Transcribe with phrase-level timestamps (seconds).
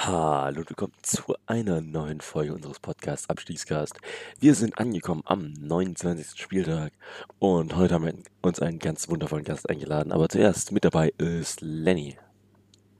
[0.00, 3.98] Hallo und willkommen zu einer neuen Folge unseres Podcasts Abstiegscast.
[4.38, 6.40] Wir sind angekommen am 29.
[6.40, 6.92] Spieltag
[7.40, 10.12] und heute haben wir uns einen ganz wundervollen Gast eingeladen.
[10.12, 12.16] Aber zuerst mit dabei ist Lenny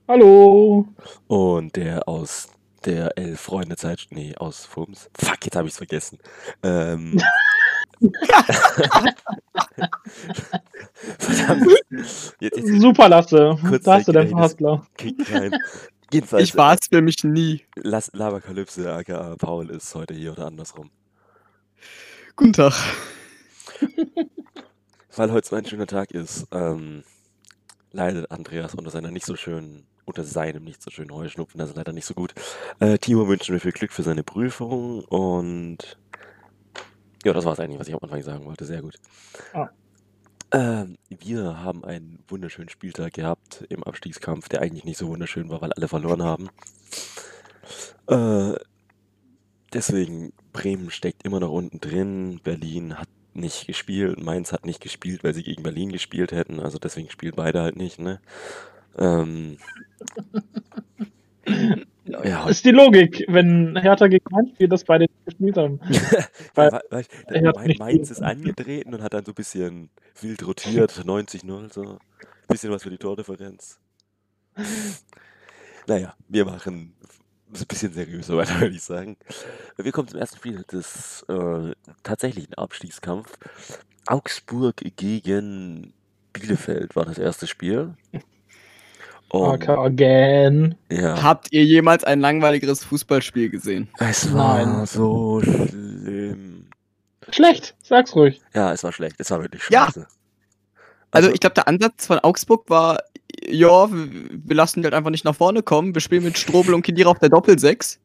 [0.09, 0.89] Hallo.
[1.27, 2.49] und der aus
[2.83, 5.09] der Elf Freunde Zeit, nee, aus Fums.
[5.17, 6.19] Fuck, jetzt habe ich's vergessen.
[6.63, 7.17] Ähm,
[11.17, 11.65] verdammt.
[11.89, 13.57] Jetzt, jetzt Super, Lasse.
[13.83, 14.29] Da hast du deinen.
[14.29, 14.85] Verhaspler.
[16.11, 17.65] Jedenfalls, Ich war es für mich nie.
[17.75, 20.89] Las Laberkalypse, aka Paul ist heute hier oder andersrum.
[22.35, 22.73] Guten Tag.
[25.15, 27.03] Weil heute so ein schöner Tag ist, ähm,
[27.91, 31.75] leidet Andreas unter seiner nicht so schönen, unter seinem nicht so schönen Heuschnupfen, das ist
[31.75, 32.33] leider nicht so gut.
[32.79, 35.97] Äh, Timo wünschen wir viel Glück für seine Prüfung und
[37.25, 38.65] ja, das war es eigentlich, was ich am Anfang sagen wollte.
[38.65, 38.95] Sehr gut.
[39.53, 39.69] Ah.
[40.51, 45.61] Ähm, wir haben einen wunderschönen Spieltag gehabt im Abstiegskampf, der eigentlich nicht so wunderschön war,
[45.61, 46.49] weil alle verloren haben.
[48.07, 48.55] Äh,
[49.73, 55.23] deswegen, Bremen steckt immer noch unten drin, Berlin hat nicht gespielt, Mainz hat nicht gespielt,
[55.23, 58.19] weil sie gegen Berlin gespielt hätten, also deswegen spielen beide halt nicht, ne?
[58.97, 59.57] Ähm,
[62.05, 65.79] ja, Das ist die Logik, wenn Hertha gegen Mainz spielt, dass beide nicht gespielt haben.
[66.55, 69.31] Weil- Ja, we- weißt, der hat Main- nicht Mainz ist angetreten und hat dann so
[69.31, 69.89] ein bisschen
[70.21, 71.99] wild rotiert, 90-0, so.
[72.47, 73.79] Bisschen was für die Tordifferenz.
[75.87, 76.93] Naja, wir machen
[77.53, 79.17] es ein bisschen seriöser weiter, würde ich sagen.
[79.77, 83.37] Wir kommen zum ersten Spiel des äh, tatsächlichen Abstiegskampf.
[84.07, 85.93] Augsburg gegen
[86.33, 87.95] Bielefeld war das erste Spiel.
[89.29, 90.75] Und, AK again.
[90.91, 93.87] ja, Habt ihr jemals ein langweiligeres Fußballspiel gesehen?
[93.99, 94.85] es war Nein.
[94.87, 96.65] so schlimm.
[97.35, 98.41] Schlecht, sag's ruhig.
[98.53, 99.15] Ja, es war schlecht.
[99.19, 99.85] Es war wirklich Ja.
[99.85, 100.07] scheiße.
[101.11, 102.99] Also, ich glaube, der Ansatz von Augsburg war,
[103.47, 105.93] ja, wir, lassen die halt einfach nicht nach vorne kommen.
[105.95, 107.99] Wir spielen mit Strobel und Kedira auf der Doppelsechs.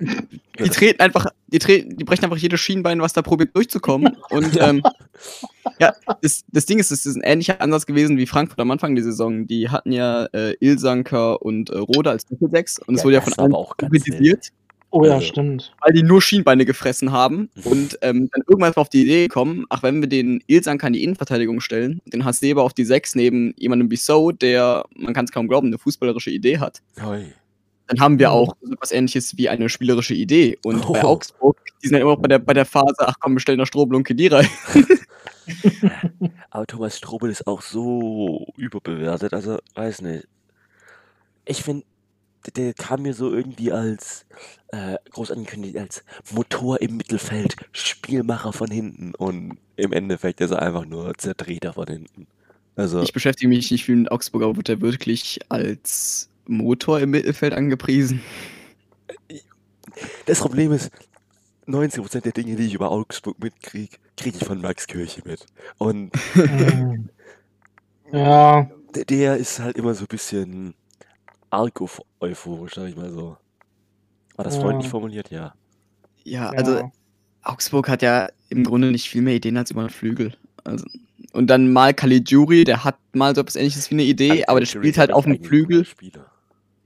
[0.00, 4.16] Die treten einfach, die, treten, die brechen einfach jedes Schienbein, was da probiert durchzukommen.
[4.30, 4.80] Und ähm,
[5.80, 5.92] ja,
[6.22, 9.02] das, das Ding ist, es ist ein ähnlicher Ansatz gewesen wie Frankfurt am Anfang der
[9.02, 9.48] Saison.
[9.48, 13.20] Die hatten ja äh, Ilsanker und äh, Rode als Doppelsechs und es Ja, wurde ja
[13.22, 14.50] von allen auch kritisiert.
[14.90, 15.74] Oh ja, Also- stimmt.
[15.82, 19.82] weil die nur Schienbeine gefressen haben und ähm, dann irgendwann auf die Idee gekommen, ach,
[19.82, 23.90] wenn wir den Ilsanker in die Innenverteidigung stellen, den Hasebe auf die 6 neben jemandem
[23.90, 27.26] wie So, der, man kann es kaum glauben, eine fußballerische Idee hat, Oi.
[27.86, 28.34] dann haben wir Mhm.
[28.34, 30.58] auch so etwas ähnliches wie eine spielerische Idee.
[30.64, 31.08] Und bei Oh.
[31.08, 33.58] Augsburg, die sind ja immer noch bei der, bei der Phase, ach komm, wir stellen
[33.58, 34.40] da Strobel und Kedira.
[36.50, 40.26] Aber Thomas Strobel ist auch so überbewertet, also weiß nicht.
[41.44, 41.84] Ich finde,
[42.56, 44.26] der kam mir so irgendwie als
[44.68, 50.62] äh, groß angekündigt als Motor im Mittelfeld, Spielmacher von hinten und im Endeffekt ist er
[50.62, 52.26] einfach nur Zertreter von hinten.
[52.76, 57.10] Also, Ich beschäftige mich nicht viel mit Augsburg, aber wird er wirklich als Motor im
[57.10, 58.22] Mittelfeld angepriesen?
[60.26, 60.90] das Problem ist,
[61.66, 65.46] 90% der Dinge, die ich über Augsburg mitkriege, kriege ich von Max Kirche mit.
[65.78, 66.12] Und
[68.12, 68.68] ja,
[69.08, 70.74] der, ist halt immer so ein bisschen
[71.50, 73.36] arg euph- euphorisch, sag ich mal so.
[74.36, 74.62] War das Ja.
[74.62, 75.30] freundlich formuliert?
[75.30, 75.54] Ja.
[76.24, 76.58] Ja, ja.
[76.58, 76.90] also
[77.42, 80.34] Augsburg hat ja im Grunde nicht viel mehr Ideen als über den Flügel.
[80.64, 80.84] Also,
[81.32, 84.60] und dann mal Caligiuri, der hat mal so etwas ähnliches wie eine Idee, Also aber
[84.60, 85.84] der spielt halt auf dem Flügel.
[85.84, 86.26] Spieler.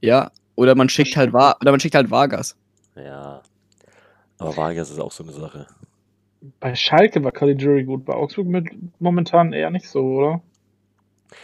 [0.01, 0.31] Ja.
[0.55, 2.57] Oder man schickt halt Va oder man schickt halt Vargas.
[2.97, 3.43] Ja.
[4.39, 5.67] Aber Vargas ist auch so eine Sache.
[6.61, 8.67] bei Schalke war Caligiuri gut, bei Augsburg mit
[8.99, 10.43] momentan eher nicht so, oder?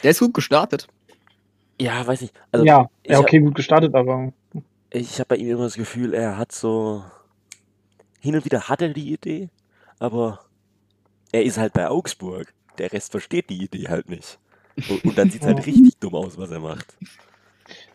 [0.03, 0.89] Der ist gut gestartet.
[1.81, 2.35] Ja, weiß nicht.
[2.53, 4.33] Also, ja, ich ja, hab- okay, gut gestartet, aber
[4.91, 7.05] Ich habe bei ihm immer das Gefühl, er hat so.
[8.21, 9.49] Hin und wieder hat er die Idee,
[10.01, 10.41] aber
[11.31, 12.53] er ist halt bei Augsburg.
[12.79, 14.39] Der Rest versteht die Idee halt nicht.
[14.89, 16.97] Und, und dann sieht es halt richtig dumm aus, was er macht.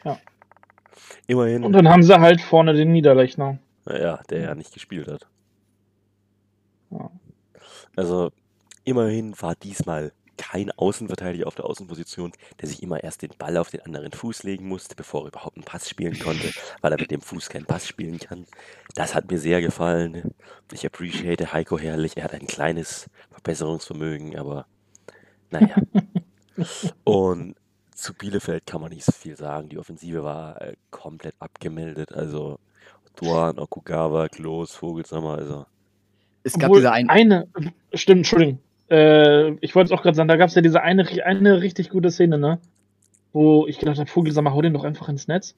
[0.05, 0.17] Ja.
[1.27, 3.57] Immerhin, und dann haben sie halt vorne den Niederlechner.
[3.85, 5.27] naja, der ja nicht gespielt hat.
[6.91, 7.09] Ja.
[7.95, 8.31] Also,
[8.83, 10.11] immerhin war diesmal
[10.51, 14.43] kein Außenverteidiger auf der Außenposition, der sich immer erst den Ball auf den anderen Fuß
[14.43, 17.65] legen musste, bevor er überhaupt einen Pass spielen konnte, weil er mit dem Fuß keinen
[17.65, 18.45] Pass spielen kann.
[18.95, 20.33] Das hat mir sehr gefallen.
[20.71, 22.18] Ich appreciate Heiko herrlich.
[22.18, 24.65] Er hat ein kleines Verbesserungsvermögen, aber
[25.50, 25.75] naja.
[27.03, 27.56] Und
[27.95, 29.69] zu Bielefeld kann man nicht so viel sagen.
[29.69, 32.12] Die Offensive war äh, komplett abgemeldet.
[32.12, 32.59] Also
[33.15, 35.65] Duan, Okugawa, Klos, Vogelsammer, also
[36.44, 37.47] Es gab Obwohl, diese ein eine,
[37.94, 38.59] stimmt, Entschuldigung.
[38.89, 41.89] Äh, ich wollte es auch gerade sagen, da gab es ja diese eine, eine richtig
[41.89, 42.59] gute Szene, ne?
[43.31, 45.56] Wo ich gedacht habe, Vogelsam, hau den doch einfach ins Netz.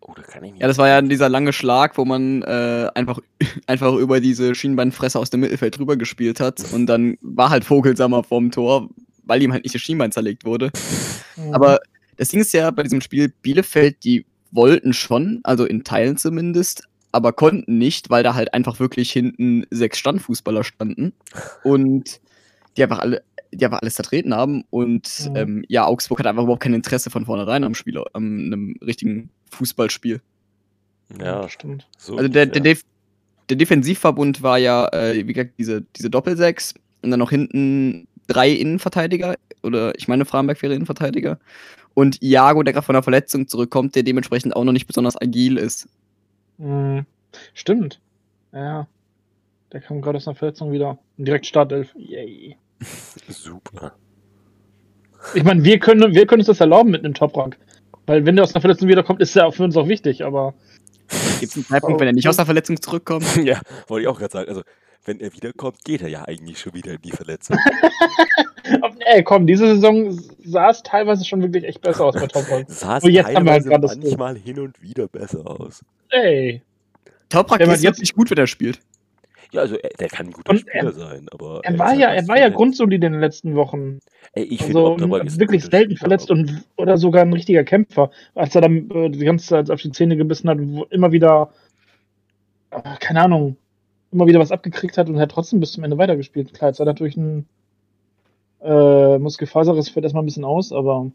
[0.00, 0.62] Oh, da kann ich nicht.
[0.62, 3.18] Ja, das war ja dieser lange Schlag, wo man äh, einfach,
[3.66, 6.72] einfach über diese Schienbeinfresse aus dem Mittelfeld drüber gespielt hat.
[6.72, 8.88] Und dann war halt Vogelsammer vorm Tor,
[9.24, 10.70] weil ihm halt nicht das Schienbein zerlegt wurde.
[11.36, 11.52] Mhm.
[11.52, 11.80] Aber
[12.16, 16.87] das Ding ist ja bei diesem Spiel, Bielefeld, die wollten schon, also in Teilen zumindest,
[17.12, 21.12] aber konnten nicht, weil da halt einfach wirklich hinten sechs Standfußballer standen
[21.64, 22.20] und
[22.76, 23.22] die einfach alle,
[23.52, 25.36] die einfach alles vertreten haben und Mhm.
[25.36, 29.30] ähm, ja, Augsburg hat einfach überhaupt kein Interesse von vornherein am Spiel, am einem richtigen
[29.50, 30.20] Fußballspiel.
[31.18, 31.88] Ja, stimmt.
[31.98, 32.16] so.
[32.16, 32.50] Also der, ja.
[32.50, 32.82] der, Def
[33.48, 38.50] der Defensivverbund war ja, äh, wie gesagt, diese, diese Doppelsechs und dann noch hinten drei
[38.50, 41.38] Innenverteidiger oder ich meine, Framberg wäre Innenverteidiger
[41.94, 45.56] und Iago, der gerade von einer Verletzung zurückkommt, der dementsprechend auch noch nicht besonders agil
[45.56, 45.88] ist.
[46.58, 47.06] Mhm.
[47.54, 48.00] Stimmt.
[48.52, 48.86] Ja.
[49.72, 50.98] Der kam gerade aus einer Verletzung wieder.
[51.16, 51.94] Direkt Startelf.
[51.96, 52.56] Yay.
[53.28, 53.94] Super.
[55.34, 57.58] Ich meine, wir können, wir können uns das erlauben mit einem Top-Rank.
[58.06, 60.54] Weil wenn der aus einer Verletzung wiederkommt, ist er auch für uns auch wichtig, aber
[61.40, 63.24] Gibt es einen Zeitpunkt, wenn er nicht aus der Verletzung zurückkommt?
[63.44, 64.48] ja, wollte ich auch gerade sagen.
[64.48, 64.62] Also,
[65.04, 67.56] wenn er wiederkommt, geht er ja eigentlich schon wieder in die Verletzung.
[69.06, 72.66] ey, komm, diese Saison sah es teilweise schon wirklich echt besser aus bei Top-Rank.
[72.68, 75.46] Sah es Und jetzt haben wir halt teilweise gerade das manchmal hin und wieder besser
[75.46, 75.84] aus.
[76.10, 76.62] Ey.
[77.28, 78.80] Toprak Wenn man ist jetzt- nicht gut, wenn er spielt.
[79.50, 81.88] Ja, also er, der kann ein guter Und Spieler er- sein, aber Er ist war
[81.88, 83.98] halt ja, er war ja grundsolid in den letzten Wochen.
[84.34, 88.10] Ey, ich finde, Also ein wirklich selten Spieler, verletzt und oder sogar ein richtiger Kämpfer.
[88.34, 91.50] Als er dann äh, die ganze Zeit auf die Zähne gebissen hat, wo immer wieder,
[92.70, 93.56] äh, keine Ahnung,
[94.10, 96.54] immer wieder was abgekriegt hat und hat trotzdem bis zum Ende weitergespielt.
[96.54, 97.46] Klar, jetzt hat er natürlich ein
[98.60, 101.10] äh, Muskelfaserriss, fällt erstmal ein bisschen aus, aber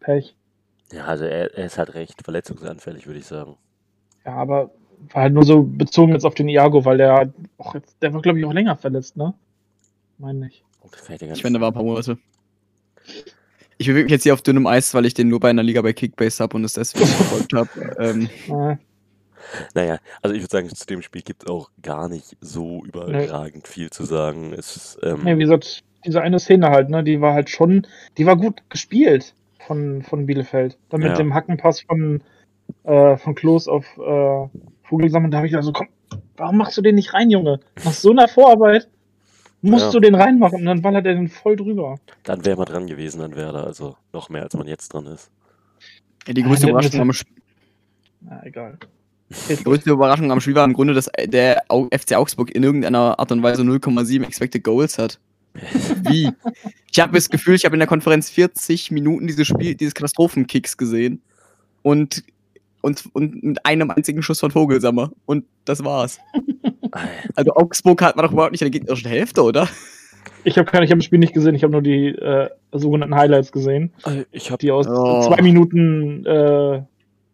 [0.00, 0.34] Pech.
[0.92, 3.56] Ja, also er, er ist halt recht verletzungsanfällig, würde ich sagen.
[4.24, 4.70] Ja, aber
[5.12, 8.22] war halt nur so bezogen jetzt auf den Iago, weil der auch jetzt, der war
[8.22, 9.34] glaube ich auch länger verletzt, ne?
[10.18, 10.64] Meine ich.
[11.08, 12.18] Der Ich meine, da war ein paar Monate.
[13.78, 15.82] Ich bewege mich jetzt hier auf dünnem Eis, weil ich den nur bei einer Liga
[15.82, 17.68] bei Kickbase habe und es deswegen verfolgt habe.
[17.98, 18.76] Ähm, Äh,
[19.74, 23.66] Naja, also ich würde sagen, zu dem Spiel gibt es auch gar nicht so überragend
[23.68, 24.52] viel zu sagen.
[24.52, 27.86] Es ist, ähm, Ja, wie gesagt, diese eine Szene halt, ne, die war halt schon,
[28.18, 29.34] die war gut gespielt
[29.66, 30.76] von, von Bielefeld.
[30.90, 31.16] Dann mit Ja.
[31.16, 32.22] dem Hackenpass von,
[32.84, 34.48] äh, von Klos auf äh,
[34.84, 35.88] Vogelsammeln, da habe ich gedacht, so, komm,
[36.36, 37.60] warum machst du den nicht rein, Junge?
[37.84, 38.88] Nach so einer Vorarbeit
[39.62, 39.90] musst Ja.
[39.92, 41.96] du den reinmachen und dann ballert er den voll drüber.
[42.24, 45.30] dann wäre man dran gewesen an Werder, also noch mehr, als man jetzt dran ist.
[46.26, 47.32] ja, die größte Überraschung, am, Sp-
[48.20, 48.78] Na, egal.
[49.48, 51.62] Die größte Überraschung am Spiel war im Grunde, dass der
[51.92, 55.18] FC Augsburg in irgendeiner Art und Weise 0,7 Expected Goals hat.
[56.08, 56.30] Wie?
[56.92, 60.76] Ich habe das Gefühl, ich habe in der Konferenz 40 Minuten dieses Spiel, dieses Katastrophenkicks
[60.76, 61.22] gesehen
[61.82, 62.24] und,
[62.82, 65.10] und, und mit einem einzigen Schuss von Vogelsammer.
[65.26, 66.18] Und das war's.
[67.34, 69.68] Also Augsburg hat man doch überhaupt nicht in der gegnerischen Hälfte, oder?
[70.44, 73.50] Ich habe ich hab das Spiel nicht gesehen, ich habe nur die äh, sogenannten Highlights
[73.50, 73.92] gesehen,
[74.30, 75.22] Ich habe die aus Oh.
[75.26, 76.82] zwei Minuten äh,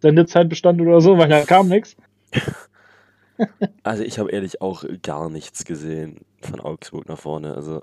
[0.00, 1.96] Sendezeit bestand oder so, weil da kam nichts.
[3.82, 7.54] also ich habe ehrlich auch gar nichts gesehen von Augsburg nach vorne.
[7.54, 7.82] Also,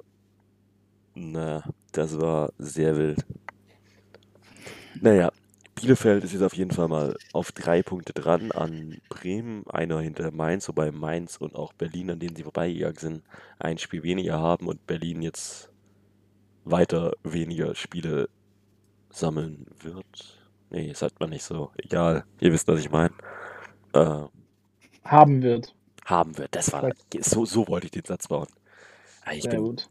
[1.15, 3.25] na, das war sehr wild.
[5.01, 5.31] Naja,
[5.75, 10.31] Bielefeld ist jetzt auf jeden Fall mal auf drei Punkte dran an Bremen, einer hinter
[10.31, 13.23] Mainz, wobei Mainz und auch Berlin, an denen sie vorbeigegangen sind,
[13.59, 15.69] ein Spiel weniger haben und Berlin jetzt
[16.65, 18.27] weiter weniger Spiele
[19.11, 20.36] sammeln wird.
[20.69, 21.71] Nee, sagt man nicht so.
[21.77, 23.13] Egal, ihr wisst, was ich meine.
[23.93, 24.25] Äh,
[25.03, 25.73] Haben wird.
[26.05, 26.55] haben wird.
[26.55, 28.47] Das war so, so wollte ich den Satz bauen.
[29.25, 29.89] Ah, Ich Sehr bin, gut.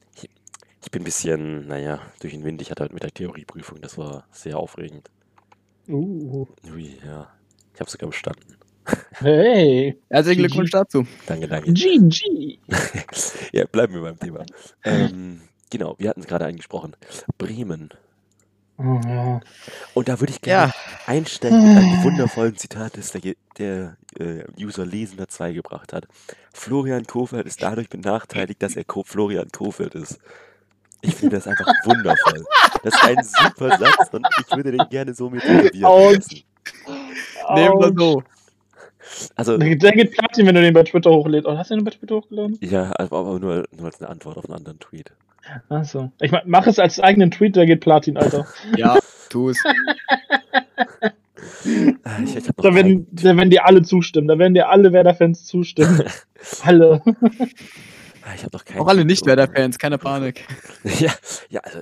[0.82, 2.62] ich bin ein bisschen, naja, durch den Wind.
[2.62, 5.10] Ich hatte halt mit der Theorieprüfung, das war sehr aufregend.
[5.88, 6.46] Uh.
[6.64, 7.32] Ui, ja.
[7.74, 8.56] Ich habe sogar bestanden.
[9.12, 10.40] Hey, Herzlichen.
[10.42, 11.06] Glückwunsch dazu.
[11.26, 11.72] Danke, danke.
[11.72, 12.58] GG.
[13.52, 14.46] ja, bleiben wir beim Thema.
[14.84, 16.96] Ähm, genau, wir hatten es gerade angesprochen.
[17.38, 17.90] Bremen.
[18.78, 19.40] Ja.
[19.94, 20.74] Und da würde ich gerne Ja,
[21.06, 26.06] einsteigen mit einem wundervollen Zitat, das der, der äh, User Lesender 2 gebracht hat.
[26.52, 30.18] Florian Kofeld ist dadurch benachteiligt, dass er Ko Florian Kofeld ist.
[31.00, 32.44] Ich finde das einfach wundervoll.
[32.82, 35.70] Das ist ein super Satz und ich würde den gerne so mit lassen.
[37.54, 38.22] nehmen wir so.
[39.36, 41.46] Also, Der, geht Platin, wenn du den bei Twitter hochlädst.
[41.46, 42.58] Oh, hast du den bei Twitter hochgeladen?
[42.60, 45.12] ja, aber aber nur, nur als eine Antwort auf einen anderen Tweet.
[45.68, 46.10] Achso.
[46.20, 48.46] Ich mein, mach es als eigenen Tweet, der geht Platin, Alter.
[48.76, 48.98] Ja,
[49.30, 49.62] tu es.
[51.64, 54.28] Ich, ich hab noch Da werden, da werden dir alle zustimmen.
[54.28, 56.02] Da werden dir alle Werder-Fans zustimmen.
[56.62, 57.02] alle.
[58.22, 60.44] Ah, Ich habe noch keinen Auch alle Nicht-Werder-Fans, keine Panik.
[60.98, 61.12] Ja,
[61.48, 61.80] ja, also,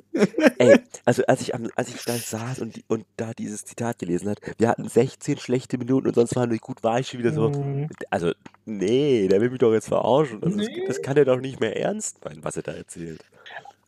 [0.59, 4.31] ey, also als ich, am, als ich da saß und, und da dieses Zitat gelesen
[4.31, 7.33] hat, wir hatten 16 schlechte Minuten und sonst waren wir gut, war ich schon wieder
[7.33, 7.89] so, Mhm.
[8.11, 8.33] also,
[8.65, 10.43] nee, der will mich doch jetzt verarschen.
[10.43, 10.85] Also, Nee.
[10.87, 13.25] das, das kann er doch nicht mehr ernst meinen, was er da erzählt.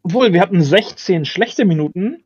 [0.07, 2.23] Obwohl, wir hatten 16 schlechte Minuten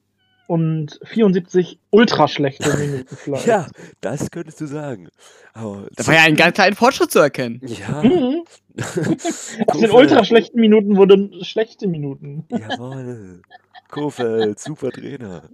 [0.47, 3.47] und 74 ultra schlechte Minuten vielleicht.
[3.47, 3.69] Ja,
[4.03, 5.09] das könntest du sagen.
[5.55, 7.59] Aber, Da war ja ein ganz kleiner Fortschritt zu erkennen.
[7.65, 8.45] ja, Mhm.
[9.67, 12.45] Aus den ultra schlechten Minuten wurden schlechte Minuten.
[12.51, 13.41] Jawohl,
[13.89, 15.49] Kofeld, super Trainer.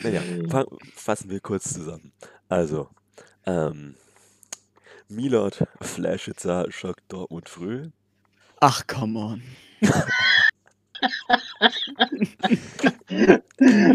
[0.00, 0.64] Naja, fa
[0.94, 2.12] fassen wir kurz zusammen.
[2.48, 2.88] Also,
[3.46, 3.96] Ähm,
[5.08, 7.90] Milot, Flaschitzer, Schock, Dortmund, Früh.
[8.60, 9.42] Ach, come on.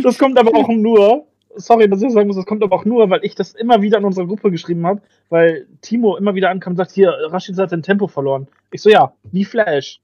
[0.03, 3.09] Das kommt aber auch nur, sorry, dass ich sagen muss, das kommt aber auch nur,
[3.09, 6.73] weil ich das immer wieder in unserer Gruppe geschrieben habe, weil Timo immer wieder ankam
[6.73, 8.47] und sagt, hier, Rashid hat sein Tempo verloren.
[8.71, 9.99] Ich so, ja, wie Flash.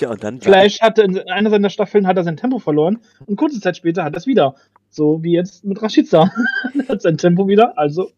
[0.00, 0.40] Ja, und dann.
[0.40, 4.04] Flash hatte in einer seiner Staffeln hat er sein Tempo verloren und kurze Zeit später
[4.04, 4.54] hat er es wieder.
[4.90, 6.30] So wie jetzt mit Rashica.
[6.78, 8.10] er hat sein Tempo wieder, also.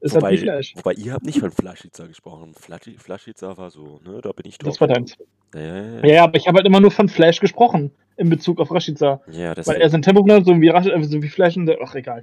[0.00, 0.72] Ist Wobei, Flash.
[0.76, 2.54] wobei ihr habt nicht von Flaschitzer gesprochen.
[2.54, 4.20] Flaschi- Flaschitzer war so, ne?
[4.22, 4.72] Da bin ich drauf.
[4.72, 5.16] Das war deins.
[5.54, 6.00] Ja, ja, ja.
[6.00, 9.20] Ja, ja, aber ich habe halt immer nur von Flash gesprochen in Bezug auf Rashica.
[9.28, 11.66] ja das Weil er sein Tempo benutzt, so wie, Rash, äh, so wie Flash und
[11.66, 12.22] der, ach egal.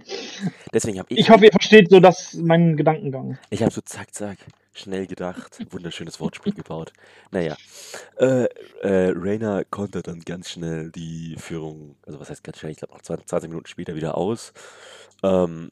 [0.74, 1.20] deswegen habe ich.
[1.20, 3.38] Ich hoffe, ihr versteht so das, meinen Gedankengang.
[3.50, 4.38] Ich habe so zack, zack,
[4.74, 5.60] schnell gedacht.
[5.72, 6.94] Wunderschönes Wortspiel gebaut.
[7.32, 7.56] Naja.
[8.18, 8.46] Äh,
[8.82, 12.94] äh, Rainer konnte dann ganz schnell die Führung, also was heißt ganz schnell, ich glaube
[12.94, 14.53] noch 20, 20 Minuten später wieder aus.
[15.24, 15.70] Ähm,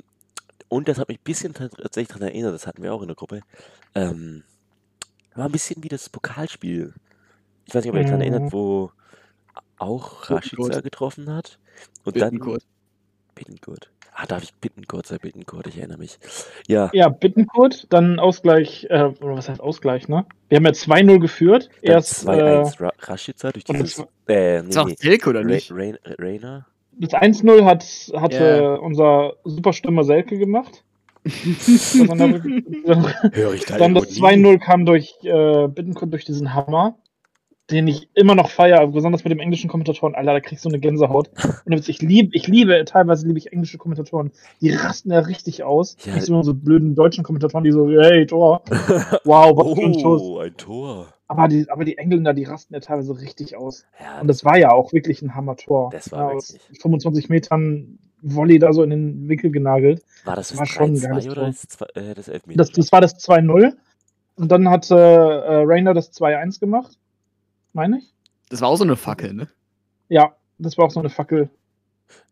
[0.69, 3.07] und das hat mich ein bisschen tat- tatsächlich daran erinnert, das hatten wir auch in
[3.07, 3.41] der Gruppe.
[3.95, 4.43] Ähm,
[5.35, 6.93] war ein bisschen wie das Pokalspiel.
[7.65, 8.33] Ich weiß nicht, ob ihr euch daran Mhm.
[8.33, 8.91] erinnert, wo
[9.77, 10.83] auch Rashica Bittenkurt.
[10.83, 11.59] getroffen hat.
[12.03, 12.63] Und dann Bittenkurt.
[13.35, 13.91] Bittenkurt.
[14.19, 15.19] Ah, darf ich Bittenkurt sein?
[15.21, 16.17] Bittenkurt, ich erinnere mich.
[16.67, 20.25] Ja, Ja, Bittenkurt, dann Ausgleich, äh, oder was heißt Ausgleich, ne?
[20.49, 21.69] Wir haben ja 2-0 geführt.
[21.83, 23.97] dann Erst äh, 2-1 Ra Rashica durch dieses.
[23.97, 24.89] das- Äh, nee, Ist auch.
[24.89, 25.71] Silke, oder nicht?
[25.71, 26.65] Rain Rainer?
[26.99, 27.83] Das 1-0 hat,
[28.15, 28.73] hatte Ja.
[28.75, 30.83] unser super Stürmer Selke gemacht.
[32.07, 32.63] Dann
[33.33, 34.21] Höre ich da dann das nie?
[34.21, 36.95] 2-0 kam durch äh, Bittenkurt durch diesen Hammer,
[37.69, 40.15] den ich immer noch feiere, besonders mit dem englischen Kommentatoren.
[40.15, 41.29] Alter, da kriegst du eine Gänsehaut.
[41.65, 44.31] Und ich liebe, ich liebe, teilweise liebe ich englische Kommentatoren.
[44.61, 45.97] Die rasten ja richtig aus.
[46.05, 46.13] Ja.
[46.13, 48.63] Nicht so so blöden deutschen Kommentatoren, die so, hey, Tor.
[49.25, 50.21] Wow, was für ein Schuss.
[50.21, 51.07] Oh, ein Tor.
[51.27, 53.85] Aber die, aber die Engländer, die rasten ja teilweise richtig aus.
[53.99, 55.89] Ja, Und das war ja auch wirklich ein Hammer-Tor.
[55.91, 56.81] Das war ja, aus wirklich.
[56.81, 60.03] 25 Metern Volley da so in den Winkel genagelt.
[60.23, 62.13] war das das war schon ein geiles 3-2 oder Tor.
[62.15, 62.39] das, äh?
[62.55, 63.73] Das, das war das 2-0.
[64.37, 66.97] Und dann hat äh, äh, Rainer das 2-1 gemacht.
[67.77, 68.11] Meine ich?
[68.49, 69.47] Das war auch so eine Fackel, ne?
[70.09, 71.47] Ja, das war auch so eine Fackel.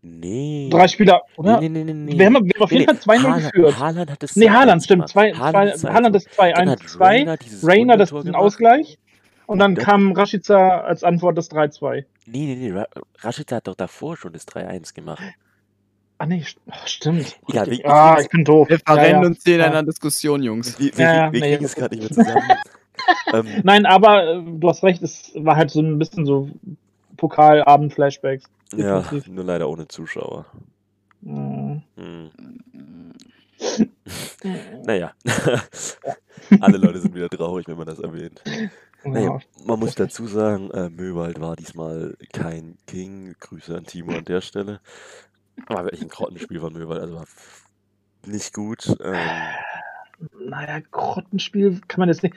[0.02, 0.70] nee.
[0.72, 1.62] Drei Spieler, oder?
[1.62, 2.18] Nee, nee, nee, nee.
[2.18, 3.80] Wir, haben, wir haben auf jeden Fall 2-0 Haaland- geführt.
[3.80, 5.10] Haaland hat das Nee, 2-1 Haaland, stimmt.
[5.10, 7.68] Zwei, Haaland zwei, hat 2-1-2.
[7.68, 8.42] Rainer das den gemacht.
[8.42, 8.98] Ausgleich.
[9.46, 12.06] Und dann kam Rashica als Antwort das 3-2.
[12.26, 12.72] Nee, nee, nee.
[12.72, 12.88] Ra
[13.20, 15.22] Rashica hat doch davor schon das 3-1 gemacht.
[16.18, 17.40] Ah, nee, ach, stimmt.
[17.50, 18.68] Ja, wie- ah, ich bin doof.
[18.68, 19.28] Wir verrennen ja.
[19.28, 20.80] uns hier in einer Diskussion, Jungs.
[20.80, 22.50] Wir, wir, wir nee, kriegen es gerade nicht mehr zusammen.
[23.34, 26.50] ähm, Nein, aber äh, du hast recht, es war halt so ein bisschen so
[27.18, 28.46] Pokalabend-Flashbacks.
[28.76, 29.32] ja, Definitiv.
[29.34, 30.46] nur leider ohne Zuschauer.
[31.22, 31.84] Mhm.
[31.96, 32.32] Hm.
[34.86, 35.14] Naja.
[36.62, 38.44] Alle Leute sind wieder traurig, wenn man das erwähnt.
[39.04, 39.40] Naja, Ja.
[39.66, 43.36] man muss dazu sagen, äh, Möwald war diesmal kein King.
[43.40, 44.82] Grüße an Timo an der Stelle.
[45.68, 47.26] War wirklich ein Grottenspiel von Möwald, also war
[48.28, 48.96] nicht gut.
[49.04, 49.16] Ähm,
[50.40, 52.36] Naja, Grottenspiel kann man jetzt nicht.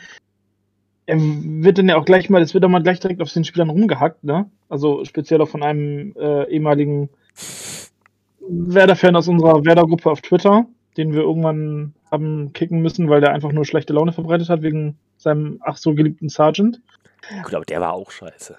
[1.09, 3.43] Er wird dann ja auch gleich mal, es wird auch mal gleich direkt auf den
[3.45, 4.51] Spielern rumgehackt, ne?
[4.69, 7.09] Also speziell auch von einem äh, ehemaligen
[8.47, 10.67] Werder-Fan aus unserer Werder-Gruppe auf Twitter,
[10.99, 14.99] den wir irgendwann haben kicken müssen, weil der einfach nur schlechte Laune verbreitet hat wegen
[15.17, 16.83] seinem ach so geliebten Sergeant.
[17.43, 18.57] gut, aber der war auch scheiße.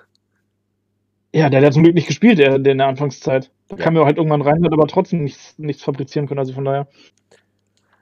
[1.35, 3.51] Ja, der hat ja zum Glück nicht gespielt, der, der in der Anfangszeit.
[3.67, 3.83] Da Ja.
[3.83, 6.39] kam er halt irgendwann rein, hat aber trotzdem nichts, nichts fabrizieren können.
[6.39, 6.87] Also von daher.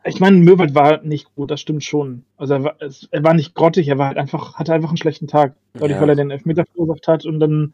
[0.07, 2.23] Ich meine, Möwald war nicht gut, das stimmt schon.
[2.37, 4.97] Also er war, es, er war nicht grottig, er war halt einfach, hatte einfach einen
[4.97, 5.55] schlechten Tag.
[5.73, 6.01] Dadurch, Ja.
[6.01, 7.73] weil er den Elfmeter verursacht hat und dann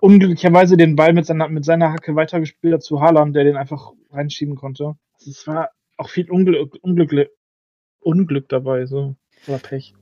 [0.00, 3.92] unglücklicherweise den Ball mit seiner, mit seiner Hacke weitergespielt hat zu Haaland, der den einfach
[4.10, 4.94] reinschieben konnte.
[5.14, 7.30] Also es war auch viel Unglück, Unglück,
[8.00, 9.16] Unglück dabei, so.
[9.46, 9.94] Oder Pech.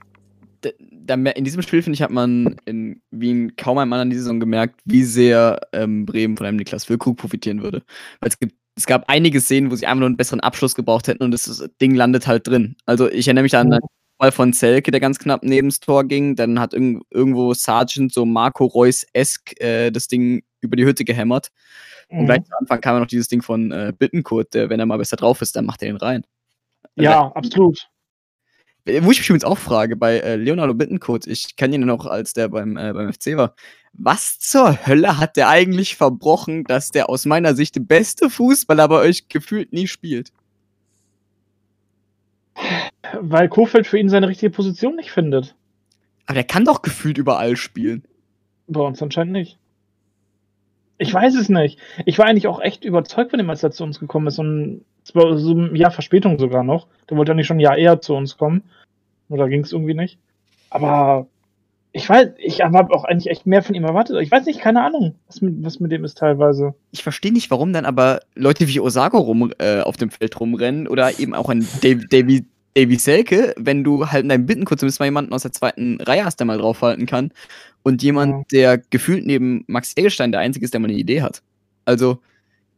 [0.63, 4.81] In diesem Spiel, finde ich, hat man in Wien kaum einem anderen diese Saison gemerkt,
[4.85, 7.83] wie sehr ähm, Bremen von einem Niklas Füllkrug profitieren würde.
[8.21, 11.07] Weil es, gibt, es gab einige Szenen, wo sie einfach nur einen besseren Abschluss gebraucht
[11.07, 12.77] hätten und das Ding landet halt drin.
[12.87, 13.73] Also ich erinnere mich an Mhm.
[13.75, 13.83] einen
[14.19, 16.35] Ball von Selke, der ganz knapp neben das Tor ging.
[16.35, 21.51] Dann hat irg irgendwo Sargent so Marco Reus-esk äh, das Ding über die Hütte gehämmert.
[22.09, 22.27] Und Mhm.
[22.27, 24.97] gleich zu Anfang kam ja noch dieses Ding von äh, Bittenkurt, der, wenn er mal
[24.99, 26.25] besser drauf ist, dann macht er den rein.
[26.97, 27.90] Ja, absolut.
[28.85, 31.87] Äh, Wo ich mich übrigens auch frage, bei äh, Leonardo Bittencourt, ich kenne ihn ja
[31.87, 33.55] noch, als der beim, äh, beim FC war.
[33.93, 38.89] Was zur Hölle hat der eigentlich verbrochen, dass der aus meiner Sicht der beste Fußballer
[38.89, 40.33] bei euch gefühlt nie spielt?
[43.21, 45.55] Weil Kofeld für ihn seine richtige Position nicht findet.
[46.27, 48.05] Aber der kann doch gefühlt überall spielen.
[48.69, 49.59] Bei uns anscheinend nicht.
[50.99, 51.79] Ich weiß es nicht.
[52.05, 54.39] Ich war eigentlich auch echt überzeugt von dem, als er zu uns gekommen ist.
[54.39, 56.87] Und zwar so ein Jahr Verspätung sogar noch.
[57.09, 58.63] Der wollte eigentlich schon ein Jahr eher zu uns kommen.
[59.29, 60.19] Oder ging es irgendwie nicht.
[60.71, 61.27] Aber
[61.93, 64.17] Ich weiß, ich habe auch eigentlich echt mehr von ihm erwartet.
[64.23, 66.75] Ich weiß nicht, keine Ahnung, was mit, was mit dem ist teilweise.
[66.93, 70.87] Ich verstehe nicht, warum dann aber Leute wie Osako rum, äh, auf dem Feld rumrennen
[70.87, 72.45] oder eben auch ein Davy,
[72.77, 76.25] Davy, Selke, wenn du halt in deinem Bittenkurs zumindest mal jemanden aus der zweiten Reihe
[76.25, 77.33] hast, der mal draufhalten kann.
[77.83, 78.77] Und jemand, Ja.
[78.77, 81.43] der gefühlt neben Max Egelstein der Einzige ist, der mal eine Idee hat.
[81.87, 82.19] Also,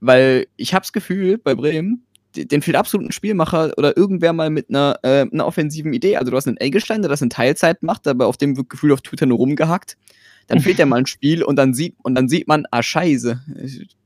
[0.00, 4.50] weil ich habe das Gefühl, bei Bremen, den fehlt absolut ein Spielmacher oder irgendwer mal
[4.50, 6.16] mit einer, äh, einer offensiven Idee.
[6.16, 8.92] Also du hast einen Egelstein, der das in Teilzeit macht, aber auf dem wird Gefühl
[8.92, 9.96] auf Twitter nur rumgehackt.
[10.48, 13.40] Dann fehlt ja mal ein Spiel und dann sieht, und dann sieht man, ah, scheiße,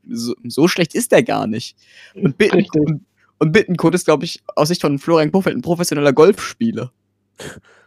[0.09, 1.76] so, so schlecht ist der gar nicht.
[2.14, 3.04] Und, Bitten, und,
[3.38, 6.92] und Bittenkurt ist, glaube ich, aus Sicht von Florian Kofeld ein professioneller Golfspieler.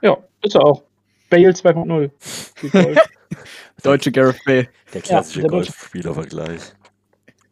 [0.02, 0.84] Ja, ist er auch.
[1.30, 2.10] Bale 2.0.
[2.58, 2.98] Spielt Golf.
[3.84, 4.68] Deutsche Gareth Bale.
[4.94, 6.62] Der klassische deutsche- Golfspielervergleich.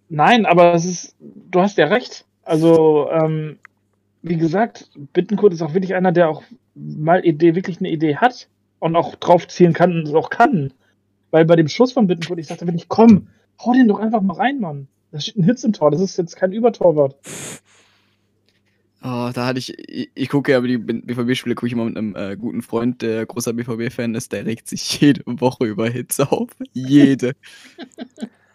[0.09, 2.25] Nein, aber es ist, du hast ja recht.
[2.47, 3.59] Also, ähm,
[4.21, 6.43] wie gesagt, Bittenkurt ist auch wirklich einer, der auch
[6.75, 8.47] mal Idee, wirklich eine Idee hat
[8.79, 10.71] und auch drauf zielen kann und es auch kann.
[11.29, 13.27] Weil bei dem Schuss von Bittenkurt, ich dachte wirklich, komm,
[13.59, 14.87] hau den doch einfach mal rein, Mann.
[15.11, 17.17] Da steht ein Hitz im Tor, das ist jetzt kein Übertorwart.
[19.03, 21.97] Oh, da hatte ich, ich, ich gucke ja, aber die BVB-Spiele gucke ich immer mit
[21.97, 26.31] einem äh, guten Freund, der großer BVB-Fan ist, der regt sich jede Woche über Hitze
[26.31, 26.49] auf.
[26.71, 27.33] Jede.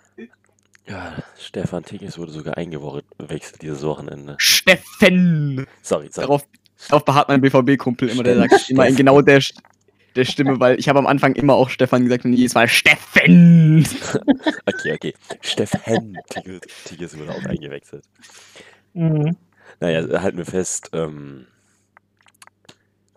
[0.93, 4.35] Ja, Stefan Tigges wurde sogar eingewechselt dieses Wochenende.
[4.37, 5.67] Steffen!
[5.81, 6.27] Sorry, sorry.
[6.27, 6.47] Darauf,
[6.91, 8.97] darauf beharrt mein BVB-Kumpel immer, der sagt immer in Steffen.
[8.97, 9.41] genau der,
[10.17, 13.87] der Stimme, weil ich habe am Anfang immer auch Stefan gesagt und jedes Mal Steffen!
[14.67, 15.15] Okay, okay.
[15.41, 18.05] Stefan Tigges, Tigges wurde auch eingewechselt.
[18.93, 19.37] Mhm.
[19.81, 21.47] Naja, halten wir fest, ähm,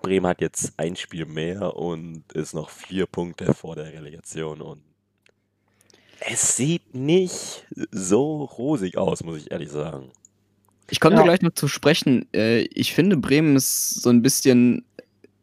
[0.01, 4.81] Bremen hat jetzt ein Spiel mehr und ist noch vier Punkte vor der Relegation und
[6.19, 10.11] es sieht nicht so rosig aus, muss ich ehrlich sagen.
[10.89, 11.23] Ich komme Ja.
[11.23, 12.27] gleich noch zu sprechen.
[12.33, 14.85] Äh, Ich finde, Bremen ist so ein bisschen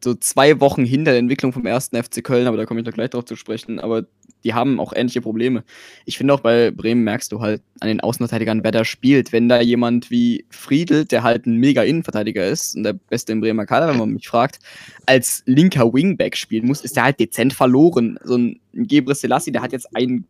[0.03, 2.93] so zwei Wochen hinter der Entwicklung vom ersten FC Köln, aber da komme ich noch
[2.93, 3.79] gleich drauf zu sprechen.
[3.79, 4.05] Aber
[4.43, 5.63] die haben auch ähnliche Probleme.
[6.05, 9.33] Ich finde auch bei Bremen merkst du halt an den Außenverteidigern, wer da spielt.
[9.33, 13.41] Wenn da jemand wie Friedel, der halt ein mega Innenverteidiger ist und der beste im
[13.41, 14.59] Bremer Kader, wenn man mich fragt,
[15.07, 18.19] als linker Wingback spielen muss, ist der halt dezent verloren.
[18.25, 20.25] So ein Gebre Selassie, der hat jetzt ein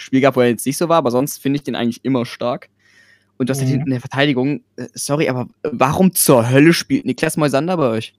[0.00, 2.24] Spiel gehabt, wo er jetzt nicht so war, aber sonst finde ich den eigentlich immer
[2.26, 2.68] stark.
[3.38, 3.66] Und das Mhm.
[3.66, 8.14] hinten in der Verteidigung, äh, sorry, aber warum zur Hölle spielt Niklas Moisander bei euch?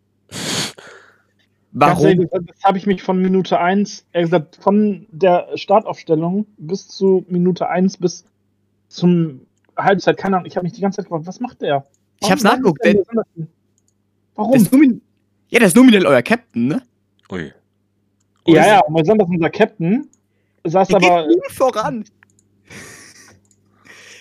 [1.74, 2.06] Warum?
[2.06, 6.88] ehrlich, Das, das habe ich mich von Minute 1, er gesagt, von der Startaufstellung bis
[6.88, 8.26] zu Minute 1 bis
[8.90, 9.42] zum
[9.78, 11.86] Halbzeit, keine Ahnung, ich habe mich die ganze Zeit gefragt, was macht der?
[12.22, 13.48] Ich hab's Warum- nachgeguckt, warum der-
[14.36, 14.54] Warum?
[14.56, 15.02] ist nomin-
[15.50, 16.82] ja, der ist nominell euer Captain, ne?
[17.32, 17.54] Ui.
[18.48, 20.08] Ja, ja, Moisander ist unser Captain,
[20.66, 21.28] saß Der aber.
[21.28, 22.04] geht nie voran.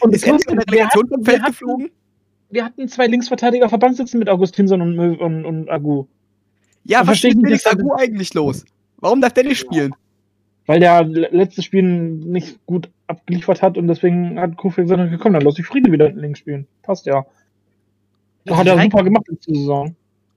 [0.00, 1.90] Und Ist in der wir, Relegation vom hatten, Feld wir, hatten, geflogen?
[2.50, 6.07] wir hatten zwei Linksverteidiger auf der Bank sitzen mit Augustinsson und, und, und Agu.
[6.85, 8.64] Ja, Da was ist er- Agu eigentlich los?
[8.98, 9.94] Warum darf der nicht spielen?
[10.66, 15.35] Weil der le- letztes Spiel nicht gut abgeliefert hat und deswegen hat Kofeld gesagt, gekommen,
[15.35, 16.66] dann lass ich Friedel wieder links spielen.
[16.83, 17.26] Passt ja.
[18.44, 19.94] Ja, hat die er drei- super gemacht letzte Saison.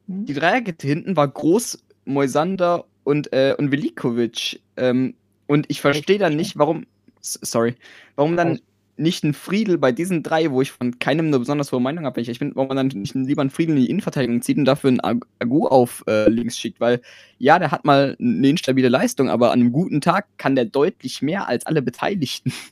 [0.07, 4.59] Die Dreierkette hinten war Groß, Moisander und, äh, und Velikovic.
[4.75, 5.13] Ähm,
[5.53, 6.85] und ich verstehe dann nicht, warum,
[7.21, 7.75] sorry,
[8.15, 8.59] warum dann
[8.95, 12.21] nicht ein Friedel bei diesen drei, wo ich von keinem eine besonders hohe Meinung habe,
[12.21, 14.65] ich ich finde, warum man dann nicht lieber einen Friedel in die Innenverteidigung zieht und
[14.65, 17.01] dafür einen Ag- Agu auf äh, links schickt, weil
[17.39, 21.21] ja, der hat mal eine instabile Leistung, aber an einem guten Tag kann der deutlich
[21.21, 22.53] mehr als alle Beteiligten.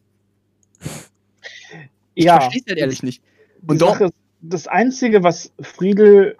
[2.13, 3.23] Ich Ja, verstehe es halt ehrlich nicht.
[3.65, 3.97] Und doch,
[4.41, 6.35] das Einzige, was Friedel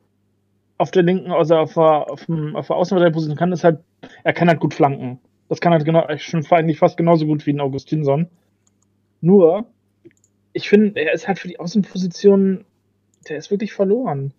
[0.77, 3.79] auf der linken, also auf der, auf, dem, auf der Außenverteidigerposition kann, ist halt,
[4.23, 5.19] er kann halt gut flanken.
[5.51, 8.29] Das kann halt genau, schon eigentlich fast genauso gut wie ein Augustinsson.
[9.19, 9.65] Nur,
[10.53, 12.63] ich finde, er ist halt für die Außenposition,
[13.27, 14.31] der ist wirklich verloren.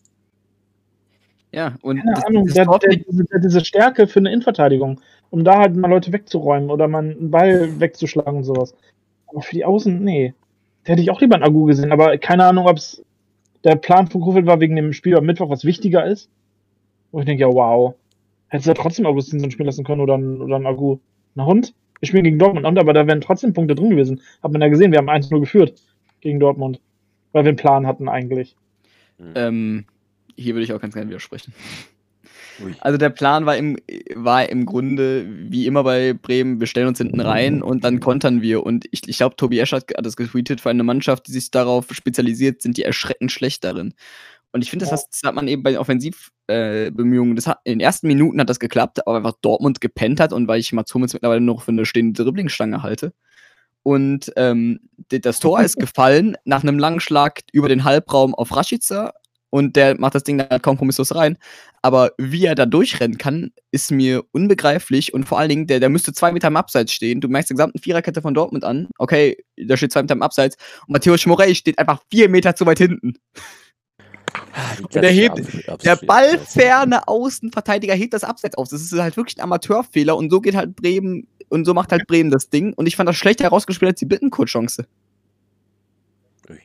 [1.53, 5.03] ja, und Keine das- Ahnung, das der, der, diese, der, diese Stärke für eine Innenverteidigung,
[5.29, 8.75] um da halt mal Leute wegzuräumen oder mal einen Ball wegzuschlagen und sowas.
[9.27, 10.33] Aber für die Außen, nee.
[10.85, 13.05] Da hätte ich auch lieber einen Agu gesehen, aber keine Ahnung, ob es
[13.65, 16.31] der Plan von Kofeld war wegen dem Spiel am Mittwoch, was wichtiger ist.
[17.11, 17.97] Wo ich denke, ja, wow.
[18.53, 20.99] Hättest du ja trotzdem Augustinsson spielen lassen können oder ein, oder ein Agu.
[21.35, 21.73] Na Hund?
[22.01, 24.21] Wir spielen gegen Dortmund, und, aber da wären trotzdem Punkte drin gewesen.
[24.43, 25.81] Hat man ja gesehen, wir haben 1-0 geführt
[26.21, 26.79] gegen Dortmund.
[27.33, 28.55] Weil wir einen Plan hatten eigentlich.
[29.17, 29.33] Hm.
[29.37, 29.85] Ähm,
[30.37, 31.55] hier würde ich auch ganz gerne widersprechen.
[32.63, 32.75] Ui.
[32.81, 33.79] Also der Plan war im,
[34.17, 38.43] war im Grunde, wie immer bei Bremen, wir stellen uns hinten rein und dann kontern
[38.43, 38.67] wir.
[38.67, 41.51] Und ich, ich glaube, Tobi Esch hat hat das getweetet, für eine Mannschaft, die sich
[41.51, 43.95] darauf spezialisiert, sind die erschreckend schlecht darin.
[44.53, 48.07] Und ich finde, das, das hat man eben bei den Offensivbemühungen, äh, in den ersten
[48.07, 51.41] Minuten hat das geklappt, aber einfach Dortmund gepennt hat und weil ich Mats Hummels mittlerweile
[51.41, 53.15] noch für eine stehende Dribblingstange halte.
[53.83, 59.13] Und ähm, das Tor ist gefallen nach einem langen Schlag über den Halbraum auf Rashica
[59.55, 61.37] und der macht das Ding dann halt kompromisslos rein.
[61.83, 65.91] Aber wie er da durchrennen kann, ist mir unbegreiflich und vor allen Dingen, der, der
[65.91, 67.21] müsste zwei Meter im Abseits stehen.
[67.21, 68.89] Du merkst die gesamte Viererkette von Dortmund an.
[68.97, 72.65] Okay, da steht zwei Meter im Abseits und Matthäus Morey steht einfach vier Meter zu
[72.65, 73.15] weit hinten.
[74.95, 75.41] Der hebt-
[75.85, 78.69] Der ballferne Außenverteidiger hebt das Abseits auf.
[78.69, 82.07] Das ist halt wirklich ein Amateurfehler und so geht halt Bremen und so macht halt
[82.07, 82.73] Bremen das Ding.
[82.75, 84.87] Und ich fand das schlechter herausgespielt als die Bittencourt-Chance.
[86.51, 86.59] Ui.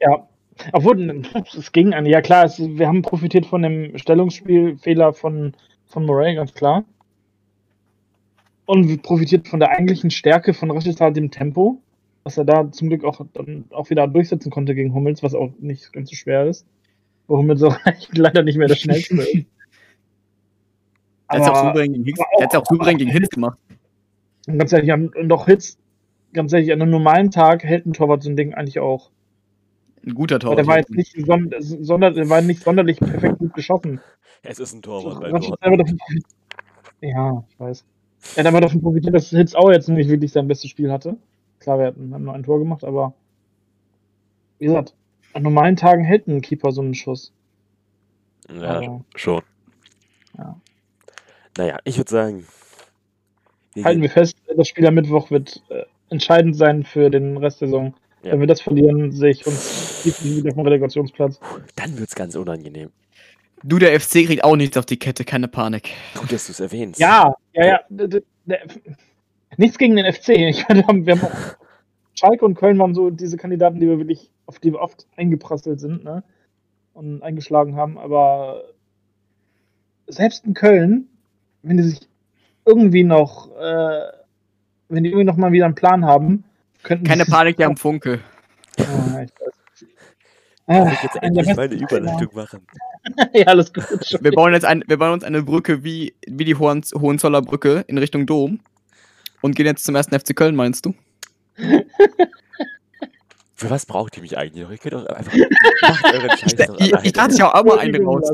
[0.00, 0.28] Ja,
[0.72, 1.22] obwohl,
[1.58, 2.06] es ging an.
[2.06, 5.54] Ja, klar, es, wir haben profitiert von dem Stellungsspielfehler von,
[5.86, 6.84] von Murray, ganz klar.
[8.66, 11.82] Und wir profitiert von der eigentlichen Stärke von Rashica, dem Tempo,
[12.22, 15.50] was er da zum Glück auch, dann auch wieder durchsetzen konnte gegen Hummels, was auch
[15.58, 16.66] nicht ganz so schwer ist.
[17.26, 17.76] Wo Hummels auch
[18.12, 19.46] leider nicht mehr der schnellste ist.
[21.32, 23.58] Der hat auch Aber- souverän gegen Hits, hat's auch souverän gegen Hits gemacht.
[24.46, 25.78] Und ganz ehrlich, an, und auch Hits,
[26.32, 29.10] ganz ehrlich, an einem normalen Tag hält ein Torwart so ein Ding eigentlich auch.
[30.06, 30.56] Ein guter Aber Tor.
[30.56, 34.00] der war jetzt nicht, son sonder, der war nicht sonderlich perfekt gut geschossen.
[34.42, 35.38] Es ist ein Torwart, selber
[35.78, 36.26] davon profitiert-
[37.00, 37.84] Ja, ich weiß.
[38.36, 41.16] Er hat aber davon profitiert, dass Hitz auch jetzt nicht wirklich sein bestes Spiel hatte.
[41.58, 43.14] Klar, wir hatten, haben nur ein Tor gemacht, aber
[44.58, 44.94] wie gesagt,
[45.34, 47.32] an normalen Tagen hält ein Keeper so einen Schuss.
[48.52, 49.42] Ja, Aber schon.
[50.38, 50.56] Ja.
[51.56, 52.46] Naja, ich würde sagen.
[53.74, 57.36] wir halten gehen- wir fest, das Spiel am Mittwoch wird äh, entscheidend sein für den
[57.36, 57.94] Rest der Saison.
[58.22, 58.32] Ja.
[58.32, 61.38] Wenn wir das verlieren, sehe ich uns definitiv wieder auf dem Relegationsplatz.
[61.76, 62.90] Dann wird es ganz unangenehm.
[63.62, 65.90] Du, der FC kriegt auch nichts auf die Kette, keine Panik.
[66.14, 67.00] Gut, dass du es erwähnst.
[67.00, 67.80] Ja, ja, ja.
[69.56, 70.30] Nichts gegen den FC.
[70.30, 71.63] Ich meine, wir haben, wir haben auch
[72.14, 75.80] Schalke und Köln waren so diese Kandidaten, die wir wirklich, auf die wir oft eingeprasselt
[75.80, 76.22] sind, ne?
[76.92, 77.98] Und eingeschlagen haben.
[77.98, 78.62] Aber
[80.06, 81.08] selbst in Köln,
[81.62, 82.00] wenn die sich
[82.64, 84.02] irgendwie noch, äh,
[84.88, 86.44] wenn die irgendwie noch mal wieder einen Plan haben,
[86.82, 88.20] könnten Keine die- Panik, der am Funke.
[88.78, 89.54] Ah, ich weiß.
[90.66, 92.60] Ah, ich jetzt endlich meine Überleitung machen?
[93.34, 93.84] Ja, alles gut.
[94.22, 97.84] Wir bauen jetzt ein, wir bauen uns eine Brücke wie, wie die Hohen, Hohenzoller Brücke
[97.86, 98.60] in Richtung Dom.
[99.42, 100.94] Und gehen jetzt zum ersten FC Köln, meinst du?
[103.56, 104.70] Für was braucht ihr mich eigentlich noch?
[104.72, 105.32] Ich könnt doch einfach.
[105.82, 108.32] Macht euren Scheiß Ich, ich, dachte, ich hau auch mal einen raus.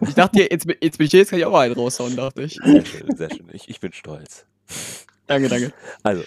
[0.00, 2.14] Ich dachte, jetzt, bin- jetzt bin ich hier, jetzt kann ich auch mal einen raushauen,
[2.14, 2.58] dachte ich.
[2.62, 3.46] Sehr schön, sehr schön.
[3.52, 4.46] Ich, ich bin stolz.
[5.26, 5.72] Danke, danke.
[6.02, 6.22] Also,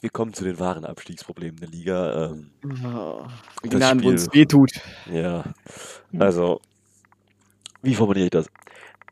[0.00, 2.30] wir kommen zu den wahren Abstiegsproblemen der Liga.
[2.30, 4.70] Ähm, Das Na, wo uns Spiel- weh tut.
[5.12, 5.42] ja,
[6.18, 6.60] also,
[7.82, 8.46] wie formuliere ich das?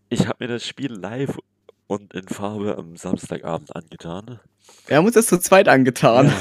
[0.08, 1.36] Ich habe mir das Spiel live
[1.90, 4.38] und in Farbe am Samstagabend angetan.
[4.87, 6.26] Wir haben uns das zu zweit angetan.
[6.29, 6.33] Ja,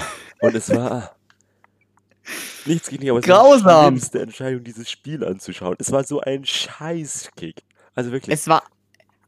[0.42, 1.16] und es war
[2.68, 3.96] nichts gegen die, aber es war Grausam.
[3.96, 5.76] die schlimmste Entscheidung, dieses Spiel anzuschauen.
[5.80, 7.64] Es war so ein Scheißkick.
[7.96, 8.32] Also wirklich.
[8.32, 8.62] Es war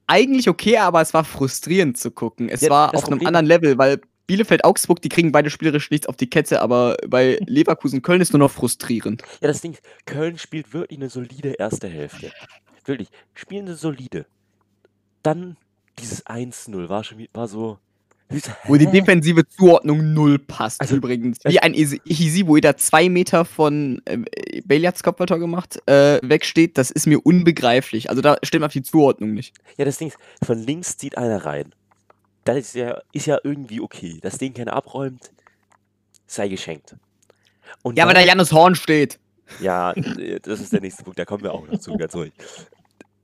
[0.06, 2.50] eigentlich okay, aber es war frustrierend zu gucken.
[2.50, 6.18] Es Ja, war auf einem anderen Level, weil Bielefeld-Augsburg, die kriegen beide spielerisch nichts auf
[6.18, 9.24] die Kette, aber bei Leverkusen-Köln ist nur noch frustrierend.
[9.42, 12.32] Ja, das Ding, ist, Köln spielt wirklich eine solide erste Hälfte.
[12.86, 14.28] Wirklich, spielen sie solide.
[15.24, 15.58] Dann
[16.02, 17.78] dieses 1-0 war schon war so.
[18.64, 21.38] Wo die defensive Zuordnung null passt, Also, übrigens.
[21.44, 24.20] es- Wie ein Ihisibu, der zwei Meter von äh,
[24.64, 28.10] Beliats Kopfballtor gemacht äh, wegsteht, das ist mir unbegreiflich.
[28.10, 29.54] Also da stimmt auf die Zuordnung nicht.
[29.78, 31.76] Ja, das Ding ist, von links zieht einer rein.
[32.46, 34.20] Das ist ja, ist ja irgendwie okay.
[34.22, 35.30] Das Ding keiner abräumt,
[36.26, 36.96] sei geschenkt.
[37.84, 39.20] Und Ja, dann- da Janus Horn steht.
[39.60, 42.32] Ja, äh, das ist der nächste Punkt, da kommen wir auch noch zu, ganz ruhig.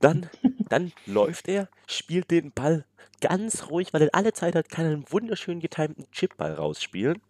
[0.00, 0.28] Dann,
[0.68, 2.84] dann läuft er, spielt den Ball
[3.20, 7.20] ganz ruhig, weil er alle Zeit hat, kann er einen wunderschön getimten Chipball rausspielen.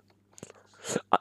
[1.11, 1.21] Ah,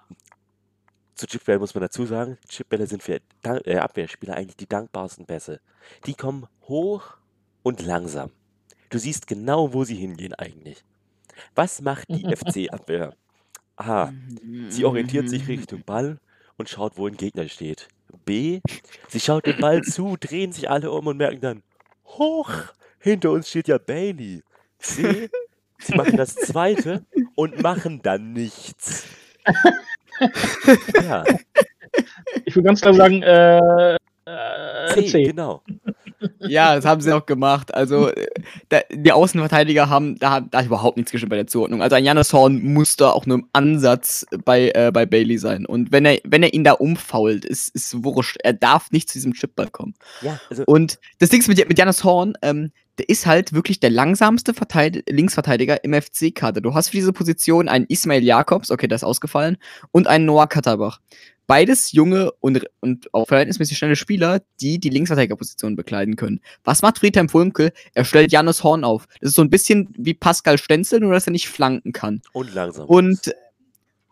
[1.15, 5.61] Zu Chipball muss man dazu sagen, Chipbälle sind für äh, Abwehrspieler eigentlich die dankbarsten Pässe.
[6.05, 7.17] Die kommen hoch
[7.63, 8.31] und langsam.
[8.89, 10.83] Du siehst genau, wo sie hingehen eigentlich.
[11.55, 13.15] Was macht die FC-Abwehr?
[13.77, 14.11] A.
[14.69, 16.19] Sie orientiert sich Richtung Ball
[16.57, 17.87] und schaut, wo ein Gegner steht.
[18.17, 18.61] B.
[19.09, 21.63] Sie schaut den Ball zu, drehen sich alle um und merken dann,
[22.05, 22.51] hoch,
[22.99, 24.43] hinter uns steht ja Bailey.
[24.79, 25.29] C.
[25.79, 29.05] Sie machen das zweite und machen dann nichts.
[31.01, 31.23] Ja,
[32.45, 33.97] Ich würde ganz klar sagen, äh,
[34.27, 35.23] äh, C, C.
[35.23, 35.61] genau.
[36.39, 37.71] Ja, das haben sie auch gemacht.
[37.73, 38.25] Also, äh,
[38.69, 41.83] da, die Außenverteidiger haben da, da hat überhaupt nichts gestimmt bei der Zuordnung.
[41.83, 45.67] Also, ein Janus Horn muss da auch nur im Ansatz bei, äh, bei Bailey sein.
[45.67, 48.37] Und wenn er, wenn er ihn da umfault, ist, ist wurscht.
[48.43, 49.93] Er darf nicht zu diesem Chipball kommen.
[50.21, 53.79] Ja, also, Und das Ding ist mit, mit Janus Horn, ähm, der ist halt wirklich
[53.79, 56.61] der langsamste Verteid Linksverteidiger im FC-Kader.
[56.61, 59.57] Du hast für diese Position einen Ismail Jakobs, okay, der ist ausgefallen,
[59.91, 60.99] und einen Noah Katterbach.
[61.47, 66.41] Beides junge und, und auch verhältnismäßig schnelle Spieler, die die Linksverteidigerposition bekleiden können.
[66.65, 67.71] Was macht Friedhelm Fulmke?
[67.93, 69.07] Er stellt Janus Horn auf.
[69.21, 72.21] Das ist so ein bisschen wie Pascal Stenzel, nur dass er nicht flanken kann.
[72.33, 72.85] und langsam.
[72.87, 73.33] Und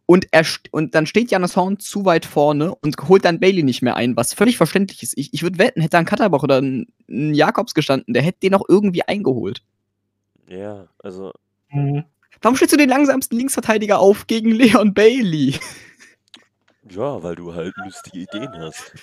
[0.07, 3.81] Und, er, und dann steht Janis Horn zu weit vorne und holt dann Bailey nicht
[3.81, 5.17] mehr ein, was völlig verständlich ist.
[5.17, 8.39] Ich, ich würde wetten, hätte da ein Katterbach oder ein, ein Jakobs gestanden, der hätte
[8.41, 9.61] den auch irgendwie eingeholt.
[10.47, 11.31] Ja, also
[11.71, 12.03] Mhm.
[12.41, 15.55] Warum stellst du den langsamsten Linksverteidiger auf gegen Leon Bailey?
[16.89, 18.93] Ja, weil du halt lustige Ideen hast.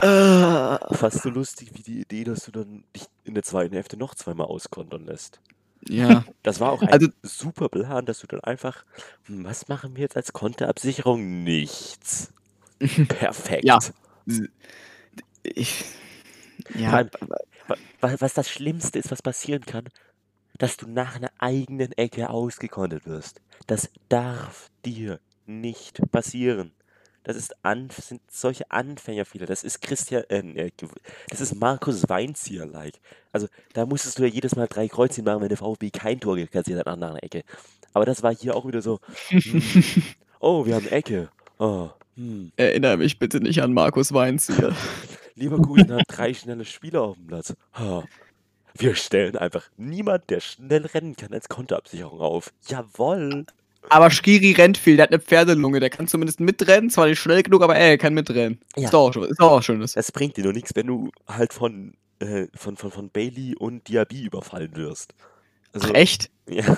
[0.00, 3.96] Äh, Fast so lustig wie die Idee, dass du dann dich in der zweiten Hälfte
[3.96, 5.40] noch zweimal auskontern lässt.
[5.88, 6.24] ja.
[6.42, 8.84] Das war auch ein Also- super Plan, dass du dann einfach,
[9.24, 11.42] hm, was machen wir jetzt als Konterabsicherung?
[11.44, 12.32] Nichts.
[13.08, 13.64] Perfekt.
[13.64, 13.78] Ja.
[15.42, 15.84] Ich,
[16.74, 16.90] ja.
[16.92, 19.88] allem, wa- wa- was das Schlimmste ist, was passieren kann,
[20.58, 23.40] dass du nach einer eigenen Ecke ausgekontert wirst.
[23.66, 26.72] Das darf dir nicht passieren.
[27.28, 29.44] Das ist an, sind solche Anfängerfehler.
[29.44, 30.88] Das ist Christian, äh, gew-
[31.28, 32.98] das ist Markus Weinzierr-like.
[33.32, 36.38] Also da musstest du ja jedes Mal drei Kreuzchen machen, wenn der VfB kein Tor
[36.46, 37.42] kassiert hat nach einer Ecke.
[37.92, 39.62] Aber das war hier auch wieder so, hm,
[40.40, 41.28] oh, wir haben Ecke.
[41.58, 42.50] Oh, hm.
[42.56, 44.74] Erinnere mich bitte nicht an Markus Weinzierr.
[45.34, 47.54] Leverkusen hat drei schnelle Spieler auf dem Platz.
[47.74, 48.04] Ha.
[48.74, 52.54] Wir stellen einfach niemand, der schnell rennen kann, als Konterabsicherung auf.
[52.68, 53.44] Jawoll.
[53.90, 57.42] Aber Skiri rennt viel, der hat eine Pferdelunge, der kann zumindest mitrennen, zwar nicht schnell
[57.42, 58.60] genug, aber ey, er kann mitrennen.
[58.76, 58.84] Ja.
[58.84, 59.92] Ist doch auch, ist doch auch schönes.
[59.92, 63.88] Das bringt dir nur nichts, wenn du halt von, äh, von, von, von Bailey und
[63.88, 65.14] Diaby überfallen wirst.
[65.72, 66.30] Also, Ach, echt?
[66.48, 66.76] Ja.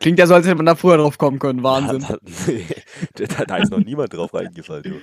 [0.00, 1.62] Klingt ja so, als hätte man da früher drauf kommen können.
[1.62, 2.00] Wahnsinn.
[2.02, 2.16] Ja,
[3.14, 4.82] da, da, da ist noch niemand drauf reingefallen.
[4.84, 5.00] Du.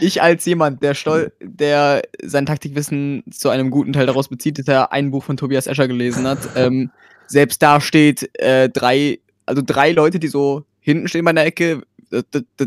[0.00, 4.68] Ich als jemand, der stol der sein Taktikwissen zu einem guten Teil daraus bezieht, dass
[4.68, 6.90] er ein Buch von Tobias Escher gelesen hat, ähm,
[7.26, 11.82] selbst da steht äh, drei, also drei Leute, die so hinten stehen bei der Ecke,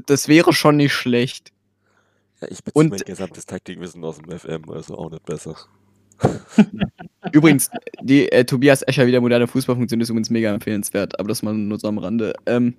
[0.06, 1.52] das, wäre schon nicht schlecht.
[2.42, 5.56] Ja, ich beziehe Und- mein gesamtes Taktikwissen aus dem FM, also auch nicht besser.
[7.32, 7.70] Übrigens,
[8.02, 11.78] die äh, Tobias Escher wieder moderne Fußballfunktion ist übrigens mega empfehlenswert, aber das mal nur
[11.78, 12.34] so am Rande.
[12.46, 12.76] Ähm,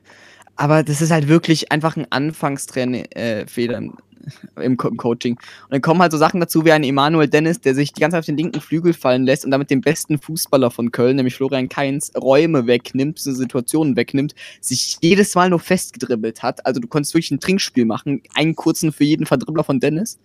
[0.56, 3.44] aber das ist halt wirklich einfach ein Anfangstraining äh,
[4.60, 5.34] im, Co im Coaching.
[5.34, 8.14] Und dann kommen halt so Sachen dazu wie ein Emanuel Dennis, der sich die ganze
[8.14, 11.36] Zeit auf den linken Flügel fallen lässt und damit den besten Fußballer von Köln, nämlich
[11.36, 16.64] Florian Kainz, Räume wegnimmt, Situationen wegnimmt, sich jedes Mal nur festgedribbelt hat.
[16.66, 20.18] Also du konntest wirklich ein Trinkspiel machen, einen kurzen für jeden Verdribbler von Dennis.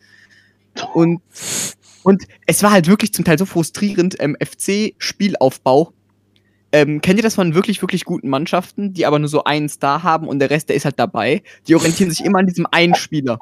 [0.93, 1.21] Und
[2.03, 5.93] und es war halt wirklich zum Teil so frustrierend, ähm, FC-Spielaufbau.
[6.71, 10.03] Ähm, kennt ihr das von wirklich, wirklich guten Mannschaften, die aber nur so einen Star
[10.03, 11.43] haben und der Rest, der ist halt dabei?
[11.67, 13.39] Die orientieren sich immer an diesem einen Spieler.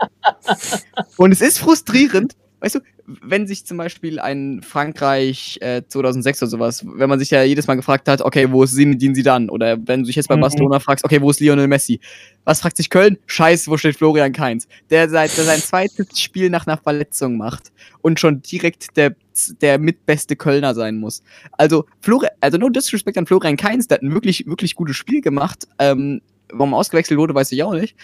[1.18, 2.80] Und es ist frustrierend, weißt du,
[3.24, 7.66] wenn sich zum Beispiel ein Frankreich äh, 2006 oder sowas, wenn man sich ja jedes
[7.68, 9.50] Mal gefragt hat, okay, wo ist Zinedine Zidane?
[9.50, 10.42] Oder wenn du dich jetzt bei Mhm.
[10.42, 12.00] Barcelona fragst, okay, wo ist Lionel Messi?
[12.46, 13.18] Was fragt sich Köln?
[13.26, 14.68] Scheiße, wo steht Florian Kainz?
[14.92, 19.16] Der, seit, der sein zweites Spiel nach einer Verletzung macht und schon direkt der,
[19.62, 21.24] der mitbeste Kölner sein muss.
[21.54, 25.22] Also, Flori also no disrespect an Florian Kainz, der hat ein wirklich, wirklich gutes Spiel
[25.22, 25.68] gemacht.
[25.80, 26.22] Ähm,
[26.52, 27.96] warum ausgewechselt wurde, weiß ich auch nicht.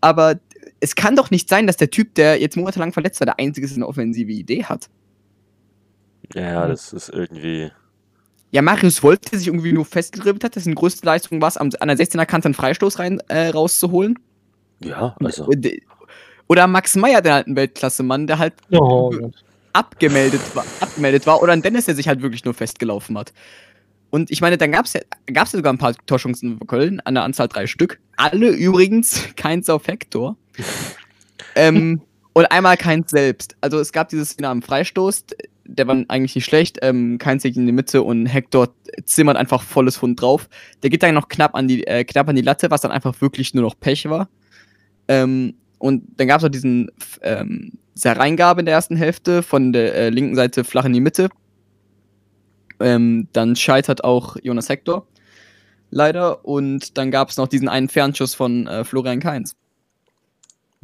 [0.00, 0.38] Aber
[0.80, 3.66] es kann doch nicht sein, dass der Typ, der jetzt monatelang verletzt war, der einzige
[3.66, 4.88] ist, der eine offensive Idee hat.
[6.34, 7.70] Ja, ja, das ist irgendwie.
[8.52, 11.70] Ja, Marius Wolf, der sich irgendwie nur festgedribbelt hat, dessen größte Leistung war es, am-
[11.80, 14.18] an der 16er Kante einen Freistoß rein, äh, rauszuholen.
[14.82, 15.50] Ja, also.
[15.50, 15.80] Äh,
[16.48, 19.12] Oder Max Meyer, der halt ein Weltklasse-Mann, der halt Oh.
[19.72, 21.42] Abgemeldet war, abgemeldet war.
[21.42, 23.32] Oder ein Dennis, der sich halt wirklich nur festgelaufen hat.
[24.10, 25.00] Und ich meine, dann gab es ja,
[25.32, 28.00] ja sogar ein paar Torchancen für Köln, an der Anzahl drei Stück.
[28.16, 30.36] Alle übrigens keins auf Hector.
[31.54, 32.02] ähm,
[32.32, 33.56] und einmal keins selbst.
[33.60, 35.24] Also es gab diese Szene am Freistoß,
[35.64, 36.78] der war eigentlich nicht schlecht.
[36.82, 38.68] Ähm, keins liegt in die Mitte und Hector
[39.04, 40.48] zimmert einfach volles Fund drauf.
[40.82, 43.20] Der geht dann noch knapp an die, äh, knapp an die Latte, was dann einfach
[43.20, 44.28] wirklich nur noch Pech war.
[45.06, 46.90] Ähm, und dann gab es auch diesen
[47.22, 51.00] ähm, diese Reingabe in der ersten Hälfte von der äh, linken Seite flach in die
[51.00, 51.28] Mitte.
[52.80, 55.06] Ähm, dann scheitert auch Jonas Hector.
[55.90, 56.44] Leider.
[56.46, 59.54] Und dann gab es noch diesen einen Fernschuss von äh, Florian Kainz.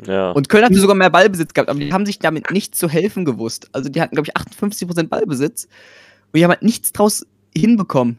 [0.05, 0.33] Ja.
[0.33, 3.25] Und Köln hatte sogar mehr Ballbesitz gehabt, aber die haben sich damit nicht zu helfen
[3.25, 3.71] gewusst.
[3.73, 5.65] Also die hatten, glaube ich, 58% Ballbesitz.
[5.65, 7.27] Und die haben halt nichts draus
[7.57, 8.19] hinbekommen.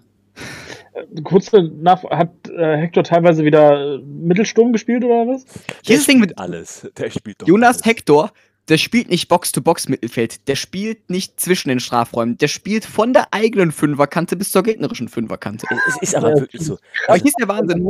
[1.23, 5.45] Kurze Nach hat äh, Hector teilweise wieder äh, Mittelsturm gespielt oder was?
[5.45, 5.53] der
[5.87, 6.89] Dieses Ding spielt mit alles.
[6.97, 7.85] Der spielt doch Jonas alles.
[7.85, 8.31] Hector,
[8.69, 10.47] der spielt nicht Box-to-Box-Mittelfeld.
[10.47, 12.37] Der spielt nicht zwischen den Strafräumen.
[12.37, 15.65] Der spielt von der eigenen Fünferkante bis zur gegnerischen Fünferkante.
[15.87, 16.77] Es ist aber wirklich so.
[17.07, 17.89] Aber hier ist der Wahnsinn.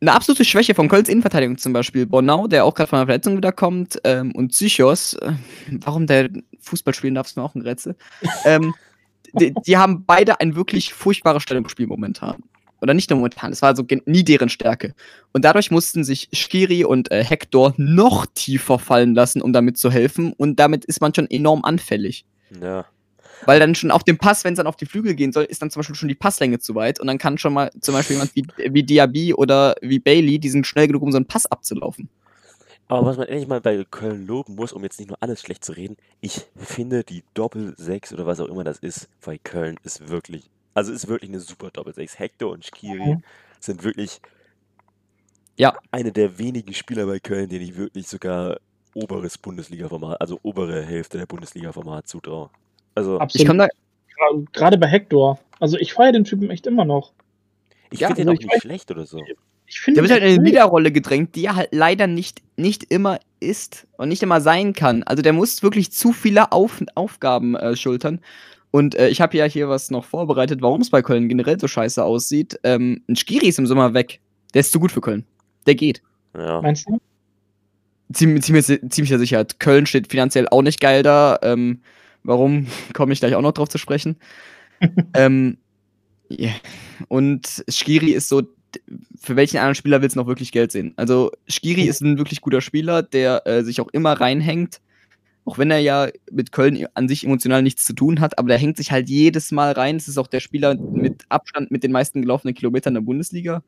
[0.00, 2.06] Eine absolute Schwäche von Kölns Innenverteidigung zum Beispiel.
[2.06, 5.32] Bornau, der auch gerade von einer Verletzung wiederkommt, ähm, und Psychos, äh,
[5.84, 6.30] warum der
[6.60, 7.96] Fußball spielen darf, ist mir auch ein Rätsel.
[8.44, 8.74] ähm,
[9.34, 12.42] die, die haben beide ein wirklich furchtbares Stellungsspiel momentan.
[12.80, 14.94] Oder nicht nur momentan, es war so nie deren Stärke.
[15.32, 19.90] Und dadurch mussten sich Skiri und äh, Hector noch tiefer fallen lassen, um damit zu
[19.90, 20.32] helfen.
[20.32, 22.24] Und damit ist man schon enorm anfällig.
[22.60, 22.86] Ja.
[23.46, 25.62] Weil dann schon auf dem Pass, wenn es dann auf die Flügel gehen soll, ist
[25.62, 28.16] dann zum Beispiel schon die Passlänge zu weit und dann kann schon mal zum Beispiel
[28.16, 31.46] jemand wie, wie Diaby oder wie Bailey, die sind schnell genug, um so einen Pass
[31.46, 32.10] abzulaufen.
[32.88, 35.64] Aber was man endlich mal bei Köln loben muss, um jetzt nicht nur alles schlecht
[35.64, 40.08] zu reden, ich finde die Doppel-6 oder was auch immer das ist bei Köln ist
[40.08, 42.18] wirklich, also ist wirklich eine super Doppel-6.
[42.18, 43.22] Hector und Skiri Mhm.
[43.60, 44.20] sind wirklich
[45.56, 45.76] Ja.
[45.90, 48.58] eine der wenigen Spieler bei Köln, denen ich wirklich sogar
[48.94, 52.50] oberes Bundesliga-Format, also obere Hälfte der Bundesliga-Format zutraue.
[52.94, 53.46] Also Ich Absolut.
[53.46, 55.38] komme da, Gra- Gerade bei Hector.
[55.60, 57.12] Also ich feiere den Typen echt immer noch.
[57.92, 59.22] ich ja, finde den also auch ich nicht weiß- schlecht oder so.
[59.66, 62.42] Ich finde der wird halt in eine ihn Leaderrolle gedrängt, die er halt leider nicht,
[62.56, 65.02] nicht immer ist und nicht immer sein kann.
[65.04, 68.20] Also der muss wirklich zu viele Auf Aufgaben äh, schultern.
[68.70, 71.66] Und äh, ich habe ja hier was noch vorbereitet, warum es bei Köln generell so
[71.66, 72.58] scheiße aussieht.
[72.62, 74.20] Ähm, ein Skiri ist im Sommer weg.
[74.54, 75.24] Der ist zu gut für Köln.
[75.66, 76.02] Der geht.
[76.36, 76.62] Ja.
[76.62, 76.98] Meinst du?
[78.12, 79.60] Ziemlich, ziemlich, ziemlicher Sicherheit.
[79.60, 81.38] Köln steht finanziell auch nicht geil da.
[81.42, 81.80] Ähm,
[82.22, 84.16] warum, komme ich gleich auch noch drauf zu sprechen.
[85.14, 85.58] ähm,
[86.28, 86.50] ja.
[87.08, 88.42] Und Skiri ist so,
[89.20, 90.92] für welchen anderen Spieler willst du noch wirklich Geld sehen?
[90.96, 94.80] Also, Skiri ist ein wirklich guter Spieler, der äh, sich auch immer reinhängt.
[95.44, 98.58] Auch wenn er ja mit Köln an sich emotional nichts zu tun hat, aber der
[98.58, 99.96] hängt sich halt jedes Mal rein.
[99.96, 103.62] Es ist auch der Spieler mit Abstand mit den meisten gelaufenen Kilometern der Bundesliga.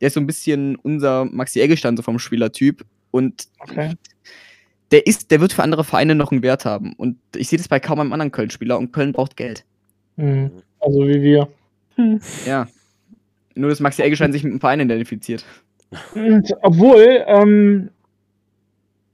[0.00, 2.84] Der ist so ein bisschen unser Maxi Eggestein so vom Spielertyp.
[3.10, 3.94] Und Okay.
[4.90, 6.92] der ist, der wird für andere Vereine noch einen Wert haben.
[6.94, 9.64] Und ich sehe das bei kaum einem anderen Köln-Spieler und Köln braucht Geld.
[10.16, 10.50] Hm.
[10.80, 11.48] Also wie wir.
[11.96, 12.20] Hm.
[12.46, 12.68] Ja.
[13.54, 15.44] Nur, dass Maxi Eggestein sich mit dem Verein identifiziert.
[16.14, 17.90] Und obwohl, ähm,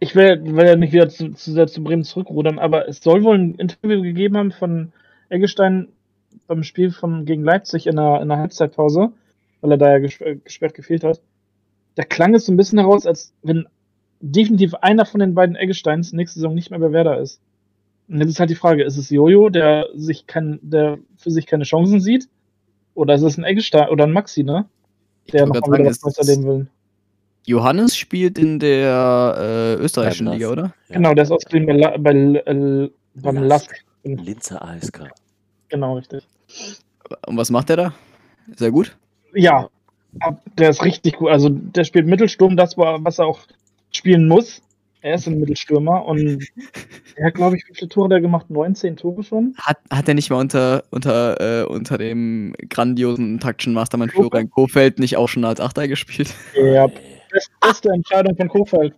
[0.00, 3.24] ich will, will ja nicht wieder zu, zu sehr zu Bremen zurückrudern, aber es soll
[3.24, 4.92] wohl ein Interview gegeben haben von
[5.28, 5.88] Eggestein
[6.46, 9.12] beim Spiel von, gegen Leipzig in der, in der Halbzeitpause,
[9.60, 11.20] weil er da ja ges äh, gesperrt gefehlt hat.
[11.96, 13.66] Da klang es so ein bisschen heraus, als wenn
[14.20, 17.40] definitiv einer von den beiden Eggesteins nächste Saison nicht mehr bei Werder ist.
[18.08, 21.46] Und jetzt ist halt die Frage, ist es Jojo, der sich kein, der für sich
[21.46, 22.28] keine Chancen sieht?
[22.94, 24.66] Oder ist es ein Eggestein oder ein Maxi, ne?
[25.32, 26.66] Der noch mal wieder sagen, Neues erleben will.
[27.48, 30.74] Johannes spielt in der äh, österreichischen Liga, oder?
[30.88, 30.96] Ja.
[30.96, 33.70] Genau, der ist ausgeliehen bei, La bei äh, beim Lask.
[33.70, 33.84] Lask.
[34.04, 35.04] Linzer ASK.
[35.70, 36.24] Genau, richtig.
[37.26, 37.94] Und was macht der da?
[38.52, 38.94] Ist er gut?
[39.34, 39.68] Ja,
[40.58, 41.30] der ist richtig gut.
[41.30, 43.40] Also der spielt Mittelsturm, das war, was er auch
[43.92, 44.60] spielen muss.
[45.00, 46.44] Er ist ein Mittelstürmer und
[47.14, 48.50] er hat, glaube ich, wie viele Tore der gemacht?
[48.50, 49.54] 19 Tore schon?
[49.56, 54.98] Hat, hat er nicht mal unter, unter, äh, unter dem grandiosen taktischen Mastermind Florian Kofeld
[54.98, 56.34] nicht auch schon als Achter gespielt?
[56.54, 56.88] Ja,
[57.60, 58.94] Beste Entscheidung von Kofeld.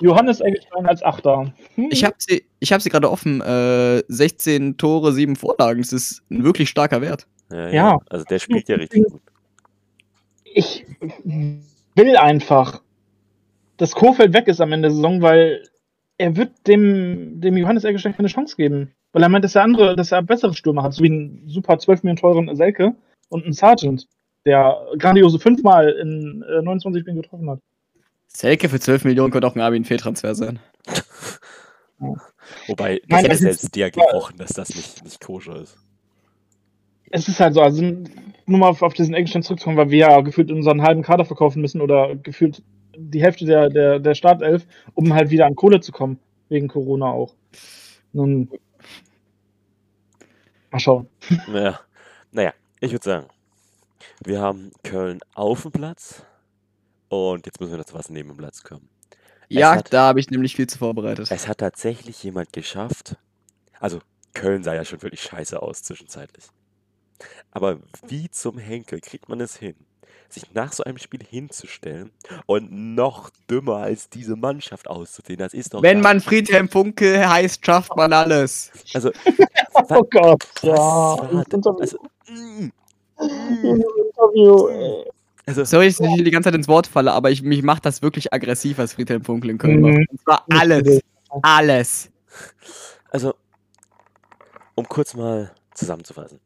[0.00, 1.52] Johannes Eggestein als Achter.
[1.76, 1.88] Hm.
[1.90, 3.40] Ich habe sie, ich hab sie gerade offen.
[3.40, 5.82] Äh, 16 Tore, 7 Vorlagen.
[5.82, 7.26] Das ist ein wirklich starker Wert.
[7.50, 7.70] Ja, Ja.
[7.72, 7.98] ja.
[8.10, 9.20] Also der spielt ja richtig gut.
[10.44, 10.84] ich
[11.94, 12.82] will einfach,
[13.76, 15.62] dass Kofeld weg ist am Ende der Saison, weil
[16.18, 18.92] er wird dem, dem Johannes Eggestein keine Chance geben.
[19.12, 21.78] Weil er meint, dass er andere, dass er bessere Stürmer hat, so wie einen super
[21.78, 22.94] 12 Millionen teuren Selke
[23.28, 24.08] und einen Sergeant,
[24.44, 27.60] der grandiose fünfmal in äh, 29 Spielen getroffen hat.
[28.26, 30.58] Selke für 12 Millionen könnte auch ein Armin Fehltransfer sein.
[32.66, 35.78] Wobei, das Nein, hat das selbst der gebrochen, dass das nicht, nicht koscher ist.
[37.10, 37.82] Es ist halt so, also
[38.46, 41.60] nur mal auf, auf diesen Eggestein zurückzukommen, weil wir ja gefühlt unseren halben Kader verkaufen
[41.60, 42.62] müssen oder gefühlt
[42.96, 47.06] die Hälfte der, der, der Startelf, um halt wieder an Kohle zu kommen, wegen Corona
[47.06, 47.34] auch.
[48.12, 48.50] Nun,
[50.70, 51.08] mal schauen.
[51.48, 51.80] Naja,
[52.32, 52.52] naja
[52.84, 53.26] ich würde sagen,
[54.24, 56.22] wir haben Köln auf dem Platz
[57.08, 58.88] und jetzt müssen wir noch zu was neben dem Platz kommen.
[59.48, 61.30] Ja, hat- da habe ich nämlich viel zu vorbereitet.
[61.30, 63.16] Es hat tatsächlich jemand geschafft.
[63.78, 64.00] Also,
[64.32, 66.44] Köln sah ja schon wirklich scheiße aus zwischenzeitlich.
[67.52, 69.76] Aber wie zum Henkel kriegt man es hin,
[70.28, 72.10] sich nach so einem Spiel hinzustellen
[72.46, 75.38] und noch dümmer als diese Mannschaft auszusehen?
[75.38, 75.82] Das ist doch.
[75.82, 78.72] Wenn man Friedhelm Funkel heißt, schafft man alles.
[78.94, 79.12] Also,
[79.90, 80.74] Oh Gott, was ja.
[80.74, 82.72] war das denn- Interview, also, mm,
[84.34, 85.04] Interview, ey.
[85.46, 87.84] also, Sorry, dass ich hier die ganze Zeit ins Wort falle, aber ich, mich macht
[87.86, 89.82] das wirklich aggressiv, was Friedhelm Funkel in Köln Mhm.
[89.98, 90.08] macht.
[90.10, 91.00] Und zwar alles.
[91.42, 92.10] Alles.
[93.10, 93.34] also,
[94.74, 96.40] um kurz mal zusammenzufassen.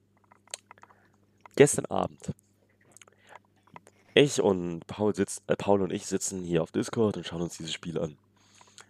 [1.57, 2.33] Gestern Abend.
[4.15, 7.57] Ich und Paul, sitz, äh, Paul und ich sitzen hier auf Discord und schauen uns
[7.57, 8.17] dieses Spiel an.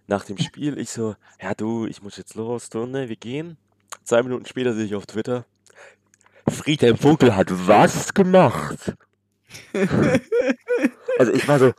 [0.06, 3.58] Nach dem Spiel, ich so, ja du, ich muss jetzt los, du, ne, wir gehen.
[4.04, 5.44] Zwei Minuten später sehe ich auf Twitter,
[6.68, 8.94] Friedhelm Funkel hat was gemacht?
[11.18, 11.72] also ich war so,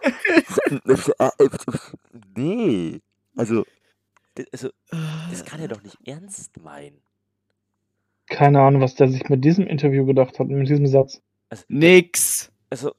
[2.36, 3.00] nee,
[3.36, 3.68] also,
[4.34, 4.70] das- also,
[5.30, 7.04] das kann er doch nicht ernst meinen.
[8.30, 11.22] Keine Ahnung, was der sich mit diesem Interview gedacht hat, mit diesem Satz.
[11.50, 12.52] Also, Nix.
[12.72, 12.96] also,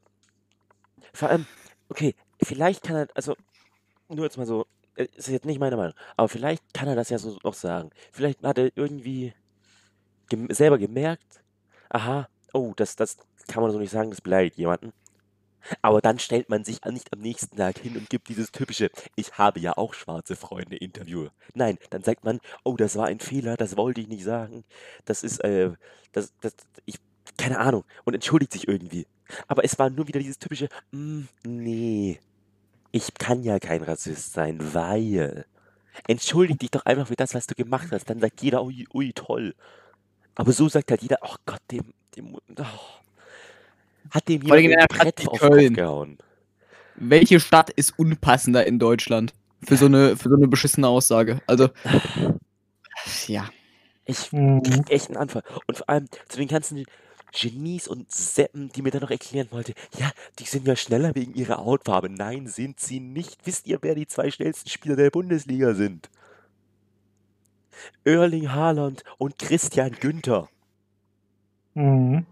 [1.12, 1.45] vor allem,
[1.88, 3.34] okay, vielleicht kann er, also,
[4.09, 4.64] nur jetzt mal so,
[4.95, 7.91] äh, ist jetzt nicht meine Meinung, aber vielleicht kann er das ja so noch sagen.
[8.12, 9.32] Vielleicht hat er irgendwie
[10.28, 11.39] gem selber gemerkt,
[11.91, 13.18] aha, oh, das, das
[13.49, 14.93] kann man so nicht sagen, das beleidigt jemanden.
[15.82, 19.36] Aber dann stellt man sich nicht am nächsten Tag hin und gibt dieses typische Ich
[19.36, 21.28] habe ja auch schwarze Freunde Interview.
[21.55, 24.64] Nein, dann sagt man, oh, das war ein Fehler, das wollte ich nicht sagen.
[25.05, 25.72] Das ist, äh,
[26.12, 26.55] das, das,
[26.86, 26.97] ich,
[27.36, 27.84] keine Ahnung.
[28.05, 29.07] Und entschuldigt sich irgendwie.
[29.49, 32.20] Aber es war nur wieder dieses typische, mm, nee,
[32.93, 35.45] ich kann ja kein Rassist sein, weil.
[36.07, 38.09] Entschuldig dich doch einfach für das, was du gemacht hast.
[38.09, 39.55] Dann sagt jeder, ui, ui, toll.
[40.35, 42.64] Aber so sagt halt jeder, oh Gott, dem, dem, oh.
[44.11, 45.74] hat dem jemand Brett auf Köln.
[45.74, 46.18] gehauen.
[46.97, 49.33] Welche Stadt ist unpassender in Deutschland
[49.64, 51.41] für so eine, für so eine beschissene Aussage?
[51.47, 51.68] Also,
[53.26, 53.49] ja.
[54.05, 54.62] Ich Mhm.
[54.62, 55.43] krieg echt einen Anfall.
[55.66, 56.85] Und vor allem zu den ganzen
[57.33, 60.11] Genies und Seppen, die mir dann noch erklären wollte, ja,
[60.41, 62.11] die sind ja schneller wegen ihrer Hautfarbe.
[62.11, 63.39] Nein, sind sie nicht.
[63.47, 66.11] Wisst ihr, wer die zwei schnellsten Spieler der Bundesliga sind?
[68.05, 70.49] Erling Haaland und Christian Günther.
[71.74, 72.26] Mhm.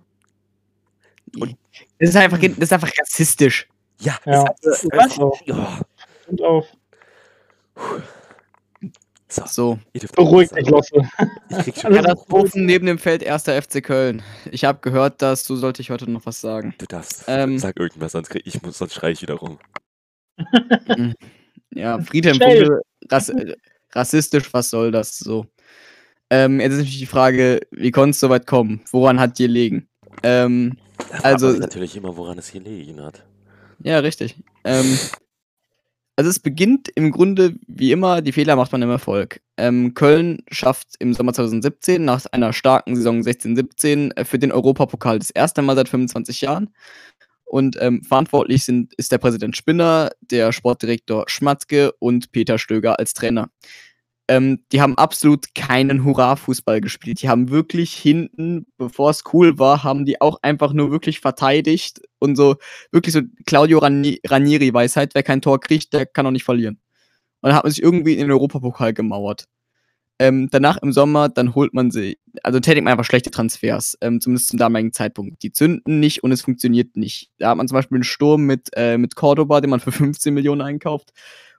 [1.38, 1.56] Und-
[1.98, 3.68] Das ist einfach, das ist einfach rassistisch.
[4.00, 4.44] Ja, Ja.
[4.62, 5.14] ist Was?
[5.16, 5.36] So.
[5.44, 5.80] Ja,
[6.28, 6.66] Und auf.
[9.28, 9.78] so, So.
[9.92, 10.68] ihr dürft Beruhig auch dich.
[10.70, 11.08] Losse.
[11.50, 14.22] Ich krieg schon Katastrophen neben dem Feld erster FC Köln.
[14.50, 16.74] Ich habe gehört, dass du sollte ich heute noch was sagen.
[16.78, 17.58] Du darfst, Ähm.
[17.58, 19.58] sag irgendwas, sonst, krieg ich, muss- sonst schrei ich wieder rum.
[21.74, 22.38] Ja, Friedhelm.
[22.38, 22.80] Funkel,
[23.10, 23.30] rass,
[23.92, 25.46] rassistisch, was soll das so?
[26.30, 28.80] Ähm, jetzt ist natürlich die Frage, wie konnte es so weit kommen?
[28.90, 29.88] Woran hat dir liegen?
[30.22, 30.76] Ähm,
[31.22, 33.24] Also- natürlich immer, woran es hier liegen hat.
[33.82, 34.36] ja, richtig.
[34.64, 34.98] Ähm,
[36.16, 39.40] also es beginnt im Grunde wie immer, die Fehler macht man im Erfolg.
[39.56, 45.18] Ähm, Köln schafft im Sommer 2017 nach einer starken Saison 16-17 äh, für den Europapokal
[45.20, 46.74] das erste Mal seit 25 Jahren.
[47.48, 53.14] Und ähm, verantwortlich sind, ist der Präsident Spinner, der Sportdirektor Schmatzke und Peter Stöger als
[53.14, 53.50] Trainer.
[54.28, 57.22] Ähm, die haben absolut keinen Hurra-Fußball gespielt.
[57.22, 62.02] Die haben wirklich hinten, bevor es cool war, haben die auch einfach nur wirklich verteidigt
[62.18, 62.56] und so
[62.92, 66.78] wirklich so Claudio Rani Ranieri-Weisheit, wer kein Tor kriegt, der kann auch nicht verlieren.
[67.40, 69.44] Und dann hat man sich irgendwie in den Europapokal gemauert.
[70.20, 74.20] Ähm, danach im Sommer, dann holt man sie, also tätigt man einfach schlechte Transfers, ähm,
[74.20, 75.42] zumindest zum damaligen Zeitpunkt.
[75.42, 77.30] Die zünden nicht und es funktioniert nicht.
[77.38, 80.34] Da hat man zum Beispiel einen Sturm mit, äh, mit Cordoba, den man für 15
[80.34, 81.12] Millionen einkauft,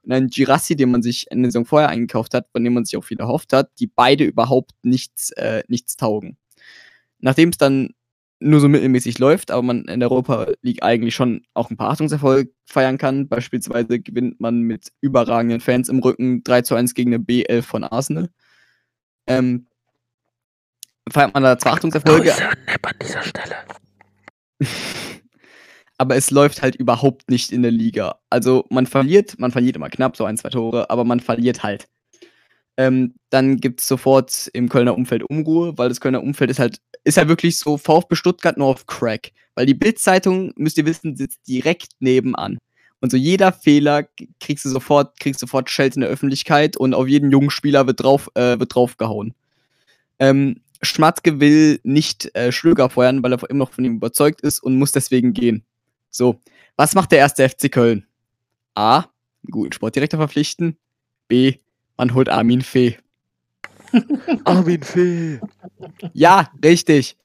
[0.04, 2.86] und einen Girassi, den man sich in der Saison vorher eingekauft hat, von dem man
[2.86, 6.38] sich auch viel erhofft hat, die beide überhaupt nichts, äh, nichts taugen.
[7.20, 7.90] Nachdem es dann
[8.40, 11.92] nur so mittelmäßig läuft, aber man in der Europa League eigentlich schon auch ein paar
[11.92, 13.28] Achtungserfolge feiern kann.
[13.28, 17.84] Beispielsweise gewinnt man mit überragenden Fans im Rücken 3 zu 1 gegen eine B11 von
[17.84, 18.30] Arsenal.
[19.30, 19.68] Ähm,
[21.10, 23.56] feiert man da zwar Achtungserfolge, an dieser Stelle.
[26.00, 28.20] aber es läuft halt überhaupt nicht in der Liga.
[28.30, 31.88] Also man verliert, man verliert immer knapp, so ein, zwei Tore, aber man verliert halt.
[32.78, 36.80] Ähm, dann gibt es sofort im Kölner Umfeld Unruhe, weil das Kölner Umfeld ist halt,
[37.04, 39.32] ist halt wirklich so VfB Stuttgart nur auf Crack.
[39.56, 42.58] Weil die Bild-Zeitung, müsst ihr wissen, sitzt direkt nebenan.
[43.02, 44.08] Und so jeder Fehler
[44.40, 48.04] kriegst du sofort, kriegst sofort Schelte in der Öffentlichkeit und auf jeden jungen Spieler wird
[48.04, 49.34] drauf, äh, wird draufgehauen.
[50.20, 54.60] Ähm, Schmatzke will nicht äh, Schlöger feuern, weil er immer noch von ihm überzeugt ist
[54.60, 55.64] und muss deswegen gehen.
[56.10, 56.42] So,
[56.76, 58.06] was macht der erste FC Köln?
[58.76, 58.98] A.
[58.98, 60.78] Einen guten Sportdirektor verpflichten.
[61.28, 61.56] B.
[61.98, 62.98] Man holt Armin Fee.
[64.46, 65.40] Armin Fee.
[66.14, 67.18] Ja, richtig.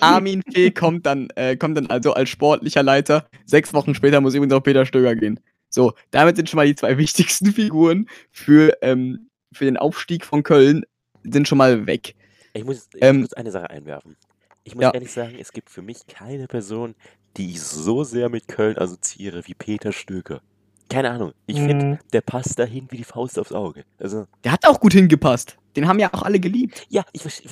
[0.00, 3.26] Armin Fee kommt dann, äh, kommt dann also als sportlicher Leiter.
[3.46, 5.40] Sechs Wochen später muss übrigens auch Peter Stöger gehen.
[5.68, 10.42] So, damit sind schon mal die zwei wichtigsten Figuren für, ähm, für den Aufstieg von
[10.42, 10.84] Köln
[11.22, 12.14] sind schon mal weg.
[12.54, 14.16] Ich muss, ich Ähm, muss eine Sache einwerfen.
[14.64, 14.90] Ich muss ja.
[14.92, 16.94] ehrlich sagen, es gibt für mich keine Person,
[17.36, 20.40] die ich so sehr mit Köln assoziiere wie Peter Stöger.
[20.88, 21.32] Keine Ahnung.
[21.46, 21.98] Ich finde, Mhm.
[22.12, 23.84] der passt dahin wie die Faust aufs Auge.
[23.98, 25.56] Also, Der hat auch gut hingepasst.
[25.76, 26.84] Den haben ja auch alle geliebt.
[26.88, 27.48] ja, ich verstehe.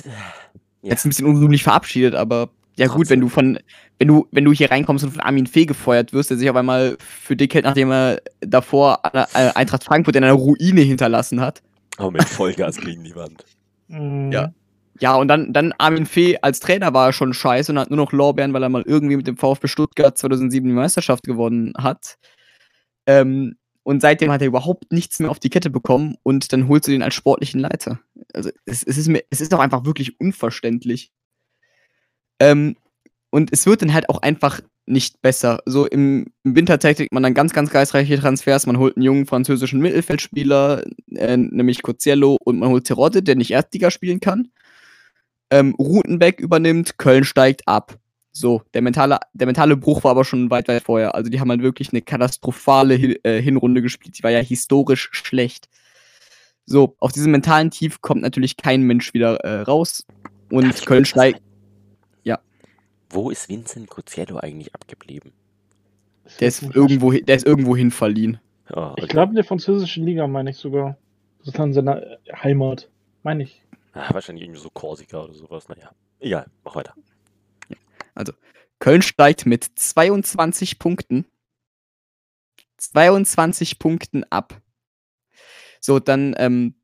[0.81, 0.91] Ja.
[0.91, 2.49] Jetzt ein bisschen unrühmlich verabschiedet, aber
[2.79, 3.59] ja gut, wenn du von,
[3.97, 6.55] wenn du, wenn du hier reinkommst und von Armin Fee gefeuert wirst, der sich auf
[6.55, 9.01] einmal für dick hält, nachdem er davor
[9.35, 11.61] Eintracht Frankfurt in einer Ruine hinterlassen hat.
[11.97, 13.45] Oh, mit Vollgas gegen die Wand.
[13.91, 14.31] Mhm.
[14.31, 14.53] Ja.
[14.99, 17.97] Ja, und dann, dann Armin Fee als Trainer war er schon scheiße und hat nur
[17.97, 22.19] noch Lorbeeren, weil er mal irgendwie mit dem VfB Stuttgart 2007 die Meisterschaft gewonnen hat.
[23.07, 23.55] Ähm,
[23.89, 26.91] und seitdem hat er überhaupt nichts mehr auf die Kette bekommen und dann holst du
[26.91, 27.99] den als sportlichen Leiter.
[28.35, 31.11] Also es, es, ist, mir, es ist doch einfach wirklich unverständlich.
[32.39, 32.75] Ähm,
[33.31, 35.63] und es wird dann halt auch einfach nicht besser.
[35.65, 38.67] So im, im Winter tätigt man dann ganz, ganz geistreiche Transfers.
[38.67, 40.83] Man holt einen jungen französischen Mittelfeldspieler,
[41.15, 44.49] äh, nämlich Coziello, und man holt Terodde, der nicht Erstliga spielen kann.
[45.49, 47.98] Ähm, Rutenbeck übernimmt, Köln steigt ab.
[48.31, 51.15] So, der mentale, der mentale Bruch war aber schon weit, weit vorher.
[51.15, 54.17] Also die haben halt wirklich eine katastrophale äh, Hinrunde gespielt.
[54.17, 55.67] Die war ja historisch schlecht.
[56.65, 60.05] So, auf diesem mentalen Tief kommt natürlich kein Mensch wieder äh, raus.
[60.51, 61.41] Und Darf Köln steigt.
[62.23, 62.39] Ja.
[63.09, 65.31] Wo ist Vincent Cruzello eigentlich abgeblieben?
[66.39, 68.39] Der ist, irgendwo, hin- der ist irgendwo hin verliehen.
[68.71, 69.11] Oh, Ich okay.
[69.13, 70.95] glaube, in der französischen Liga meine ich sogar.
[71.39, 72.87] Das ist dann seine Heimat.
[73.23, 73.63] Meine ich.
[73.93, 75.67] Ah, wahrscheinlich irgendwie so Korsika oder sowas.
[75.69, 76.93] Naja, egal, mach weiter.
[78.79, 81.25] Köln steigt mit 22 Punkten.
[82.77, 84.61] 22 Punkten ab.
[85.81, 86.75] So, dann, ähm,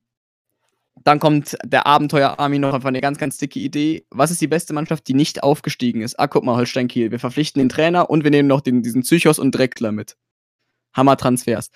[1.03, 4.05] dann kommt der Abenteuer-Army noch auf eine ganz, ganz dicke Idee.
[4.09, 6.19] Was ist die beste Mannschaft, die nicht aufgestiegen ist?
[6.19, 7.11] Ah, guck mal, Holstein Kiel.
[7.11, 10.17] Wir verpflichten den Trainer und wir nehmen noch den, diesen Psychos und Dreckler mit.
[10.93, 11.69] Hammer-Transfers.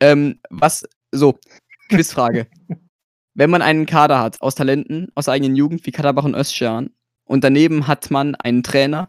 [0.00, 1.38] Ähm, was, so,
[1.88, 2.46] Quizfrage.
[3.34, 6.90] Wenn man einen Kader hat aus Talenten, aus der eigenen Jugend, wie Kaderbach und Özcan,
[7.30, 9.08] und daneben hat man einen Trainer,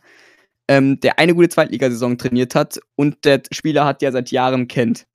[0.68, 4.68] ähm, der eine gute Zweitligasaison trainiert hat und der Spieler hat, der er seit Jahren
[4.68, 5.08] kennt.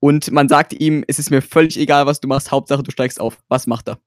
[0.00, 3.20] Und man sagt ihm, es ist mir völlig egal, was du machst, Hauptsache du steigst
[3.20, 3.38] auf.
[3.48, 4.00] Was macht er?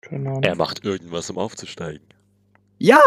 [0.00, 0.42] Keine Ahnung.
[0.42, 2.08] Er macht irgendwas, um aufzusteigen.
[2.78, 3.02] Ja!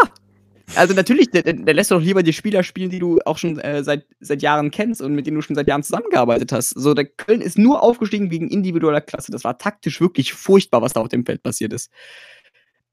[0.74, 3.84] Also natürlich, der, der lässt doch lieber die Spieler spielen, die du auch schon äh,
[3.84, 6.70] seit, seit Jahren kennst und mit denen du schon seit Jahren zusammengearbeitet hast.
[6.70, 9.30] So, der Köln ist nur aufgestiegen wegen individueller Klasse.
[9.30, 11.90] Das war taktisch wirklich furchtbar, was da auf dem Feld passiert ist.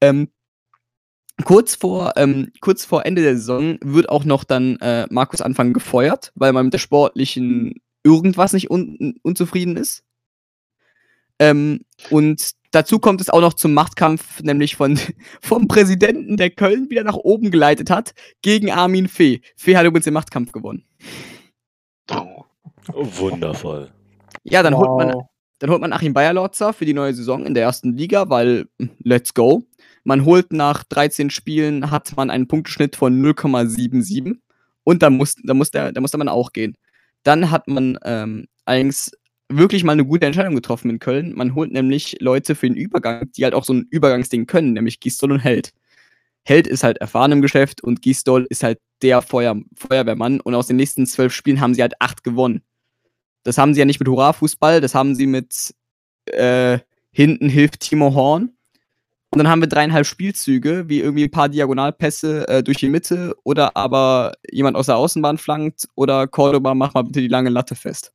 [0.00, 0.28] Ähm,
[1.44, 5.72] kurz, vor, ähm, kurz vor Ende der Saison wird auch noch dann äh, Markus Anfang
[5.72, 10.04] gefeuert, weil man mit der sportlichen irgendwas nicht un unzufrieden ist.
[11.38, 14.98] Ähm, und dazu kommt es auch noch zum Machtkampf, nämlich von,
[15.40, 18.12] vom Präsidenten, der Köln wieder nach oben geleitet hat,
[18.42, 19.40] gegen Armin Fee.
[19.56, 20.84] Fee hat übrigens den Machtkampf gewonnen.
[22.88, 23.90] Wundervoll.
[24.42, 25.26] Ja, dann, holt man, Wow.
[25.60, 28.66] dann holt man Achim Bayerlotzer für die neue Saison in der ersten Liga, weil
[29.04, 29.62] let's go.
[30.04, 34.36] Man holt nach 13 Spielen, hat man einen Punkteschnitt von 0,77
[34.82, 36.76] und dann muss, dann muss, der, dann muss der Mann auch gehen.
[37.22, 39.12] Dann hat man ähm, allerdings
[39.56, 41.34] wirklich mal eine gute Entscheidung getroffen in Köln.
[41.34, 45.00] Man holt nämlich Leute für den Übergang, die halt auch so ein Übergangsding können, nämlich
[45.00, 45.72] Gistol und Held.
[46.44, 50.66] Held ist halt erfahren im Geschäft und Gistol ist halt der Feuer, Feuerwehrmann und aus
[50.66, 52.62] den nächsten zwölf Spielen haben sie halt acht gewonnen.
[53.44, 55.74] Das haben sie ja nicht mit Hurra-Fußball, das haben sie mit
[56.26, 56.78] äh,
[57.12, 58.52] hinten hilft Timo Horn.
[59.30, 63.34] Und dann haben wir dreieinhalb Spielzüge, wie irgendwie ein paar Diagonalpässe äh, durch die Mitte
[63.44, 67.74] oder aber jemand aus der Außenbahn flankt oder Cordoba, mach mal bitte die lange Latte
[67.74, 68.12] fest.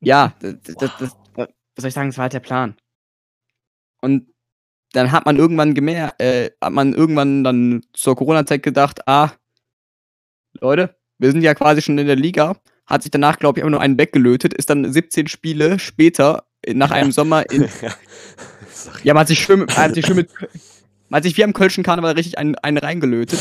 [0.00, 2.76] Ja, das, das, das, was soll ich sagen, das war halt der Plan.
[4.00, 4.28] Und
[4.92, 9.30] dann hat man irgendwann gemerkt, äh, hat man irgendwann dann zur Corona-Zeit gedacht, ah,
[10.60, 12.56] Leute, wir sind ja quasi schon in der Liga,
[12.86, 16.74] hat sich danach, glaube ich, einfach nur einen weggelötet, ist dann 17 Spiele später äh,
[16.74, 17.68] nach einem Sommer in.
[19.02, 20.30] Ja, man hat sich schön, mit- man hat sich schön mit.
[21.08, 23.40] Man hat sich wie am Kölschen Karneval richtig einen, einen reingelötet.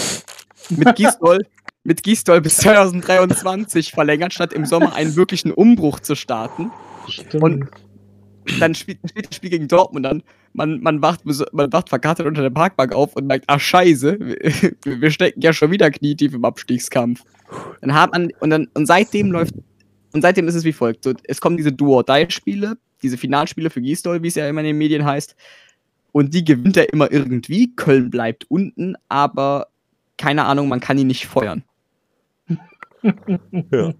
[0.69, 1.39] Mit Gisdol,
[1.83, 6.71] mit Gisdol bis 2023 verlängert, statt im Sommer einen wirklichen Umbruch zu starten.
[7.07, 7.35] Stimmt.
[7.43, 7.65] Und-
[8.59, 10.21] Dann spielt, spielt das Spiel gegen Dortmund an.
[10.51, 11.21] Man, man, wacht,
[11.53, 14.19] man wacht verkatert unter der Parkbank auf und merkt, ach scheiße,
[14.83, 17.23] wir, wir stecken ja schon wieder knietief im Abstiegskampf.
[17.81, 19.53] Dann hat man, und, dann, und seitdem läuft,
[20.13, 21.05] und seitdem ist es wie folgt.
[21.05, 24.77] So, es kommen diese Duo-Die-Spiele, diese Finalspiele für Gisdol, wie es ja immer in den
[24.77, 25.35] Medien heißt.
[26.11, 27.73] Und die gewinnt er immer irgendwie.
[27.75, 29.67] Köln bleibt unten, aber
[30.17, 31.63] keine Ahnung, man kann ihn nicht feuern.
[33.71, 33.93] Ja.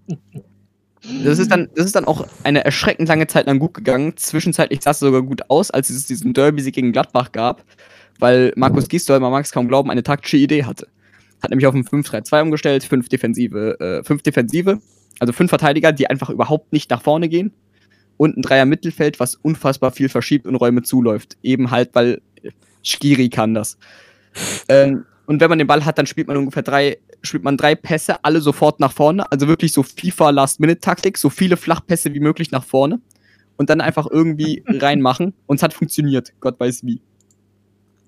[1.22, 4.16] Das ist, dann, das ist dann auch eine erschreckend lange Zeit lang gut gegangen.
[4.16, 7.62] Zwischenzeitlich sah es sogar gut aus, als es diesen Derby-Sieg gegen Gladbach gab,
[8.18, 10.88] weil Markus Gisdol, man mag es kaum glauben, eine taktische Idee hatte.
[11.42, 14.80] Hat nämlich auf ein 5-3-2 umgestellt, fünf Defensive, äh, fünf Defensive,
[15.20, 17.52] also fünf Verteidiger, die einfach überhaupt nicht nach vorne gehen.
[18.16, 21.36] Und ein Dreier Mittelfeld, was unfassbar viel verschiebt und Räume zuläuft.
[21.42, 22.22] Eben halt, weil
[22.82, 23.76] Skiri kann das.
[24.68, 27.74] Ähm, und wenn man den Ball hat, dann spielt man ungefähr drei, spielt man drei
[27.74, 29.30] Pässe, alle sofort nach vorne.
[29.30, 33.00] Also wirklich so FIFA Last-Minute-Taktik, so viele Flachpässe wie möglich nach vorne.
[33.56, 35.34] Und dann einfach irgendwie reinmachen.
[35.46, 36.32] Und es hat funktioniert.
[36.40, 37.00] Gott weiß wie.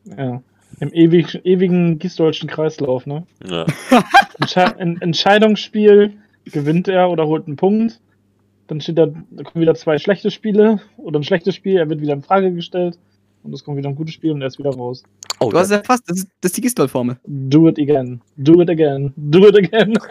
[0.04, 0.42] Ja.
[0.80, 3.24] Im ewig, ewigen Gießdeutschen Kreislauf, ne?
[3.48, 3.66] Ja.
[4.40, 6.14] Entsche ein Entscheidungsspiel
[6.44, 8.00] gewinnt er oder holt einen Punkt.
[8.66, 12.00] Dann steht da, da kommen wieder zwei schlechte Spiele oder ein schlechtes Spiel, er wird
[12.00, 12.98] wieder in Frage gestellt
[13.46, 15.02] und es kommt wieder ein gutes Spiel und er ist wieder raus.
[15.40, 17.16] Oh, Du hast es ja fast, das ist, das ist die Gistol-Formel.
[17.26, 18.20] Do it again.
[18.36, 19.12] Do it again.
[19.16, 19.94] Do it again.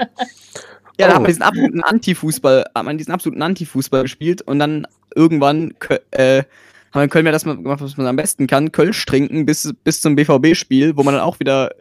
[0.97, 1.15] Ja, da Oh.
[1.15, 5.73] hat man diesen absoluten Anti-Fußball, hat man diesen absoluten Anti-Fußball gespielt und dann irgendwann
[6.11, 6.45] äh, haben
[6.93, 9.73] wir in Köln ja das mal gemacht, was man am besten kann, Kölsch trinken bis,
[9.83, 11.71] bis zum BVB-Spiel, wo man dann auch wieder,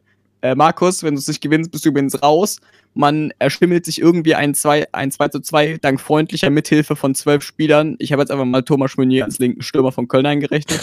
[0.44, 2.60] äh, Markus, wenn du es nicht gewinnst, bist du übrigens raus.
[2.92, 7.42] Man erschimmelt sich irgendwie ein 2, ein 2 zu 2 dank freundlicher Mithilfe von zwölf
[7.42, 7.96] Spielern.
[7.98, 10.80] Ich habe jetzt einfach mal Thomas Meunier als linken Stürmer von Köln eingerechnet.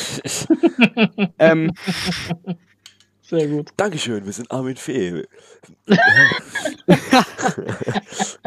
[1.39, 1.72] ähm,
[3.32, 3.69] Sehr gut.
[3.77, 5.23] Dankeschön, wir sind Armin Fee.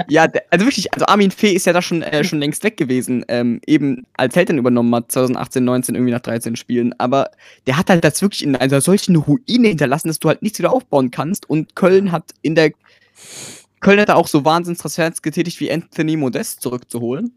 [0.08, 3.24] Ja, also wirklich, also Armin Fee ist ja da schon, äh, schon längst weg gewesen,
[3.28, 6.92] ähm, eben als Held dann übernommen hat, 2018, 19, irgendwie nach 13 Spielen.
[6.98, 7.30] Aber
[7.66, 10.72] der hat halt das wirklich in einer solchen Ruine hinterlassen, dass du halt nichts wieder
[10.72, 11.48] aufbauen kannst.
[11.48, 12.72] Und Köln hat in der.
[13.80, 17.34] Köln hat da auch so Wahnsinnstransfers getätigt, wie Anthony Modest zurückzuholen.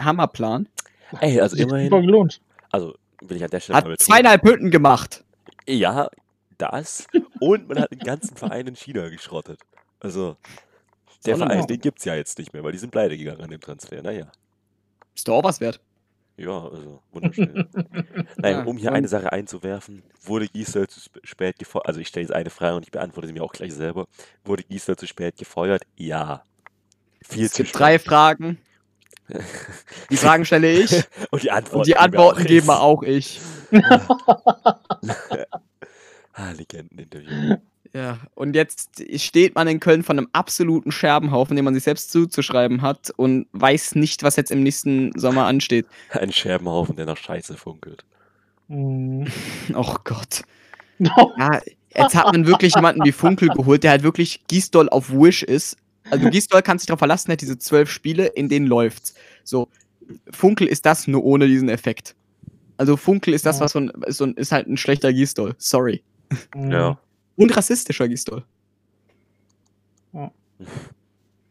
[0.00, 0.68] Hammerplan.
[1.20, 1.92] Ey, also Sich immerhin,
[2.72, 5.22] also will ich an der Stelle Hat mal zweieinhalb Hütten gemacht.
[5.68, 6.08] Ja,
[6.58, 7.06] das.
[7.40, 9.60] Und man hat den ganzen Verein in China geschrottet.
[10.00, 10.36] Also,
[11.26, 13.50] der er Verein, den gibt's ja jetzt nicht mehr, weil die sind pleite gegangen an
[13.50, 14.02] dem Transfer.
[14.02, 14.30] Naja.
[15.14, 15.80] Ist doch auch was wert.
[16.36, 17.68] Ja, also wunderschön.
[18.36, 22.08] Nein, Ja, um hier eine Sache einzuwerfen, wurde Gisdol zu sp- spät gefeuert, also ich
[22.08, 24.06] stelle jetzt eine Frage und ich beantworte sie mir auch gleich selber.
[24.44, 25.82] Wurde Gisdol zu spät gefeuert?
[25.96, 26.42] Ja.
[27.22, 27.80] Viel Es zu gibt spät.
[27.80, 28.58] drei Fragen.
[30.10, 31.04] Die Fragen stelle ich.
[31.30, 32.70] Und die Antworten, Und die gebe Antworten auch geben ich.
[32.70, 33.40] auch ich.
[36.34, 37.56] Ah, Legendeninterview.
[37.94, 42.10] Ja, und jetzt steht man in Köln von einem absoluten Scherbenhaufen, den man sich selbst
[42.10, 45.86] zuzuschreiben hat und weiß nicht, was jetzt im nächsten Sommer ansteht.
[46.10, 48.04] Ein Scherbenhaufen, der nach Scheiße funkelt.
[48.68, 49.26] Mhm.
[49.74, 50.42] Oh Gott.
[51.00, 51.60] Ja,
[51.96, 55.76] jetzt hat man wirklich jemanden wie Funkel geholt, der halt wirklich Gisdol auf Wish ist.
[56.08, 59.14] Also Gisdol kann sich darauf verlassen, er hat diese zwölf Spiele, in denen läuft's.
[59.42, 59.68] So,
[60.30, 62.14] Funkel ist das nur ohne diesen Effekt.
[62.76, 65.54] Also Funkel ist das, was so ein, ist, so ein, ist halt ein schlechter Gisdol.
[65.58, 66.02] Sorry.
[66.54, 66.70] Mhm.
[66.70, 66.98] Ja.
[67.36, 68.44] Und rassistischer Gisdol.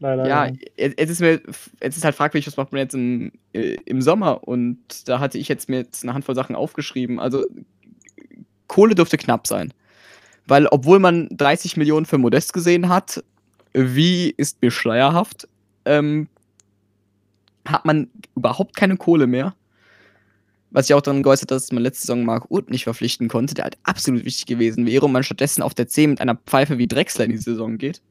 [0.04, 0.28] Leider.
[0.28, 1.42] Ja, jetzt jetzt ist mir,
[1.82, 4.46] jetzt ist halt fragwürdig, was macht man jetzt im, äh, im Sommer?
[4.46, 7.22] Und da hatte ich jetzt mir jetzt eine Handvoll Sachen aufgeschrieben.
[7.22, 7.46] Also
[8.68, 9.74] Kohle dürfte knapp sein.
[10.46, 13.24] Weil, obwohl man 30 Millionen für Modest gesehen hat,
[13.74, 15.48] wie ist mir schleierhaft,
[15.86, 16.28] ähm,
[17.66, 19.56] hat man überhaupt keine Kohle mehr.
[20.74, 23.54] Was ich auch daran geäußert hat, dass man letzte Saison Marc Uth nicht verpflichten konnte,
[23.54, 26.80] der halt absolut wichtig gewesen wäre und man stattdessen auf der 10 mit einer Pfeife
[26.80, 28.02] wie Drexler in die Saison geht.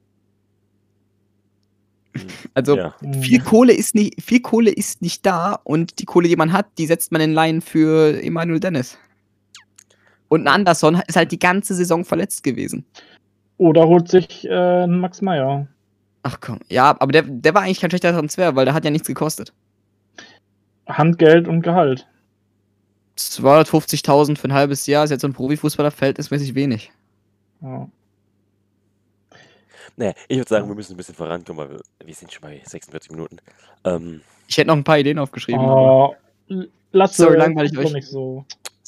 [2.54, 2.94] Also, ja.
[3.20, 6.66] Viel Kohle ist nicht, viel Kohle ist nicht da und die Kohle, die man hat,
[6.78, 8.98] die setzt man in Laien für Emanuel Dennis.
[10.28, 12.84] Und ein Anderson ist halt die ganze Saison verletzt gewesen.
[13.56, 15.66] Oder holt sich äh, ein Max Meyer.
[16.22, 18.90] Ach komm, ja, aber der, der war eigentlich kein schlechter Transfer, weil der hat ja
[18.90, 19.52] nichts gekostet.
[20.86, 22.06] Handgeld und Gehalt.
[23.30, 26.90] 250.000 für ein halbes Jahr ist jetzt so ein Profifußballer verhältnismäßig wenig.
[27.60, 27.88] Ja.
[29.96, 32.60] Nee, ich würde sagen, wir müssen ein bisschen vorankommen, weil wir, wir sind schon bei
[32.64, 33.36] 46 Minuten.
[33.84, 36.14] Ähm, Ich hätte noch ein paar Ideen aufgeschrieben, Oh,
[36.92, 38.06] Lasse, Sorry, langweilig euch.
[38.08, 38.44] so.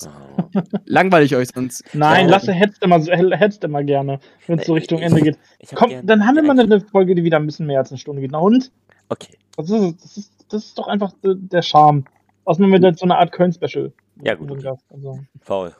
[0.07, 0.09] oh,
[0.87, 1.85] langweilig euch sonst.
[1.95, 2.33] Nein, Ja.
[2.33, 5.39] Lasse hetzt immer, so- hetzt immer gerne, wenn es so Richtung ich- Ende geht.
[5.75, 7.99] Komm, gern dann haben wir mal eine Folge, die wieder ein bisschen mehr als eine
[7.99, 8.33] Stunde geht.
[8.33, 8.71] Na und?
[9.09, 12.05] Okay, Das ist, das ist, das ist doch einfach de- der Charme.
[12.47, 13.93] Außerdem mit jetzt so eine Art Köln-Special.
[14.23, 14.73] Ja, gut, okay.
[14.91, 15.75] Also, faul.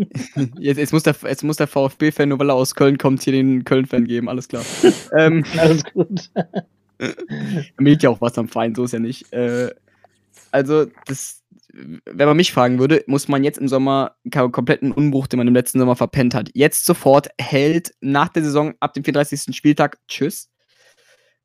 [0.58, 3.34] Jetzt, jetzt, muss der, jetzt muss der VfB-Fan, nur weil er aus Köln kommt, hier
[3.34, 4.64] den Köln-Fan geben, alles klar.
[5.18, 6.30] ähm, alles gut.
[7.78, 9.30] Miet ja auch was am Verein, so ist ja nicht.
[9.32, 9.70] Äh,
[10.52, 15.26] also, das, wenn man mich fragen würde, muss man jetzt im Sommer einen kompletten Umbruch,
[15.26, 19.04] den man im letzten Sommer verpennt hat, jetzt sofort hält nach der Saison ab dem
[19.04, 19.54] 34.
[19.54, 20.50] Spieltag, tschüss.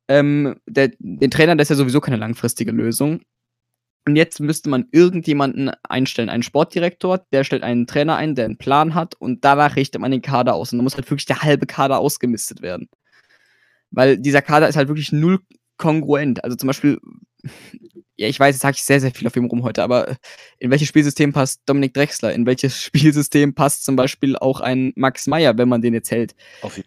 [0.08, 3.20] Ähm, der, den Trainer, das ist ja sowieso keine langfristige Lösung.
[4.06, 8.56] Und jetzt müsste man irgendjemanden einstellen, einen Sportdirektor, der stellt einen Trainer ein, der einen
[8.56, 10.72] Plan hat und danach richtet man den Kader aus.
[10.72, 12.88] Und dann muss halt wirklich der halbe Kader ausgemistet werden.
[13.90, 15.40] Weil dieser Kader ist halt wirklich null
[15.76, 16.44] kongruent.
[16.44, 17.00] Also zum Beispiel,
[18.16, 20.16] ja, ich weiß, jetzt sage ich sehr, sehr viel auf ihm rum heute, aber
[20.60, 22.32] in welches Spielsystem passt Dominik Drexler?
[22.32, 26.36] In welches Spielsystem passt zum Beispiel auch ein Max Meyer, wenn man den jetzt hält?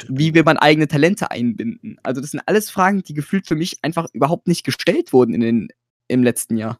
[0.07, 1.97] Wie will man eigene Talente einbinden?
[2.01, 5.41] Also, das sind alles Fragen, die gefühlt für mich einfach überhaupt nicht gestellt wurden in
[5.41, 5.67] den,
[6.07, 6.79] im letzten Jahr.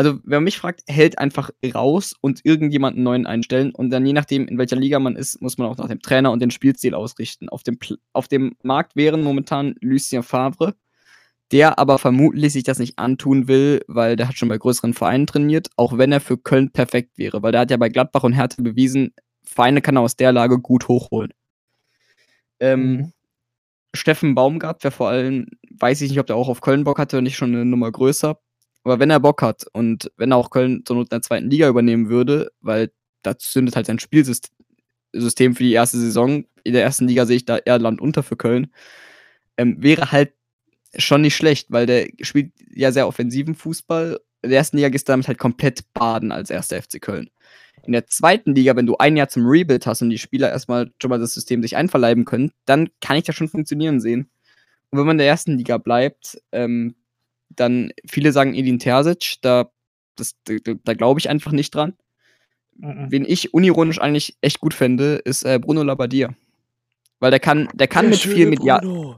[0.00, 4.14] Also, wenn man mich fragt, hält einfach raus und irgendjemanden neuen einstellen und dann je
[4.14, 6.94] nachdem, in welcher Liga man ist, muss man auch nach dem Trainer und dem Spielstil
[6.94, 7.50] ausrichten.
[7.50, 7.78] Auf dem,
[8.14, 10.74] auf dem Markt wären momentan Lucien Favre,
[11.52, 15.26] der aber vermutlich sich das nicht antun will, weil der hat schon bei größeren Vereinen
[15.26, 18.32] trainiert, auch wenn er für Köln perfekt wäre, weil der hat ja bei Gladbach und
[18.32, 19.12] Hertha bewiesen,
[19.44, 21.32] Vereine kann er aus der Lage gut hochholen.
[22.60, 23.12] Ähm, Mhm.
[23.94, 27.22] Steffen Baumgart wäre vor allem, weiß ich nicht, ob der auch auf Köln Bock hatte,
[27.22, 28.38] nicht schon eine Nummer größer.
[28.84, 31.50] Aber wenn er Bock hat und wenn er auch Köln zur Not in der zweiten
[31.50, 32.90] Liga übernehmen würde, weil
[33.22, 34.54] da zündet halt sein Spielsystem
[35.12, 36.44] System für die erste Saison.
[36.62, 38.72] In der ersten Liga sehe ich da eher Land unter für Köln.
[39.56, 40.32] Ähm, wäre halt
[40.96, 44.20] schon nicht schlecht, weil der spielt ja sehr offensiven Fußball.
[44.42, 47.30] In der ersten Liga gehst du damit halt komplett baden als erster FC Köln.
[47.84, 50.92] In der zweiten Liga, wenn du ein Jahr zum Rebuild hast und die Spieler erstmal
[51.00, 54.30] schon mal das System sich einverleiben können, dann kann ich das schon funktionieren sehen.
[54.90, 56.94] Und wenn man in der ersten Liga bleibt, ähm,
[57.50, 59.70] dann viele sagen Edin Terzic, da,
[60.16, 61.94] das- da, da glaube ich einfach nicht dran.
[62.82, 63.06] Mhm.
[63.10, 66.30] wen ich unironisch eigentlich echt gut fände, ist äh, Bruno Labbadia.
[67.18, 69.16] Weil der kann, der kann Der mit viel mit ja, Bruno.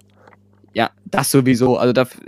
[0.74, 1.76] ja, das sowieso.
[1.76, 2.20] Also dafür,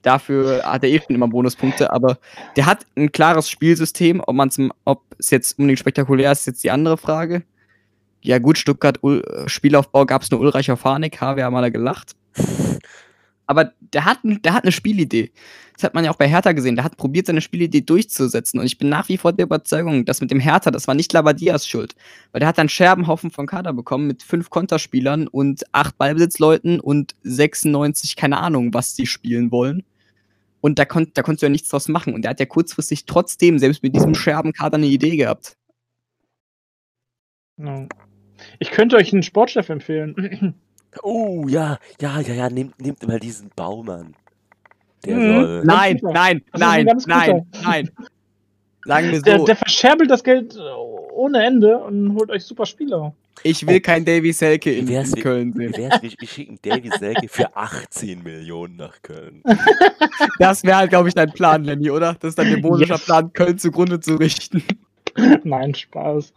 [0.00, 2.18] dafür hat er eh schon immer Bonuspunkte, aber
[2.56, 4.22] der hat ein klares Spielsystem.
[4.26, 7.42] Ob man's, ob es jetzt unbedingt spektakulär ist, ist jetzt die andere Frage.
[8.22, 12.16] Ja, gut, Stuttgart Ul Spielaufbau gab es nur Ulreich auf Harnik, HW haben alle gelacht.
[13.46, 15.32] Aber der hat, der hat eine Spielidee.
[15.74, 16.76] Das hat man ja auch bei Hertha gesehen.
[16.76, 18.60] Der hat probiert, seine Spielidee durchzusetzen.
[18.60, 21.12] Und ich bin nach wie vor der Überzeugung, dass mit dem Hertha, das war nicht
[21.12, 21.94] Labadias Schuld.
[22.30, 27.14] Weil der hat dann Scherbenhaufen von Kader bekommen mit fünf Konterspielern und acht Ballbesitzleuten und
[27.22, 29.82] 96, keine Ahnung, was die spielen wollen.
[30.60, 32.14] Und da, konnt, da konntest du ja nichts draus machen.
[32.14, 35.56] Und der hat ja kurzfristig trotzdem, selbst mit diesem Scherbenkader, eine Idee gehabt.
[38.60, 40.54] Ich könnte euch einen Sportchef empfehlen.
[41.02, 44.14] Oh, ja, ja, ja, ja, nehmt, nehmt mal diesen Baumann.
[45.04, 45.26] Der Mhm.
[45.28, 45.62] soll.
[45.64, 47.90] Nein, nein, nein, nein, nein.
[48.84, 50.58] Sagen wir Der, so, der verscherbelt das Geld äh,
[51.14, 53.14] ohne Ende und holt euch super Spieler.
[53.44, 55.76] ich will kein Davy Selke in, Wie wär's, in Köln sehen.
[55.76, 59.42] wär's, wir, wir schicken Davy Selke für 18 Millionen nach Köln.
[60.38, 62.14] Das wäre halt, glaube ich, dein Plan, Lenny, oder?
[62.18, 63.04] Das ist dein dämonischer Yes.
[63.04, 64.62] Plan, Köln zugrunde zu richten.
[65.44, 66.32] Nein, Spaß.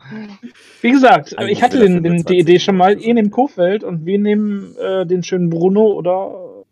[0.82, 3.84] Wie gesagt, Eigentlich ich hatte den, den, die 25 Idee schon mal, ihr nehmt Kofeld
[3.84, 6.64] und wir nehmen äh, den schönen Bruno oder.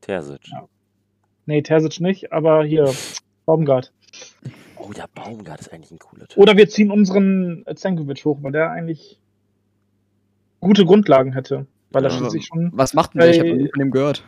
[0.00, 0.48] Terzic.
[0.50, 0.66] Ja.
[1.46, 2.92] Nee, Terzic nicht, aber hier,
[3.46, 3.92] Baumgart.
[4.76, 6.38] Oh, der Baumgart ist eigentlich ein cooler Typ.
[6.38, 9.18] Oder wir ziehen unseren Zenkovic hoch, weil der eigentlich
[10.60, 11.66] gute Grundlagen hätte.
[11.90, 12.70] Weil er Ja, schließlich schon.
[12.74, 13.30] Was macht denn der?
[13.30, 14.24] Ich habe von dem gehört.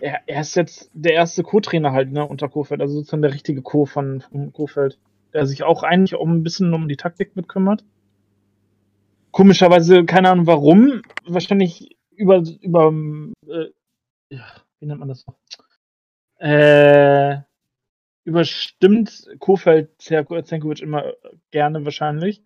[0.00, 2.80] Er, er ist jetzt der erste Co-Trainer halt, ne, unter Kofeld.
[2.80, 4.98] Also sozusagen der richtige Co von, von Kofeld.
[5.32, 7.84] Der sich auch eigentlich um ein bisschen um die Taktik mit kümmert.
[9.30, 11.02] Komischerweise, keine Ahnung warum.
[11.24, 12.92] Wahrscheinlich über, über,
[13.48, 13.68] äh,
[14.28, 15.38] wie nennt man das noch?
[16.38, 17.38] Äh,
[18.24, 21.12] überstimmt Kofeld Zenkovic immer
[21.50, 22.42] gerne wahrscheinlich.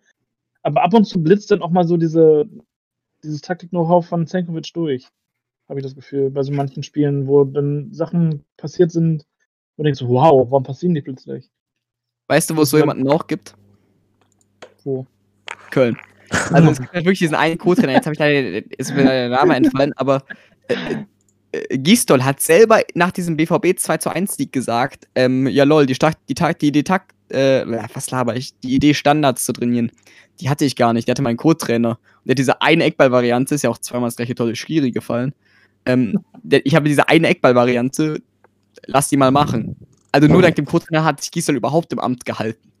[0.61, 2.49] Aber ab und zu blitzt dann auch mal so diese,
[3.23, 5.07] dieses Taktik-Know-how von Zenkovic durch
[5.67, 9.25] habe ich das Gefühl, bei so manchen Spielen, wo dann Sachen passiert sind,
[9.75, 11.49] wo du denkst, wow, warum passieren die plötzlich?
[12.27, 13.55] Weißt du, wo es so jemanden noch gibt?
[14.83, 15.05] Wo?
[15.71, 15.97] Köln.
[16.51, 19.29] Also es gibt halt wirklich diesen einen Co-Trainer, jetzt habe ich leider, ist mir der
[19.29, 20.23] Name entfallen, aber
[20.67, 20.75] äh,
[21.51, 25.85] äh, Gisdol hat selber nach diesem BVB 2 zu 1 Sieg gesagt, ähm, ja lol,
[25.85, 29.53] die, Start, die, Takt, die Idee Takt, äh, was laber ich, die Idee Standards zu
[29.53, 29.91] trainieren,
[30.39, 31.91] die hatte ich gar nicht, die hatte mein Co-Trainer.
[31.91, 35.33] Und der hat diese eine Eckball-Variante, ist ja auch zweimal das gleiche tolle Schiri gefallen,
[35.85, 38.21] ähm, der, ich habe diese eine Eckball-Variante,
[38.85, 39.75] lass die mal machen.
[40.17, 42.71] Also nur dank dem Co-Trainer hat sich Gisdol überhaupt im Amt gehalten.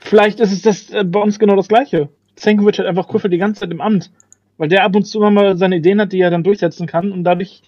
[0.00, 2.08] Vielleicht ist es das äh, bei uns genau das Gleiche.
[2.34, 4.10] Zenkovic hat einfach Kofeld die ganze Zeit im Amt,
[4.58, 7.12] weil der ab und zu immer mal seine Ideen hat, die er dann durchsetzen kann
[7.12, 7.62] und dadurch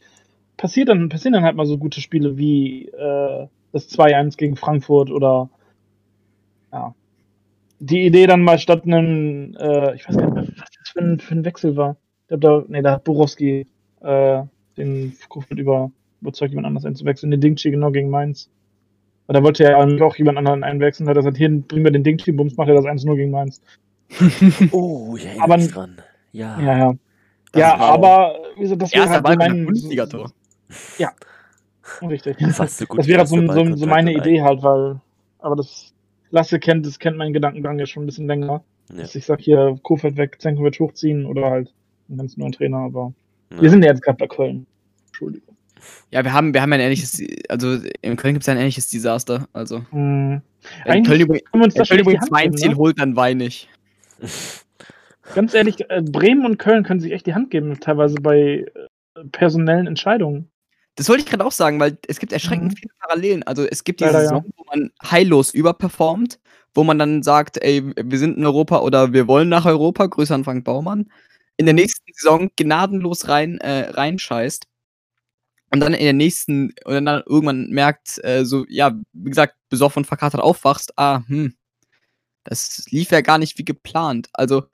[0.57, 5.13] passiert dann, passieren dann halt mal so gute Spiele wie äh, das 2-1 gegen Frankfurt
[5.13, 5.49] oder
[6.73, 6.97] ja.
[7.79, 11.21] Die Idee dann mal statt einem, äh, ich weiß gar nicht was das für ein,
[11.21, 11.97] für ein Wechsel war.
[12.23, 13.69] Ich glaube, da, nee, da hat Borowski
[14.01, 14.43] äh,
[14.77, 17.31] den Kofeld über, überzeugt, jemand anders einzuwechseln.
[17.31, 18.51] Den Dingchi genau gegen Mainz.
[19.27, 21.91] Weil da wollte er ja auch jemand anderen einwechseln, hat er gesagt, hier bringen wir
[21.91, 23.61] den Dingchi, bums, macht er das 1-0 gegen Mainz.
[24.73, 25.97] Oh, ich erinnere Aber- dran.
[26.33, 26.61] Ja.
[26.61, 26.95] Ja, ja.
[27.55, 30.31] Ja, aber wie gesagt, das wäre halt so mein, Bundesligator.
[32.03, 32.37] Richtig.
[32.55, 35.01] Fast so gut Das wäre so, erster so, so Ballkontakt meine Idee halt, weil,
[35.39, 35.93] aber das
[36.31, 38.63] Lasse kennt, das kennt meinen Gedankengang ja schon ein bisschen länger.
[38.91, 39.01] Ja.
[39.03, 41.73] Dass ich sag hier, Kofeld weg, Zenkovic hochziehen oder halt
[42.09, 43.13] einen ganz neuen Trainer, aber
[43.53, 43.63] Ja.
[43.63, 44.67] wir sind ja jetzt gerade bei Köln.
[45.07, 45.46] Entschuldigung.
[46.11, 49.49] Ja, wir haben, wir haben ein ähnliches, also in Köln gibt es ein ähnliches Desaster.
[49.53, 50.41] Also, Hm.
[50.85, 51.23] wenn Köln,
[51.53, 52.77] uns wenn Köln übrigens geben, Ziel ne?
[52.77, 53.69] holt, dann weine ich.
[55.35, 58.65] Ganz ehrlich, äh, Bremen und Köln können sich echt die Hand geben, teilweise bei
[59.15, 60.49] äh, personellen Entscheidungen.
[60.95, 62.77] Das wollte ich gerade auch sagen, weil es gibt erschreckend Mhm.
[62.77, 63.43] viele Parallelen.
[63.43, 64.29] Also es gibt diese Leider, ja.
[64.29, 66.39] Saison, wo man heillos überperformt,
[66.75, 70.35] wo man dann sagt, ey, wir sind in Europa oder wir wollen nach Europa, Grüße
[70.35, 71.11] an Frank Baumann.
[71.59, 74.67] In der nächsten Saison gnadenlos rein, äh, reinscheißt.
[75.73, 80.01] Und dann in der nächsten, und dann irgendwann merkt, äh, so, ja, wie gesagt, besoffen
[80.01, 81.55] und verkatert aufwachst, ah, hm,
[82.45, 84.29] das lief ja gar nicht wie geplant.
[84.33, 84.65] Also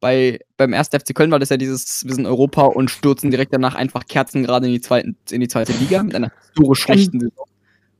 [0.00, 0.88] bei, beim 1.
[0.88, 4.06] FC Köln war das ja dieses, wir sind in Europa und stürzen direkt danach einfach
[4.06, 7.46] Kerzen gerade in die, zweiten, in die zweite Liga mit einer historisch schlechten Saison.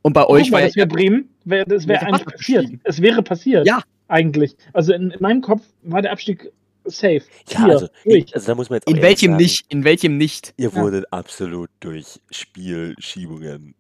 [0.03, 2.67] Und bei euch war mal, ja das wäre Bremen, wär, das wäre eigentlich passiert.
[2.85, 3.67] Es wäre passiert.
[3.67, 3.83] Ja.
[4.09, 4.55] Eigentlich.
[4.75, 6.53] Also in, in meinem Kopf war der Abstieg
[6.85, 7.23] safe.
[7.49, 8.35] Ja, Hier, also, durch.
[8.35, 10.55] also da muss man jetzt auch in welchem sagen, nicht, in welchem nicht.
[10.57, 10.75] Ihr Ja.
[10.77, 13.75] wurdet absolut durch Spielschiebungen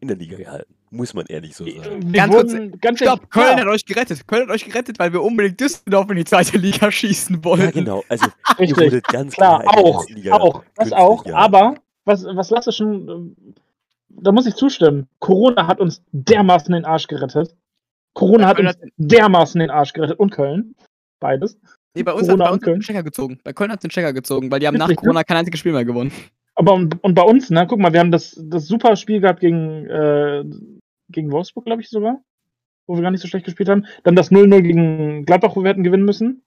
[0.00, 0.74] in der Liga gehalten.
[0.90, 2.12] Muss man ehrlich so sagen.
[2.12, 4.26] Wir Ganz kurz, wurden, ganz Stopp, ehrlich, Köln ja, hat euch gerettet.
[4.26, 7.64] Köln hat euch gerettet, weil wir unbedingt Düsseldorf in die zweite Liga schießen wollten.
[7.64, 8.04] Ja, genau.
[8.08, 8.26] Also,
[8.58, 8.76] ihr richtig.
[8.78, 11.24] wurdet ganz Klar, klar auch, auch, das auch.
[11.24, 11.38] gehalten.
[11.54, 13.36] Aber was, was Lasse schon,
[14.08, 15.08] da muss ich zustimmen.
[15.18, 17.54] Corona hat uns dermaßen den Arsch gerettet.
[18.14, 20.74] Corona hat uns dermaßen den Arsch gerettet und Köln.
[21.20, 21.58] Beides.
[21.96, 23.40] Nee, bei uns, Corona hat, bei uns den Stecker gezogen.
[23.42, 25.06] Bei Köln hat den Stecker gezogen, weil die haben nach Richtig, ne?
[25.08, 26.12] Corona kein einziges Spiel mehr gewonnen.
[26.54, 29.40] Aber und, und bei uns, ne, guck mal, wir haben das, das super Spiel gehabt
[29.40, 30.44] gegen, äh,
[31.08, 32.20] gegen Wolfsburg, glaube ich sogar.
[32.86, 33.86] Wo wir gar nicht so schlecht gespielt haben.
[34.04, 36.42] Dann das 0-0 gegen Gladbach, wo wir hätten gewinnen müssen.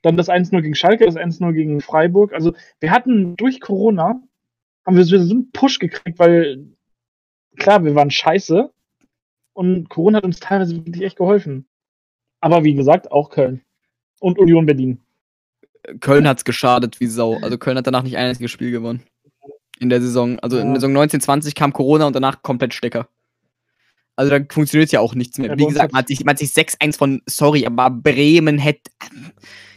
[0.00, 2.32] Dann das 1-0 gegen Schalke, das 1-0 gegen Freiburg.
[2.32, 4.22] Also wir hatten durch Corona,
[4.86, 6.70] haben wir so einen Push gekriegt, weil
[7.56, 8.72] klar, wir waren scheiße.
[9.52, 11.68] Und Corona hat uns teilweise wirklich echt geholfen.
[12.40, 13.62] Aber wie gesagt, auch Köln.
[14.20, 15.00] Und Union Berlin.
[16.00, 17.38] Köln hat's geschadet wie Sau.
[17.42, 19.02] Also Köln hat danach nicht ein einziges Spiel gewonnen.
[19.80, 20.38] In der Saison.
[20.40, 23.08] Also in der Saison 1920 kam Corona und danach komplett Stecker.
[24.14, 25.48] Also da funktioniert ja auch nichts mehr.
[25.50, 28.90] Ja, Wie gesagt, man hat sich, man hat sich 6-1 von, sorry, aber Bremen hätte.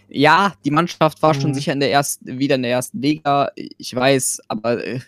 [0.09, 1.53] Ja, die Mannschaft war schon Mhm.
[1.55, 3.51] sicher in der ersten, wieder in der ersten Liga.
[3.55, 4.99] Ich weiß, aber äh,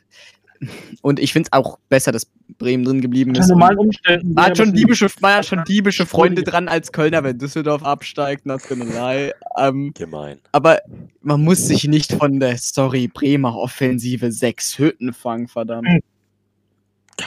[1.01, 3.49] und ich finde es auch besser, dass Bremen drin geblieben ist.
[3.53, 7.83] Man hat wäre schon das diebische, hat schon diebische Freunde dran als Kölner, wenn Düsseldorf
[7.83, 9.31] absteigt, not gonna lie.
[9.57, 10.39] Ähm, Gemein.
[10.51, 10.79] aber
[11.21, 15.87] man muss sich nicht von der Story Bremer Offensive sechs Hütten fangen, verdammt.
[15.87, 16.01] Man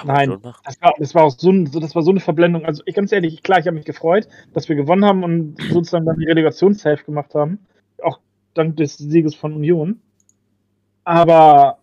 [0.04, 0.38] Nein.
[0.64, 2.64] Das war, das war auch so, ein, so- das war so eine Verblendung.
[2.66, 6.04] Also ich ganz ehrlich, klar, ich habe mich gefreut, dass wir gewonnen haben und sozusagen
[6.04, 7.58] dann die Relegationshilfe gemacht haben.
[8.02, 8.20] Auch
[8.54, 10.00] dank des Sieges von Union.
[11.04, 11.77] Aber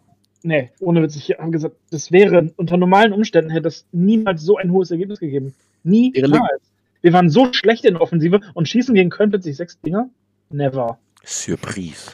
[0.45, 4.57] nee, ohne Witz, ich habe gesagt, das wäre unter normalen Umständen hätte das niemals so
[4.57, 5.53] ein hohes Ergebnis gegeben.
[5.83, 6.71] Niemals.
[7.01, 10.09] Wir waren so schlecht in der Offensive und schießen gegen Köln plötzlich sechs Dinger?
[10.49, 10.97] Never.
[11.23, 12.13] Surprise.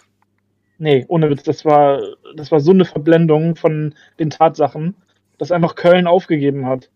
[0.78, 2.02] Nee, ohne Witz, das war,
[2.36, 4.96] das war so eine Verblendung von den Tatsachen,
[5.38, 6.90] dass einfach Köln aufgegeben hat.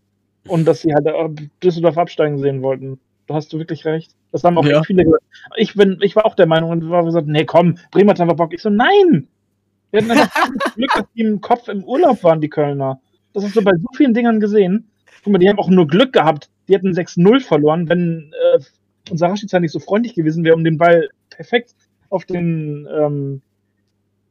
[0.48, 3.00] Und dass sie halt äh, Düsseldorf absteigen sehen wollten.
[3.28, 4.12] Da hast du wirklich recht.
[4.32, 4.84] Das haben auch Ja.
[4.84, 5.24] viele gesagt.
[5.58, 8.36] Ich, bin, ich war auch der Meinung und war gesagt, nee, komm, Bremen hat einfach
[8.36, 8.54] Bock.
[8.54, 9.28] Ich so, nein!
[9.96, 13.00] Wir hatten einfach Glück, dass die im Kopf im Urlaub waren, die Kölner.
[13.34, 14.90] Das hast du bei so vielen Dingern gesehen.
[15.24, 16.50] Guck mal, die haben auch nur Glück gehabt.
[16.68, 18.60] Die hätten 6-0 verloren, wenn äh,
[19.10, 21.76] unser Rashica nicht so freundlich gewesen wäre, um den Ball perfekt
[22.10, 23.42] auf den ähm,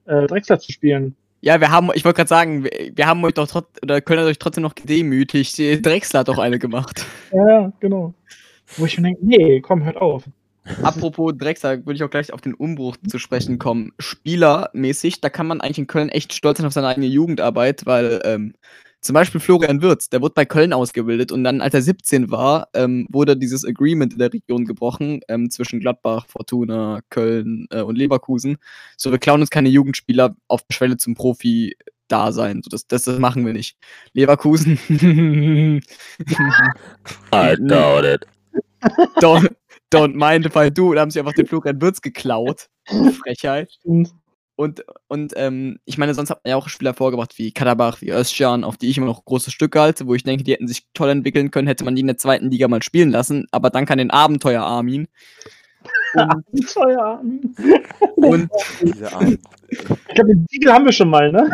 [0.04, 1.16] äh, Drechsler zu spielen.
[1.40, 4.20] Ja, wir haben, ich wollte gerade sagen, wir, wir haben euch doch trotz, oder Köln
[4.20, 5.58] hat euch trotzdem noch gedemütigt.
[5.58, 7.06] Drechsler hat doch eine gemacht.
[7.32, 8.12] Ja, genau.
[8.76, 10.24] Wo ich mir denke, nee, komm, hört auf.
[10.82, 13.92] Apropos Drechsler, würde ich auch gleich auf den Umbruch zu sprechen kommen.
[13.98, 18.20] Spielermäßig, da kann man eigentlich in Köln echt stolz sein auf seine eigene Jugendarbeit, weil
[18.24, 18.54] ähm,
[19.04, 22.68] zum Beispiel Florian Wirz, der wurde bei Köln ausgebildet und dann, als er 17 war,
[22.72, 27.96] ähm, wurde dieses Agreement in der Region gebrochen ähm, zwischen Gladbach, Fortuna, Köln äh, und
[27.96, 28.56] Leverkusen.
[28.96, 31.76] So, wir klauen uns keine Jugendspieler auf der Schwelle zum Profi
[32.08, 32.62] da sein.
[32.64, 33.76] So, das, das, das machen wir nicht.
[34.14, 34.78] Leverkusen.
[37.30, 38.26] I doubt it.
[39.20, 39.50] don't,
[39.92, 40.94] don't mind if I do.
[40.94, 42.68] Da haben sie einfach den Florian Wirtz geklaut.
[43.22, 43.70] Frechheit.
[43.84, 44.10] Und
[44.56, 48.10] Und, und ähm, ich meine, sonst hat man ja auch Spieler vorgebracht wie Kadabach, wie
[48.10, 50.86] Özcan, auf die ich immer noch große Stücke halte, wo ich denke, die hätten sich
[50.94, 53.46] toll entwickeln können, hätte man die in der zweiten Liga mal spielen lassen.
[53.50, 55.08] Aber dann kann den Abenteuer Armin.
[56.14, 57.58] Und, Feierabend.
[58.16, 58.50] und.
[59.68, 59.78] Ich
[60.14, 61.50] glaube, den Titel haben wir schon mal, ne?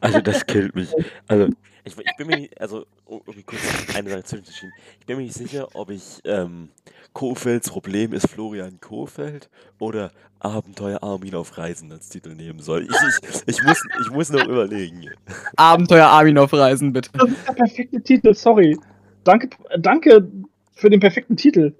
[0.00, 0.88] Also das killt mich.
[1.28, 1.50] Also
[1.84, 3.60] ich, ich bin mir nicht, also um um kurz
[3.94, 6.68] eine Sache zwischenzuschieben, ich bin mir nicht sicher, ob ich ähm,
[7.12, 12.84] Kofelds Problem ist Florian Kofeld oder Abenteuer Armin auf Reisen als Titel nehmen soll.
[12.84, 15.10] Ich, ich, ich, muss, ich muss noch überlegen.
[15.56, 17.10] Abenteuer Armin auf Reisen, bitte.
[17.14, 18.78] Das ist der perfekte Titel, sorry.
[19.24, 20.28] Danke, danke
[20.72, 21.74] für den perfekten Titel.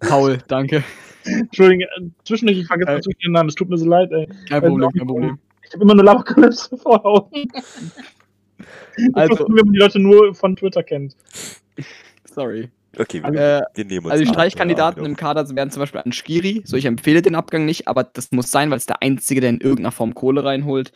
[0.00, 0.82] Paul, danke.
[1.24, 4.26] Entschuldigung, äh, zwischendurch, ich vergesse natürlich den Namen, es tut mir so leid, ey.
[4.48, 5.38] Kein Problem, kein Problem.
[5.66, 7.48] Ich habe immer nur Laberkalypse vor Augen.
[9.14, 11.16] Also- Also, wenn man die Leute nur von Twitter kennt.
[12.24, 12.70] Sorry.
[12.98, 16.62] Okay, wir, Äh, wir nehmen uns Also die Streichkandidaten im Kader wären zum Beispiel Anschkiri.
[16.64, 19.50] So, ich empfehle den Abgang nicht, aber das muss sein, weil es der Einzige, der
[19.50, 20.92] in irgendeiner Form Kohle reinholt.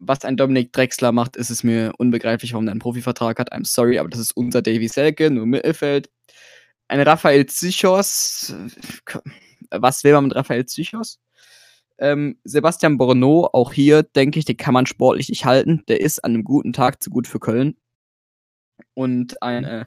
[0.00, 3.52] Was ein Dominik Drexler macht, ist es mir unbegreiflich, warum der einen Profivertrag hat.
[3.52, 6.08] I'm sorry, aber das ist unser Davy Selke, nur Mittelfeld.
[6.86, 8.54] Ein Raphael Zichos.
[9.70, 11.18] Was will man mit Raphael Zichos?
[11.98, 15.82] Ähm, Sebastian Borneau, auch hier denke ich, den kann man sportlich nicht halten.
[15.88, 17.76] Der ist an einem guten Tag zu gut für Köln.
[18.94, 19.84] Und ein äh,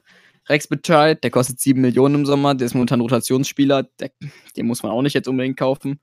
[0.48, 4.10] Rex Bescheid, der kostet 7 Millionen im Sommer, der ist momentan Rotationsspieler, der,
[4.56, 6.00] den muss man auch nicht jetzt unbedingt kaufen.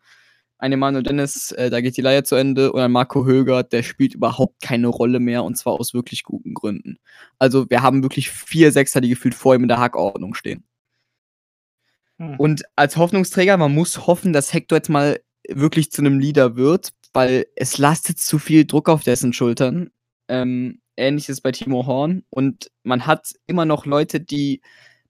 [0.57, 2.73] Ein Emanuel Dennis, äh, da geht die Leihe zu Ende.
[2.73, 6.53] Und ein Marco Höger, der spielt überhaupt keine Rolle mehr und zwar aus wirklich guten
[6.53, 6.97] Gründen.
[7.37, 10.63] Also wir haben wirklich vier Sechser, die gefühlt vor ihm in der Hackordnung stehen.
[12.17, 12.35] Hm.
[12.37, 15.19] Und als Hoffnungsträger, man muss hoffen, dass Hector jetzt mal
[15.51, 19.91] wirklich zu einem Leader wird, weil es lastet zu viel Druck auf dessen Schultern.
[20.27, 22.23] Ähm, Ähnliches bei Timo Horn.
[22.29, 24.61] Und man hat immer noch Leute, die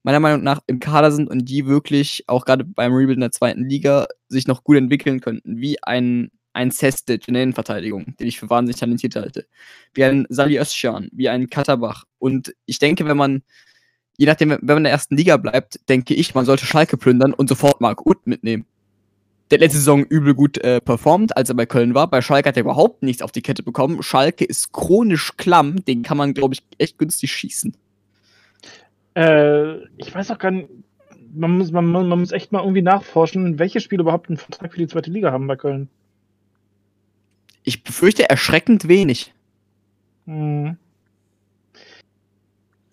[0.02, 3.32] meiner Meinung nach im Kader sind und die wirklich auch gerade beim Rebuild in der
[3.32, 8.26] zweiten Liga sich noch gut entwickeln könnten, wie ein, ein Sestic in der Innenverteidigung, den
[8.26, 9.46] ich für wahnsinnig talentiert halte,
[9.92, 12.04] wie ein Sali Özcan, wie ein Katterbach.
[12.18, 13.42] Und ich denke, wenn man
[14.20, 17.32] je nachdem, wenn man in der ersten Liga bleibt, denke ich, man sollte Schalke plündern
[17.32, 18.66] und sofort Marc Uth mitnehmen.
[19.50, 22.08] Der letzte Saison übel gut äh, performt, als er bei Köln war.
[22.08, 24.02] Bei Schalke hat er überhaupt nichts auf die Kette bekommen.
[24.02, 27.76] Schalke ist chronisch klamm, den kann man, glaube ich, echt günstig schießen.
[29.14, 30.68] Äh, ich weiß auch gar nicht,
[31.34, 34.78] man muss, man, man muss echt mal irgendwie nachforschen, welche Spiele überhaupt einen Vertrag für
[34.78, 35.88] die zweite Liga haben bei Köln.
[37.64, 39.34] Ich befürchte erschreckend wenig.
[40.26, 40.76] Hm.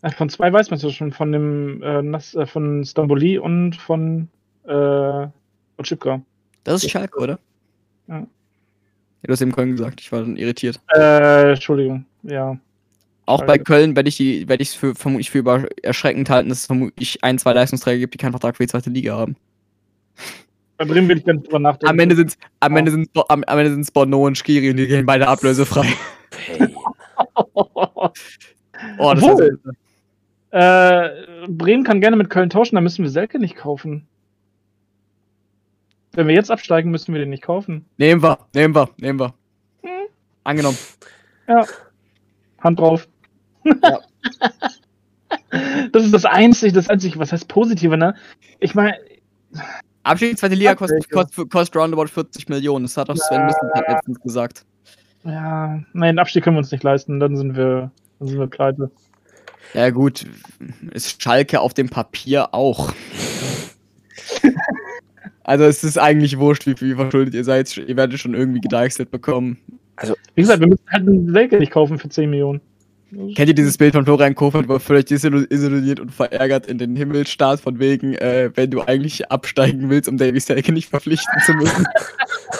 [0.01, 3.75] Äh, Von zwei weiß man es ja schon, von dem äh, äh, von Stamboli und
[3.75, 4.29] von
[4.67, 5.27] äh,
[5.77, 6.21] Otschipka.
[6.67, 7.39] Das ist Schalke, oder?
[8.07, 8.19] Ja.
[8.19, 8.27] Ja,
[9.23, 10.79] du hast eben Köln gesagt, ich war dann irritiert.
[10.93, 12.57] Äh, Entschuldigung, ja.
[13.25, 13.53] Auch Schalke.
[13.53, 16.59] bei Köln werde ich die, werde ich es für vermutlich für über erschreckend halten, dass
[16.59, 19.35] es vermutlich ein, zwei Leistungsträger gibt, die keinen Vertrag für die zweite Liga haben.
[20.77, 21.89] Bei Bremen will ich nicht drüber nachdenken.
[21.89, 24.87] Am Ende sind am Ende sind's, am, am Ende sind's Bono und Skiri und die
[24.87, 25.87] gehen beide ablösefrei.
[28.99, 29.59] Oh, das Obwohl.
[29.65, 29.77] ist
[30.51, 31.09] äh,
[31.47, 34.07] Bremen kann gerne mit Köln tauschen, dann müssen wir Selke nicht kaufen.
[36.17, 37.85] Wenn wir jetzt absteigen, müssen wir den nicht kaufen.
[37.97, 39.35] Nehmen wir, nehmen wir, nehmen wir.
[39.83, 40.07] Hm.
[40.43, 40.77] Angenommen.
[42.59, 43.07] Hand drauf.
[43.63, 43.99] Ja.
[45.91, 48.15] Das ist das einzige, das einzige, was heißt positive, ne?
[48.59, 48.97] Ich meine,
[50.03, 52.85] Abstieg in die zweite Liga kostet, kostet, kostet roundabout 40 Millionen.
[52.85, 53.45] Das hat auch Sven Ja.
[53.45, 54.65] Mislintat letztens gesagt.
[55.23, 58.47] ja, nein, den Abstieg können wir uns nicht leisten, dann sind wir, dann sind wir
[58.47, 58.89] pleite.
[59.73, 60.25] Ja gut,
[60.91, 62.93] ist Schalke auf dem Papier auch.
[65.47, 67.75] also es ist eigentlich wurscht, wie viel verschuldet ihr seid.
[67.75, 69.57] Ihr werdet schon irgendwie gedeichselt bekommen.
[70.35, 72.61] Wie gesagt, wir müssen halt einen Selke nicht kaufen für 10 Millionen.
[73.35, 76.95] Kennt ihr dieses Bild von Florian Kofeld, wo er völlig desillusioniert und verärgert in den
[76.97, 81.41] Himmel starrt, von wegen, äh, wenn du eigentlich absteigen willst, um Davy Selke nicht verpflichten
[81.45, 81.85] zu müssen?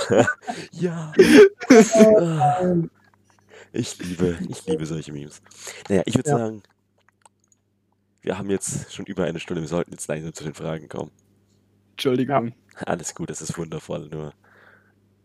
[0.72, 1.12] Ja.
[3.74, 5.42] Ich liebe, ich liebe solche Memes.
[5.90, 6.38] Naja, ich würde Ja.
[6.38, 6.64] sagen,
[8.22, 11.12] wir haben jetzt schon über eine Stunde, wir sollten jetzt langsam zu den Fragen kommen.
[11.92, 12.54] Entschuldigung.
[12.86, 14.34] Alles gut, das ist wundervoll, nur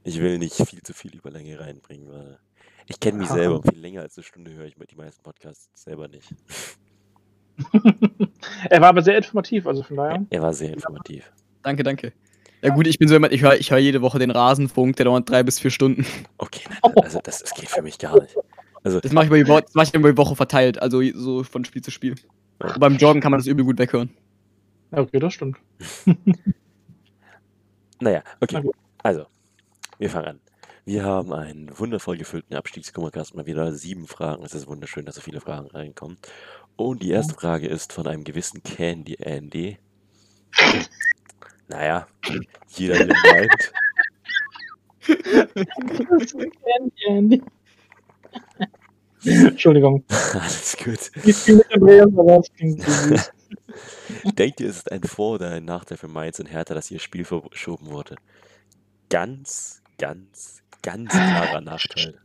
[0.04, 2.38] ich will nicht viel zu viel Überlänge reinbringen, weil
[2.86, 3.34] ich kenne mich Ja.
[3.34, 6.28] selber viel länger als eine Stunde höre ich mir die meisten Podcasts selber nicht.
[8.70, 10.26] er war aber sehr informativ, also von daher.
[10.30, 11.30] Er war sehr informativ.
[11.62, 12.12] Danke, danke.
[12.62, 15.04] Ja gut, ich bin so jemand, ich höre ich hör jede Woche den Rasenfunk, der
[15.04, 16.06] dauert drei bis vier Stunden.
[16.38, 18.36] Okay, nein, also das, das geht für mich gar nicht.
[18.84, 21.02] Also, Das mache ich, über die Wo- das mach ich über die Woche verteilt, also
[21.14, 22.14] so von Spiel zu Spiel.
[22.60, 24.10] Und beim Joggen kann man das übel gut weghören.
[24.92, 25.58] Ja, okay, das stimmt.
[28.02, 28.60] naja, okay.
[28.62, 28.70] Na.
[29.02, 29.26] Also,
[29.98, 30.40] wir fangen an.
[30.84, 34.44] Wir haben einen wundervoll gefüllten Abstiegskummercast, mal wieder sieben Fragen.
[34.44, 36.18] Es ist wunderschön, dass so viele Fragen reinkommen.
[36.74, 39.78] Und die erste Frage ist von einem gewissen Candy Andy.
[41.68, 42.08] Naja,
[42.68, 43.72] jeder wie er meint.
[49.24, 50.04] Entschuldigung.
[50.32, 51.12] Alles gut.
[51.24, 53.32] Ich spiele mit Andreas, aber es klingt so süß.
[54.38, 56.98] Denkt ihr, es ist ein Vor- oder ein Nachteil für Mainz und Hertha, dass ihr
[56.98, 58.16] Spiel verschoben wurde?
[59.10, 62.20] Ganz, ganz, ganz klarer Nachteil.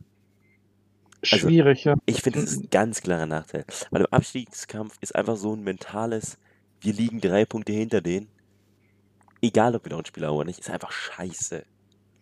[1.22, 1.96] Also- Schwierig, ja.
[2.06, 3.64] Ich finde, es ist ein ganz klarer Nachteil.
[3.90, 6.38] Weil im Abstiegskampf ist einfach so ein mentales,
[6.80, 8.28] wir liegen drei Punkte hinter denen.
[9.42, 11.64] Egal, ob wir noch ein Spiel haben oder nicht, ist einfach scheiße.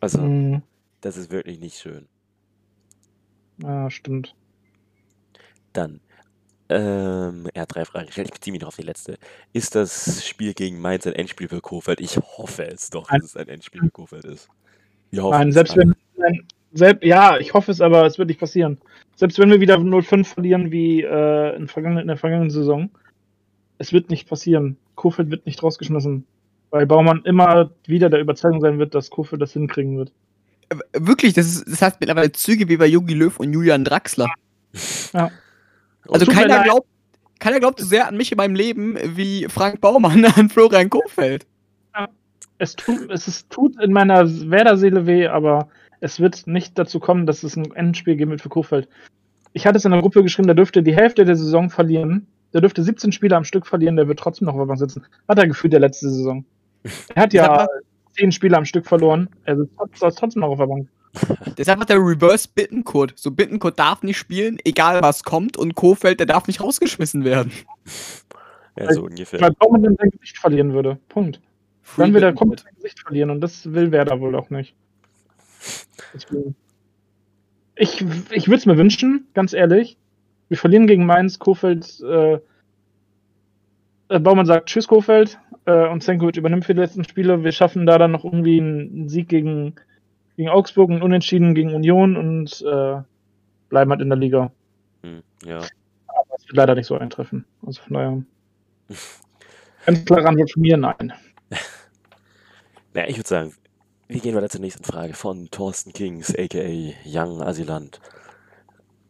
[0.00, 0.62] Also, Hm,
[1.02, 2.08] das ist wirklich nicht schön.
[3.58, 4.34] ja, stimmt.
[5.72, 6.00] Dann,
[6.68, 8.28] ähm, er hat drei Fragen gestellt.
[8.28, 9.18] Ich beziehe mich noch auf die letzte.
[9.52, 12.00] Ist das Spiel gegen Mainz ein Endspiel für Kofeld?
[12.00, 14.48] Ich hoffe es doch, dass es ein Endspiel für Kofeld ist.
[15.10, 15.94] Wir hoffen Nein, selbst wenn.
[16.16, 18.78] Nein, selbst, ja, ich hoffe es, aber es wird nicht passieren.
[19.14, 22.90] Selbst wenn wir wieder 0-5 verlieren wie äh, in, in der vergangenen Saison,
[23.78, 24.76] es wird nicht passieren.
[24.94, 26.26] Kofeld wird nicht rausgeschmissen.
[26.70, 30.12] Weil Baumann immer wieder der Überzeugung sein wird, dass Kofeld das hinkriegen wird.
[30.68, 34.28] Äh, Wirklich, das, ist, das hat mittlerweile Züge wie bei Jogi Löw und Julian Draxler.
[35.12, 35.30] Ja.
[36.10, 36.86] Also keiner glaubt,
[37.38, 41.46] keiner glaubt so sehr an mich in meinem Leben wie Frank Baumann an Florian Kofeld.
[42.58, 45.68] Es tut, es ist, tut in meiner Werder-Seele weh, aber
[46.00, 48.88] es wird nicht dazu kommen, dass es ein Endspiel geben wird für Kofeld.
[49.52, 52.26] Ich hatte es in der Gruppe geschrieben, der dürfte die Hälfte der Saison verlieren.
[52.54, 55.04] Der dürfte 17 Spiele am Stück verlieren, der wird trotzdem noch auf der Bank sitzen.
[55.28, 56.44] Hat er gefühlt der letzte Saison.
[57.14, 57.68] Er hat ja mal.
[58.12, 59.28] 10 Spiele am Stück verloren.
[59.44, 60.88] Er sitzt trotz- trotzdem noch auf der Bank.
[61.44, 63.14] Das ist einfach der Reverse Bittenkurt.
[63.16, 67.52] So Bittenkurt darf nicht spielen, egal was kommt, und Kofeld, der darf nicht rausgeschmissen werden.
[68.78, 69.40] Ja, so ungefähr.
[69.40, 70.98] Weil Baumann dann sein Gesicht verlieren würde.
[71.08, 71.40] Punkt.
[71.96, 74.74] Dann wird er komplett sein Gesicht verlieren und das will Werder wohl auch nicht.
[77.76, 79.96] Ich, ich würde es mir wünschen, ganz ehrlich.
[80.48, 82.38] Wir verlieren gegen Mainz, Kofeld, äh,
[84.08, 87.42] äh, Baumann sagt Tschüss Kofeld äh, und Senkovic übernimmt für die letzten Spiele.
[87.42, 89.74] Wir schaffen da dann noch irgendwie einen Sieg gegen,
[90.36, 93.02] gegen Augsburg, einen Unentschieden gegen Union und äh,
[93.68, 94.50] bleiben halt in der Liga.
[95.02, 95.58] Hm, ja.
[95.58, 97.44] Aber es wird leider nicht so eintreffen.
[97.64, 98.22] Also von daher.
[99.86, 101.12] Ganz klare Antwort von mir, nein.
[102.94, 103.54] Na, ich würde sagen,
[104.08, 108.00] wir gehen weiter zur nächsten Frage von Thorsten Kings, aka Young Asylant.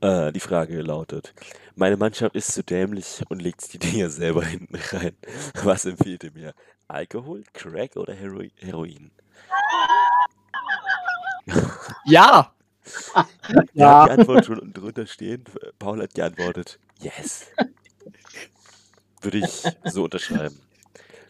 [0.01, 1.35] Äh, die Frage lautet:
[1.75, 5.13] Meine Mannschaft ist zu dämlich und legt die Dinger selber hinten rein.
[5.65, 6.55] Was empfiehlt ihr mir?
[6.89, 9.11] Alkohol, Crack oder Hero Heroin?
[12.05, 12.53] Ja!
[13.75, 15.43] Ja, die Antwort schon unten drunter stehen.
[15.81, 17.47] Paul hat geantwortet: Yes.
[19.21, 20.57] Würde ich so unterschreiben.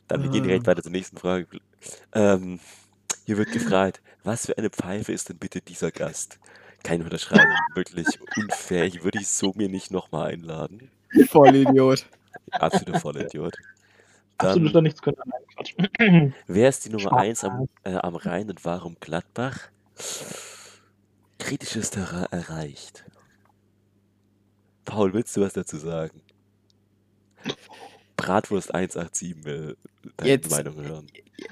[0.07, 1.47] Dann wir gehen direkt weiter zur nächsten Frage.
[2.13, 2.61] Ähm,
[3.25, 6.39] hier wird gefragt, was für eine Pfeife ist denn bitte dieser Gast?
[6.83, 8.07] Kein Unterschreiben, wirklich
[8.37, 8.85] unfair.
[8.85, 10.91] Ich würde ich so mir nicht nochmal einladen.
[11.29, 12.07] Vollidiot.
[12.53, 13.57] Absoluter Vollidiot.
[14.39, 16.35] Dann, doch nichts können.
[16.47, 17.23] Wer ist die Nummer Schwarz.
[17.23, 19.71] 1 am, äh, am Rhein und warum Gladbach?
[21.39, 23.05] Kritisches Terrain erreicht.
[24.85, 26.21] Paul, willst du was dazu sagen?
[28.17, 29.77] Bratwurst 187 will
[30.17, 31.07] deine Jetzt- Meinung hören.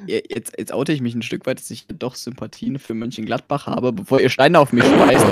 [0.07, 3.67] Je- Jetzt, jetzt oute ich mich ein Stück weit, dass ich doch Sympathien für Mönchengladbach
[3.67, 5.27] habe, bevor ihr Steine auf mich schmeißt.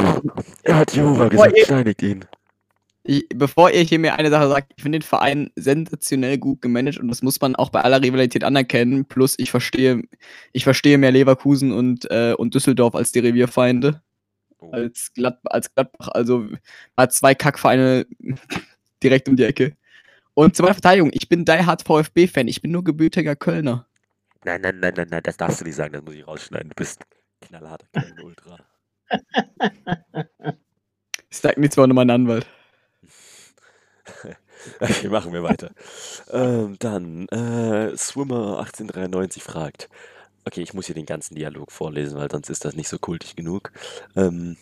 [0.63, 2.25] Er hat Jehova gesagt, steinigt ihn.
[3.05, 6.99] Ich, bevor ihr hier mir eine Sache sagt, ich finde den Verein sensationell gut gemanagt
[6.99, 9.05] und das muss man auch bei aller Rivalität anerkennen.
[9.07, 10.03] Plus ich verstehe,
[10.53, 14.01] ich verstehe mehr Leverkusen und, äh, und Düsseldorf als die Revierfeinde,
[14.63, 14.71] Oh.
[14.71, 16.09] als, Glad, als Gladbach.
[16.13, 16.47] Also
[16.97, 18.07] hat zwei Kackvereine
[19.03, 19.77] direkt um die Ecke.
[20.35, 23.87] Und zu meiner Verteidigung, ich bin Die Hard VfB-Fan, ich bin nur gebürtiger Kölner.
[24.45, 26.69] Nein, nein, nein, nein, nein, das darfst du nicht sagen, das muss ich rausschneiden.
[26.71, 27.03] Du bist
[27.41, 28.59] knallharter Köln-Ultra.
[31.31, 32.47] Ich sag nichts mehr mein Anwalt.
[34.81, 35.71] Okay, machen wir weiter.
[36.31, 39.89] Ähm, dann, äh, Swimmer 1893 fragt.
[40.45, 43.37] Okay, ich muss hier den ganzen Dialog vorlesen, weil sonst ist das nicht so kultig
[43.37, 43.71] genug.
[44.17, 44.57] Ähm,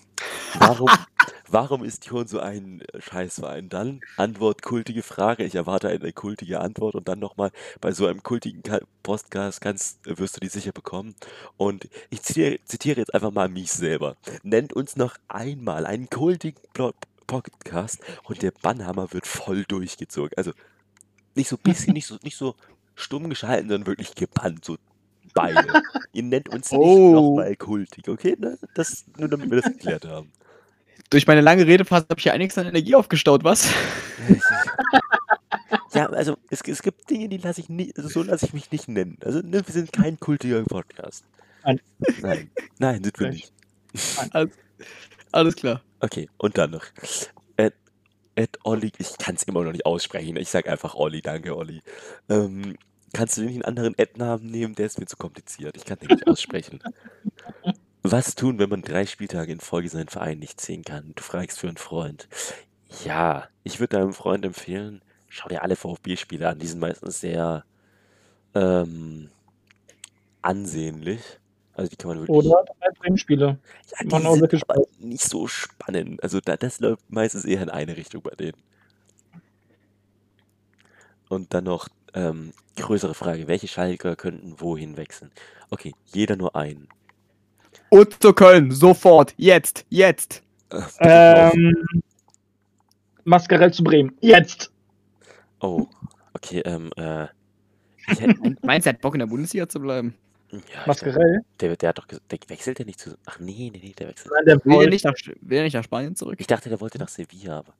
[0.58, 0.88] warum,
[1.48, 3.70] warum ist Jon so ein Scheißverein?
[3.70, 5.44] Dann Antwort, kultige Frage.
[5.44, 8.62] Ich erwarte eine kultige Antwort und dann nochmal bei so einem kultigen
[9.02, 11.14] Podcast kannst, wirst du die sicher bekommen.
[11.56, 14.16] Und ich zitiere, zitiere jetzt einfach mal mich selber.
[14.42, 16.60] Nennt uns noch einmal einen kultigen
[17.30, 20.32] Podcast und der Bannhammer wird voll durchgezogen.
[20.36, 20.50] Also
[21.36, 22.56] nicht so bisschen, nicht so, nicht so
[22.96, 24.76] stumm geschalten, sondern wirklich gebannt, so
[25.32, 25.64] beide.
[26.12, 27.12] Ihr nennt uns nicht Oh.
[27.12, 28.36] nochmal kultig, okay?
[28.36, 28.58] Ne?
[28.74, 30.32] Das, nur damit wir das geklärt haben.
[31.08, 33.68] Durch meine lange Redephase habe ich hier einiges an Energie aufgestaut, was?
[35.92, 38.70] Ja, also es, es gibt Dinge, die lasse ich nicht, also so lasse ich mich
[38.70, 39.18] nicht nennen.
[39.24, 41.24] Also ne, wir sind kein kultiger Podcast.
[41.64, 41.80] Nein.
[42.78, 43.52] Nein, sind wir nicht.
[44.30, 44.50] Alles,
[45.32, 45.82] alles klar.
[46.00, 46.84] Okay, und dann noch.
[47.56, 47.74] Ed,
[48.34, 50.36] Ed Olli, ich kann es immer noch nicht aussprechen.
[50.36, 51.82] Ich sag einfach Olli, danke Olli.
[52.28, 52.76] Ähm,
[53.12, 54.74] kannst du nicht einen anderen Ed-Namen nehmen?
[54.74, 55.76] Der ist mir zu kompliziert.
[55.76, 56.82] Ich kann den nicht aussprechen.
[58.02, 61.12] Was tun, wenn man drei Spieltage in Folge seinen Verein nicht sehen kann?
[61.16, 62.28] Du fragst für einen Freund.
[63.04, 66.58] Ja, ich würde deinem Freund empfehlen, schau dir alle VfB-Spiele an.
[66.58, 67.64] Die sind meistens sehr
[68.54, 69.30] ähm,
[70.42, 71.20] ansehnlich.
[71.80, 72.36] Also die kann man wirklich.
[72.36, 73.46] Oder drei Bremen-Spiele.
[73.46, 76.22] Ja, die auch sind wirklich aber nicht so spannend.
[76.22, 78.58] Also da, das läuft meistens eher in eine Richtung bei denen.
[81.30, 83.48] Und dann noch ähm, größere Frage.
[83.48, 85.30] Welche Schalker könnten wohin wechseln?
[85.70, 86.86] Okay, jeder nur einen.
[87.88, 90.42] Und zu Köln, sofort, jetzt, jetzt.
[90.98, 91.50] Äh.
[91.54, 92.02] Ähm,
[93.24, 94.14] Mascarell zu Bremen.
[94.20, 94.70] Jetzt!
[95.60, 95.86] Oh,
[96.34, 97.28] okay, ähm, äh,
[98.62, 100.14] Meinst du, er hat Bock in der Bundesliga zu bleiben?
[100.52, 101.40] Ja, Mascarell?
[101.60, 103.16] der, der hat doch gesagt, der wechselt der nicht zu.
[103.26, 104.32] Ach nee, nee, nee, der wechselt.
[104.34, 106.36] Nein, der Will er nicht nach, will er nicht nach Spanien zurück?
[106.38, 107.74] Ich dachte, der wollte nach Sevilla, aber.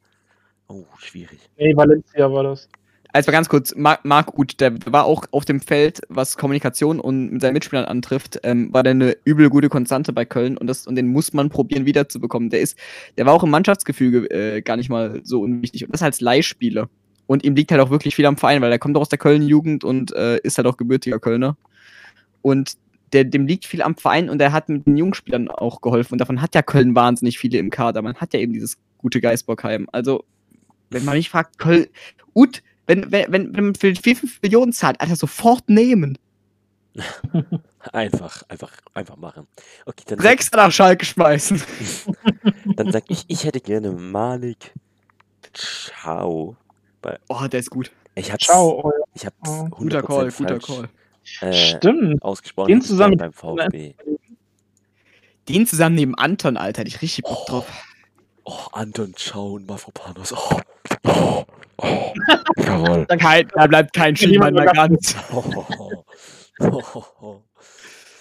[0.69, 1.41] Oh, schwierig.
[1.57, 2.69] Nee, Valencia war das.
[3.13, 7.43] Also ganz kurz, Marc, Uth, der war auch auf dem Feld, was Kommunikation und mit
[7.43, 10.95] seinen Mitspielern antrifft, ähm, war der eine übel gute Konstante bei Köln und, das, und
[10.95, 12.51] den muss man probieren wiederzubekommen.
[12.51, 12.79] Der ist,
[13.19, 16.89] der war auch im Mannschaftsgefüge äh, gar nicht mal so unwichtig und das als Leihspieler.
[17.27, 19.19] Und ihm liegt halt auch wirklich viel am Verein, weil er kommt auch aus der
[19.19, 21.57] Köln-Jugend und äh, ist halt auch gebürtiger Kölner.
[22.43, 22.77] Und
[23.13, 26.15] der, dem liegt viel am Verein und er hat mit den Jungspielern auch geholfen.
[26.15, 28.03] Und davon hat ja Köln wahnsinnig viele im Kader.
[28.03, 29.89] Man hat ja eben dieses gute Geisbockheim.
[29.93, 30.25] Also,
[30.91, 31.87] wenn man mich fragt, Köln,
[32.35, 36.19] Ut, wenn, wenn, wenn, wenn man für 4, 5 Millionen zahlt, Alter, sofort nehmen.
[37.93, 39.47] Einfach, einfach, einfach machen.
[39.87, 41.63] Okay, dann, Sechser nach Schalke schmeißen.
[42.77, 44.75] dann sag ich, ich hätte gerne Malik
[45.55, 46.57] Ciao.
[47.29, 47.91] Oh, der ist gut.
[48.15, 48.85] Ich hab's, Ciao.
[48.85, 49.65] euer- ich hab's Oh.
[49.67, 50.89] 100% Guter Call, guter falsch, Call.
[51.41, 52.23] Äh, Stimmt.
[52.23, 52.69] ausgesprochen.
[52.69, 53.95] Den zusammen beim VfB.
[55.49, 57.51] Den zusammen neben Anton, Alter, hätte ich richtig Bock Oh.
[57.51, 57.67] drauf.
[58.45, 60.33] Oh, Anton Ciao und Mafropanos.
[60.33, 60.61] Oh,
[61.07, 61.45] oh,
[61.79, 62.13] oh.
[62.57, 63.07] Jawohl.
[63.07, 65.15] Kein, da bleibt kein Schienbein mehr ganz.
[65.33, 65.67] Oh, oh,
[66.61, 67.43] oh, oh, oh.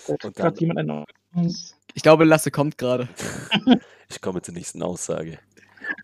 [0.08, 1.06] Da Und dann- jemand ein
[1.36, 1.76] neues.
[1.94, 3.08] Ich glaube, Lasse kommt gerade.
[4.12, 5.38] Ich komme zur nächsten Aussage.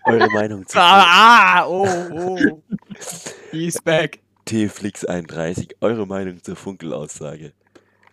[0.05, 2.61] Eure Meinung zu Ah, ah, oh, oh.
[3.51, 4.19] He's back.
[4.47, 7.53] Tflix31, eure Meinung zur Funkelaussage?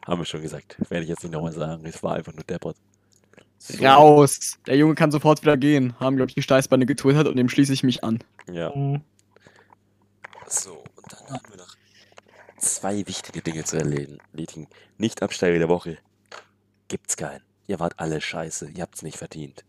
[0.07, 0.77] Haben wir schon gesagt.
[0.91, 1.85] Werde ich jetzt nicht nochmal sagen.
[1.87, 2.77] Es war einfach nur deppert.
[3.59, 4.59] So, Raus!
[4.67, 5.99] Der Junge kann sofort wieder gehen.
[6.01, 8.19] Haben, glaube ich, die Steißbeine getwittert und dem schließe ich mich an.
[8.51, 8.75] Ja.
[8.75, 9.03] Mhm.
[10.49, 11.77] So, und dann haben wir noch
[12.59, 14.67] zwei wichtige Dinge zu erledigen.
[14.99, 15.99] Nicht Absteiger der Woche.
[16.89, 17.43] Gibt's keinen.
[17.69, 18.71] Ihr wart alle scheiße.
[18.71, 19.65] Ihr habt's nicht verdient.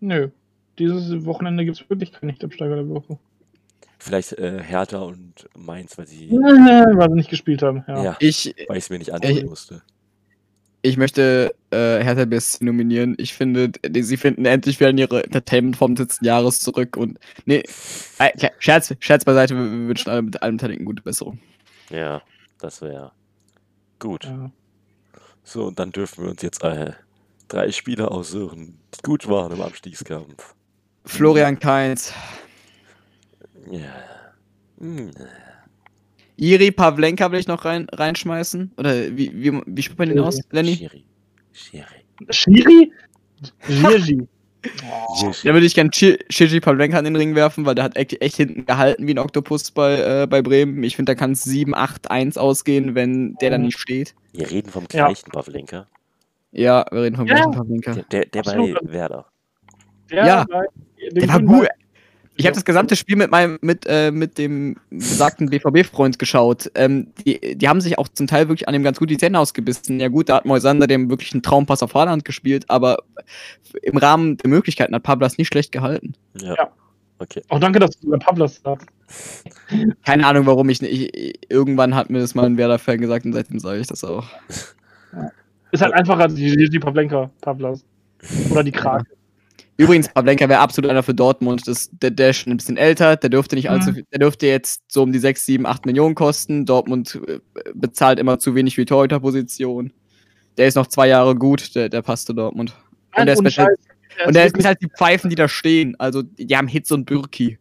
[0.00, 0.30] Nö.
[0.78, 3.18] Dieses Wochenende gibt es wirklich keinen Nicht-Absteiger der Woche.
[3.98, 7.84] Vielleicht äh, Hertha und Mainz, weil sie, Weil sie nicht gespielt haben.
[7.88, 8.04] Ja.
[8.04, 9.82] ja, Ich, weil ich es mir nicht antun musste.
[10.82, 13.16] ich möchte äh, Hertha BSC nominieren.
[13.18, 16.96] Ich finde, die, sie finden endlich wieder in ihre Entertainment-Form des letzten Jahres zurück.
[16.96, 17.64] Und nee,
[18.18, 21.40] äh, Scherz, Scherz beiseite, wir, wir wünschen allen, allen Beteiligten gute Besserung.
[21.90, 22.22] Ja,
[22.60, 23.10] das wäre
[23.98, 24.24] gut.
[24.24, 24.50] Ja.
[25.42, 26.92] So, und dann dürfen wir uns jetzt äh,
[27.48, 30.54] drei Spieler aussuchen, die gut waren im Abstiegskampf.
[31.04, 32.12] Florian Kainz.
[36.36, 38.72] Iri Pavlenka will ich noch rein, reinschmeißen.
[38.76, 40.76] Oder wie, wie, wie spricht man den aus, Lenny?
[40.76, 41.04] Schiri.
[42.30, 42.92] Schiri.
[43.68, 44.28] Schiri?
[44.86, 48.20] Oh, Da würde ich gerne Shiji Pavlenka in den Ring werfen, weil der hat echt,
[48.20, 50.82] echt hinten gehalten wie ein Oktopus bei, äh, bei Bremen.
[50.82, 54.14] Ich finde, da kann es 7-8-1 ausgehen, wenn der dann nicht steht.
[54.32, 55.06] Wir reden vom Ja.
[55.06, 55.86] gleichen Pavlenka.
[56.52, 57.34] Ja, wir reden vom Ja.
[57.34, 57.94] gleichen Pavlenka.
[57.94, 58.74] Der, der, der bei.
[58.82, 59.26] Werder.
[60.10, 60.44] der Ja.
[60.44, 61.68] den Der war gut.
[62.38, 66.70] Ich habe das gesamte Spiel mit meinem, mit, äh, mit dem besagten BVB-Freund geschaut.
[66.74, 69.38] Ähm, die, die haben sich auch zum Teil wirklich an dem ganz gut die Zähne
[69.38, 69.98] ausgebissen.
[70.00, 72.98] Ja gut, da hat Moisander dem wirklich einen Traumpass auf Haaland gespielt, aber
[73.82, 76.14] im Rahmen der Möglichkeiten hat Pablas nicht schlecht gehalten.
[76.40, 76.54] Ja.
[76.54, 76.68] Ja.
[77.18, 77.42] Okay.
[77.48, 78.86] Auch danke, dass du über Pablas sagst.
[80.04, 83.32] Keine Ahnung, warum ich, nicht- ich irgendwann hat mir das mal ein Werder-Fan gesagt und
[83.32, 84.24] seitdem sage ich das auch.
[85.72, 87.84] Ist halt einfacher als die Gigi Pavlenka, Pablas.
[88.50, 89.06] Oder die Krake.
[89.78, 91.66] Übrigens, Pavlenka wäre absolut einer für Dortmund.
[91.68, 93.94] Das, der, der ist schon ein bisschen älter, der dürfte nicht allzu Mhm.
[93.94, 96.66] viel, der dürfte jetzt so um die 6, 7, 8 Millionen kosten.
[96.66, 97.38] Dortmund äh,
[97.74, 99.92] bezahlt immer zu wenig für die Torhüterposition.
[100.56, 102.74] Der ist noch zwei Jahre gut, der, der passt zu Dortmund.
[103.16, 103.68] Und der ist mit- der
[104.26, 105.94] Und der ist mit halt die Pfeifen, die da stehen.
[106.00, 107.56] Also, die haben Hitz und Bürki.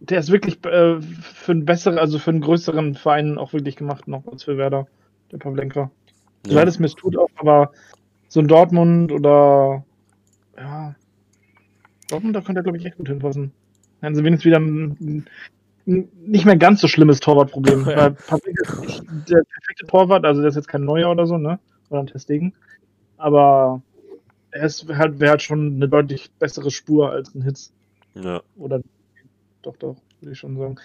[0.00, 4.06] der ist wirklich äh, für einen besseren, also für einen größeren Verein auch wirklich gemacht
[4.06, 4.86] noch als für Werder,
[5.32, 5.90] der Pavlenka.
[6.46, 6.52] Ja.
[6.56, 7.72] leid es mir es tut auch, aber
[8.28, 9.82] so ein Dortmund oder
[10.56, 10.94] ja,
[12.08, 13.52] Dortmund, da könnte er, glaube ich, echt gut hinpassen.
[14.00, 15.26] Dann haben sie wenigstens wieder ein,
[15.86, 17.84] ein nicht mehr ganz so schlimmes Torwartproblem.
[17.88, 17.96] Ja.
[17.96, 21.38] Weil Pavlenka ist nicht der perfekte Torwart, also der ist jetzt kein Neuer oder so,
[21.38, 21.58] ne?
[21.90, 22.54] Oder ein Testegen.
[23.16, 23.82] Aber
[24.50, 27.72] er ist halt, wäre halt schon eine deutlich bessere Spur als ein Hitz.
[28.14, 28.42] Ja.
[28.56, 28.80] Oder
[29.62, 30.76] doch, doch, würde ich schon sagen.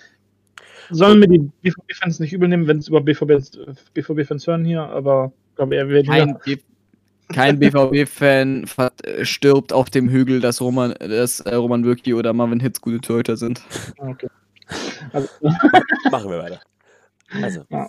[0.89, 3.59] Sollen mir die BVB-Fans nicht übel nehmen, wenn es über BVB-Fans
[3.93, 6.07] BVB hören hier, aber ich glaube, er wird.
[6.43, 6.57] B-
[7.33, 8.65] kein BVB-Fan
[9.03, 12.99] äh, stirbt auf dem Hügel, dass Roman, dass äh, Roman Bürki oder Marvin Hitz gute
[13.01, 13.61] Torhüter sind.
[13.97, 14.27] Okay.
[15.13, 15.27] Also,
[16.11, 16.61] Machen wir weiter.
[17.41, 17.87] Also, Ja.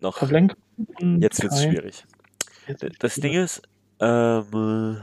[0.00, 0.20] noch.
[0.20, 1.70] Jetzt wird's Kai.
[1.70, 2.04] schwierig.
[2.98, 3.14] Das.
[3.16, 3.62] Ding ist,
[4.00, 5.02] ähm,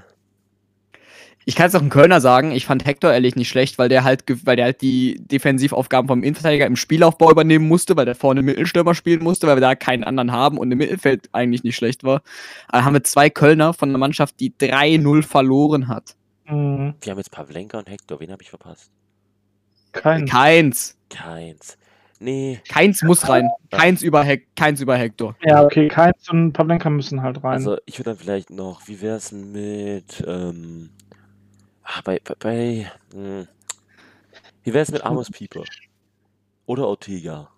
[1.47, 4.03] Ich kann es auch ein Kölner sagen, ich fand Hector ehrlich nicht schlecht, weil der
[4.03, 8.41] halt, weil der halt die Defensivaufgaben vom Innenverteidiger im Spielaufbau übernehmen musste, weil der vorne
[8.41, 12.03] Mittelstürmer spielen musste, weil wir da keinen anderen haben und im Mittelfeld eigentlich nicht schlecht
[12.03, 12.21] war.
[12.67, 16.17] Aber haben wir zwei Kölner von einer Mannschaft, die 3-0 verloren hat.
[16.49, 16.95] Mhm.
[16.99, 18.19] wir haben jetzt Pavlenka und Hector.
[18.19, 18.91] Wen habe ich verpasst?
[19.93, 20.25] Kein.
[20.25, 20.97] Keins.
[21.09, 21.77] Keins.
[22.19, 22.59] Nee.
[22.67, 23.47] Keins muss rein.
[23.71, 25.33] Keins über, Hec keins über Hector.
[25.45, 27.53] Ja, okay, Keins und Pavlenka müssen halt rein.
[27.53, 30.89] Also, ich würde dann vielleicht noch, wie wär's denn mit, ähm,
[31.87, 33.47] ah, bei, bei, bei hm,
[34.63, 35.63] wie wär's mit Amos Pieper?
[36.65, 37.49] Oder Ortega?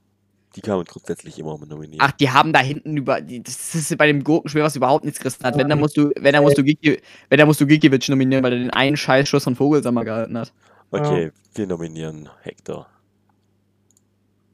[0.55, 1.99] Die kann man grundsätzlich immer mit nominieren.
[2.01, 3.21] Ach, die haben da hinten über.
[3.21, 5.57] die- Das ist bei dem Gurkenspiel, was überhaupt nichts gerissen hat.
[5.57, 6.99] Wenn, dann musst du, wenn, dann musst du, Giki,
[7.29, 10.51] wenn, dann musst du Gikiewicz nominieren, weil er den einen Scheißschuss von Vogelsammer gehalten hat.
[10.91, 12.87] Okay, wir nominieren Hector.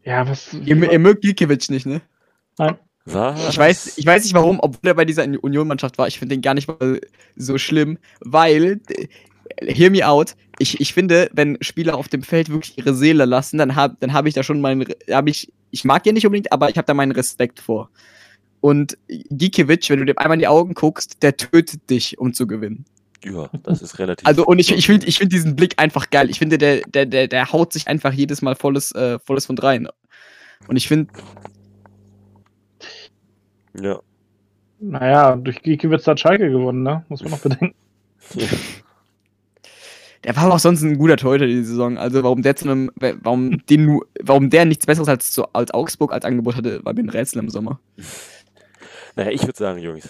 [0.03, 0.53] ja, was.
[0.53, 2.02] Ihr, ihr mögt Gikiewicz nicht, ne?
[3.06, 3.49] Was?
[3.49, 6.07] Ich weiß, ich weiß nicht warum, obwohl er bei dieser Union-Mannschaft war.
[6.07, 6.99] Ich finde den gar nicht mal
[7.35, 8.81] so schlimm, weil,
[9.61, 13.57] hear me out, ich, ich finde, wenn Spieler auf dem Feld wirklich ihre Seele lassen,
[13.57, 16.52] dann habe dann hab ich da schon meinen, habe ich, ich mag ihn nicht unbedingt,
[16.52, 17.90] aber ich habe da meinen Respekt vor.
[18.61, 22.48] Und Gikiewicz, wenn du dem einmal in die Augen guckst, der tötet dich, um zu
[22.48, 22.86] gewinnen.
[23.23, 24.26] Ja, das ist relativ.
[24.26, 26.30] Also, und ich, ich finde ich find diesen Blick einfach geil.
[26.30, 29.57] Ich finde, der, der, der, der haut sich einfach jedes Mal volles, äh, volles von
[29.57, 29.88] rein.
[30.68, 31.11] Und ich finde,
[33.80, 33.99] Ja.
[34.80, 37.06] Naja, durch Gikiewicz hat Schalke gewonnen, ne?
[37.10, 37.76] Muss man noch bedenken.
[38.36, 38.48] ja.
[40.26, 41.99] Der war auch sonst ein guter Torhüter die Saison.
[41.99, 46.11] Also warum der zu einem, warum den, warum der nichts Besseres als, zu, als Augsburg
[46.11, 47.80] als Angebot hatte, war mir ein Rätsel im Sommer.
[49.15, 50.10] Naja, ich würde sagen, Jungs,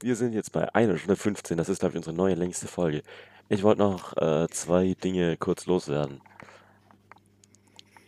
[0.00, 1.56] wir sind jetzt bei 1 Stunde 15.
[1.56, 3.02] Das ist, glaube ich, unsere neue längste Folge.
[3.48, 6.20] Ich wollte noch äh, zwei Dinge kurz loswerden.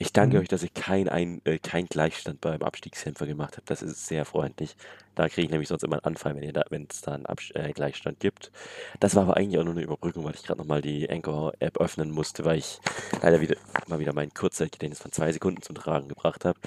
[0.02, 0.40] Ich danke Mhm.
[0.40, 3.68] euch, dass ihr kein, ein, äh, kein Gleichstand beim Abstiegskämpfer gemacht habt.
[3.68, 4.74] Das ist sehr freundlich.
[5.14, 7.26] Da kriege ich nämlich sonst immer einen Anfall, wenn ihr da, wenn es da einen
[7.26, 8.50] Abs äh, Gleichstand gibt.
[8.98, 12.10] Das war aber eigentlich auch nur eine Überbrückung, weil ich gerade nochmal die Anchor-App öffnen
[12.12, 12.80] musste, weil ich
[13.20, 13.56] leider wieder
[13.88, 16.58] mal wieder mein Kurzzeitgedächtnis von zwei Sekunden zum Tragen gebracht habe.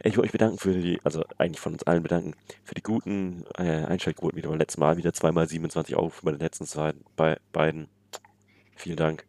[0.00, 3.44] Ich wollte mich bedanken für die, also eigentlich von uns allen bedanken, für die guten
[3.56, 4.98] äh, Einschaltquoten wieder beim letzten Mal.
[4.98, 7.88] Wieder zweimal 27 Aufrufe bei den letzten zwei, bei, beiden.
[8.76, 9.24] Vielen Dank.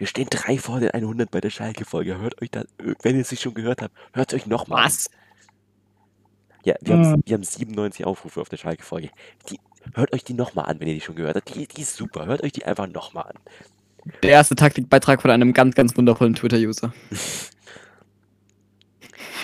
[0.00, 2.18] Wir stehen drei vor den 100 bei der Schalke-Folge.
[2.18, 2.64] Hört euch das,
[3.02, 4.86] wenn ihr es nicht schon gehört habt, hört es euch nochmal an.
[4.86, 5.10] Was?
[6.64, 7.22] Ja, wir haben, Mhm.
[7.26, 9.10] wir haben 97 Aufrufe auf der Schalke-Folge.
[9.94, 11.54] Hört euch die nochmal an, wenn ihr die schon gehört habt.
[11.54, 12.24] Die, die ist super.
[12.24, 13.34] Hört euch die einfach nochmal an.
[14.22, 16.94] Der erste Taktikbeitrag von einem ganz, ganz wundervollen Twitter-User.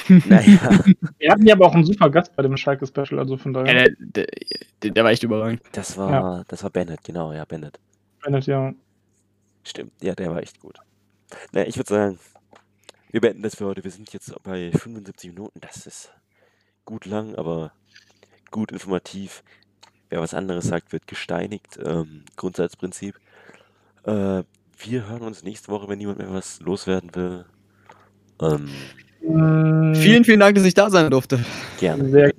[0.09, 0.71] Naja,
[1.19, 3.91] Wir hatten ja aber auch einen super Gast bei dem Schalke-Special, also von Ja, daher.
[3.99, 4.27] der,
[4.83, 5.61] der, der war echt überragend.
[5.73, 7.81] das war, das war Bennett, genau, ja, Bennett.
[8.23, 8.73] Bennett, ja.
[9.67, 10.79] Stimmt, ja, der war echt gut.
[11.53, 12.19] Naja, ich würde sagen,
[13.11, 13.83] wir beenden das für heute.
[13.83, 15.61] Wir sind jetzt bei 75 Minuten.
[15.61, 16.13] Das ist
[16.85, 17.73] gut lang, aber
[18.51, 19.43] gut informativ.
[20.09, 21.79] Wer was anderes sagt, wird gesteinigt.
[21.83, 23.19] Ähm, Grundsatzprinzip.
[24.05, 24.45] Äh,
[24.79, 27.45] wir hören uns nächste Woche, wenn niemand mehr was loswerden will.
[28.41, 28.69] Ähm,
[29.23, 31.45] Mm, Vielen, vielen Dank, dass ich da sein durfte.
[31.79, 32.09] gerne.
[32.11, 32.33] Sehr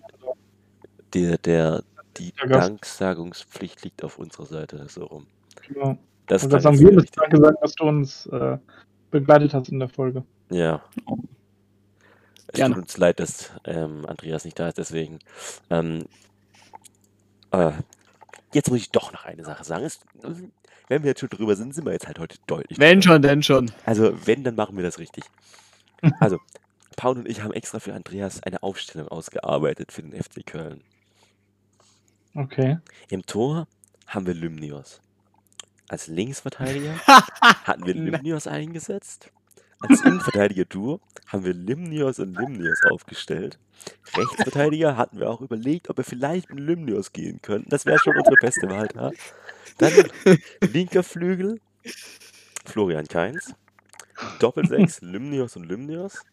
[1.14, 1.84] Der, der,
[2.18, 2.70] die Der Gast.
[2.70, 5.28] Danksagungspflicht liegt auf unserer Seite, so rum.
[5.68, 5.98] genau.
[6.28, 7.12] Das Und klang das haben wir wichtig.
[7.16, 8.58] Danke sagen, dass du uns äh,
[9.12, 10.24] begleitet hast in der Folge.
[10.50, 10.84] Ja.
[12.48, 12.76] Es Gerne.
[12.76, 15.20] tut uns leid, dass ähm, Andreas nicht da ist, deswegen.
[15.70, 16.06] Ähm,
[17.52, 17.72] äh,
[18.54, 19.86] jetzt muss ich doch noch eine Sache sagen.
[19.86, 20.00] Es,
[20.88, 22.80] wenn wir jetzt schon drüber sind, sind wir jetzt halt heute deutlich.
[22.80, 23.14] Wenn drüber.
[23.14, 23.72] schon, denn schon.
[23.86, 25.24] Also, wenn, dann machen wir das richtig.
[26.20, 26.38] Also,
[26.96, 30.82] Paul und ich haben extra für Andreas eine Aufstellung ausgearbeitet für den FC Köln.
[32.36, 32.78] Okay.
[33.10, 33.68] Im Tor
[34.06, 35.02] haben wir Lymnios.
[35.90, 37.94] Als Linksverteidiger hatten wir.
[37.94, 39.32] Limnios eingesetzt.
[39.80, 43.60] Als Innenverteidiger-Duo haben wir Limnios und Limnios aufgestellt.
[44.16, 47.70] Rechtsverteidiger hatten wir auch überlegt, ob wir vielleicht mit Limnios gehen könnten.
[47.70, 49.12] Das wäre schon unsere beste Wahl da.
[49.78, 49.94] Dann
[50.62, 51.62] linker Flügel,
[52.66, 53.54] Florian Kainz.
[54.40, 56.24] Doppelsechs, Limnios und Limnios.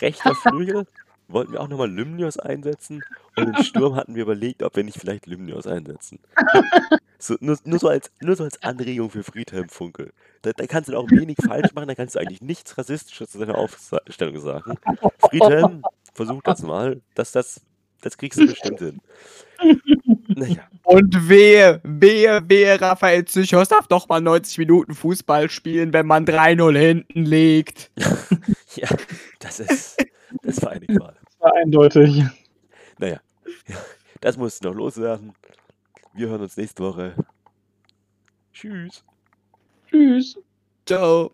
[0.00, 0.86] Rechter Flügel
[1.32, 3.02] wollten wir auch nochmal Limnios einsetzen.
[3.36, 6.18] Und im Sturm hatten wir überlegt, ob wir nicht vielleicht Limnios einsetzen.
[7.24, 10.12] So, nur, nur, so als, nur so als Anregung für Friedhelm Funkel.
[10.42, 13.38] Da, da kannst du auch wenig falsch machen, da kannst du eigentlich nichts Rassistisches zu
[13.38, 14.74] deiner Aufstellung sagen.
[15.20, 15.84] Friedhelm,
[16.14, 17.00] versuch das mal.
[17.14, 17.60] Das, das,
[18.00, 19.00] das kriegst du bestimmt hin.
[20.28, 26.06] Naja, Und wehe, wehe, wehe, Raphael Zychos darf doch mal 90 Minuten Fußball spielen, wenn
[26.06, 27.92] man 3-0 hinten liegt.
[28.74, 28.88] ja,
[29.38, 30.04] das ist,
[30.42, 31.16] das war eine Qual.
[31.42, 32.22] War eindeutig.
[32.98, 33.20] Naja,
[33.66, 33.76] ja,
[34.20, 35.32] das musst du noch loswerden.
[36.14, 37.14] Wir hören uns nächste Woche.
[38.52, 39.04] Tschüss.
[39.90, 40.38] Tschüss.
[40.86, 41.32] Ciao.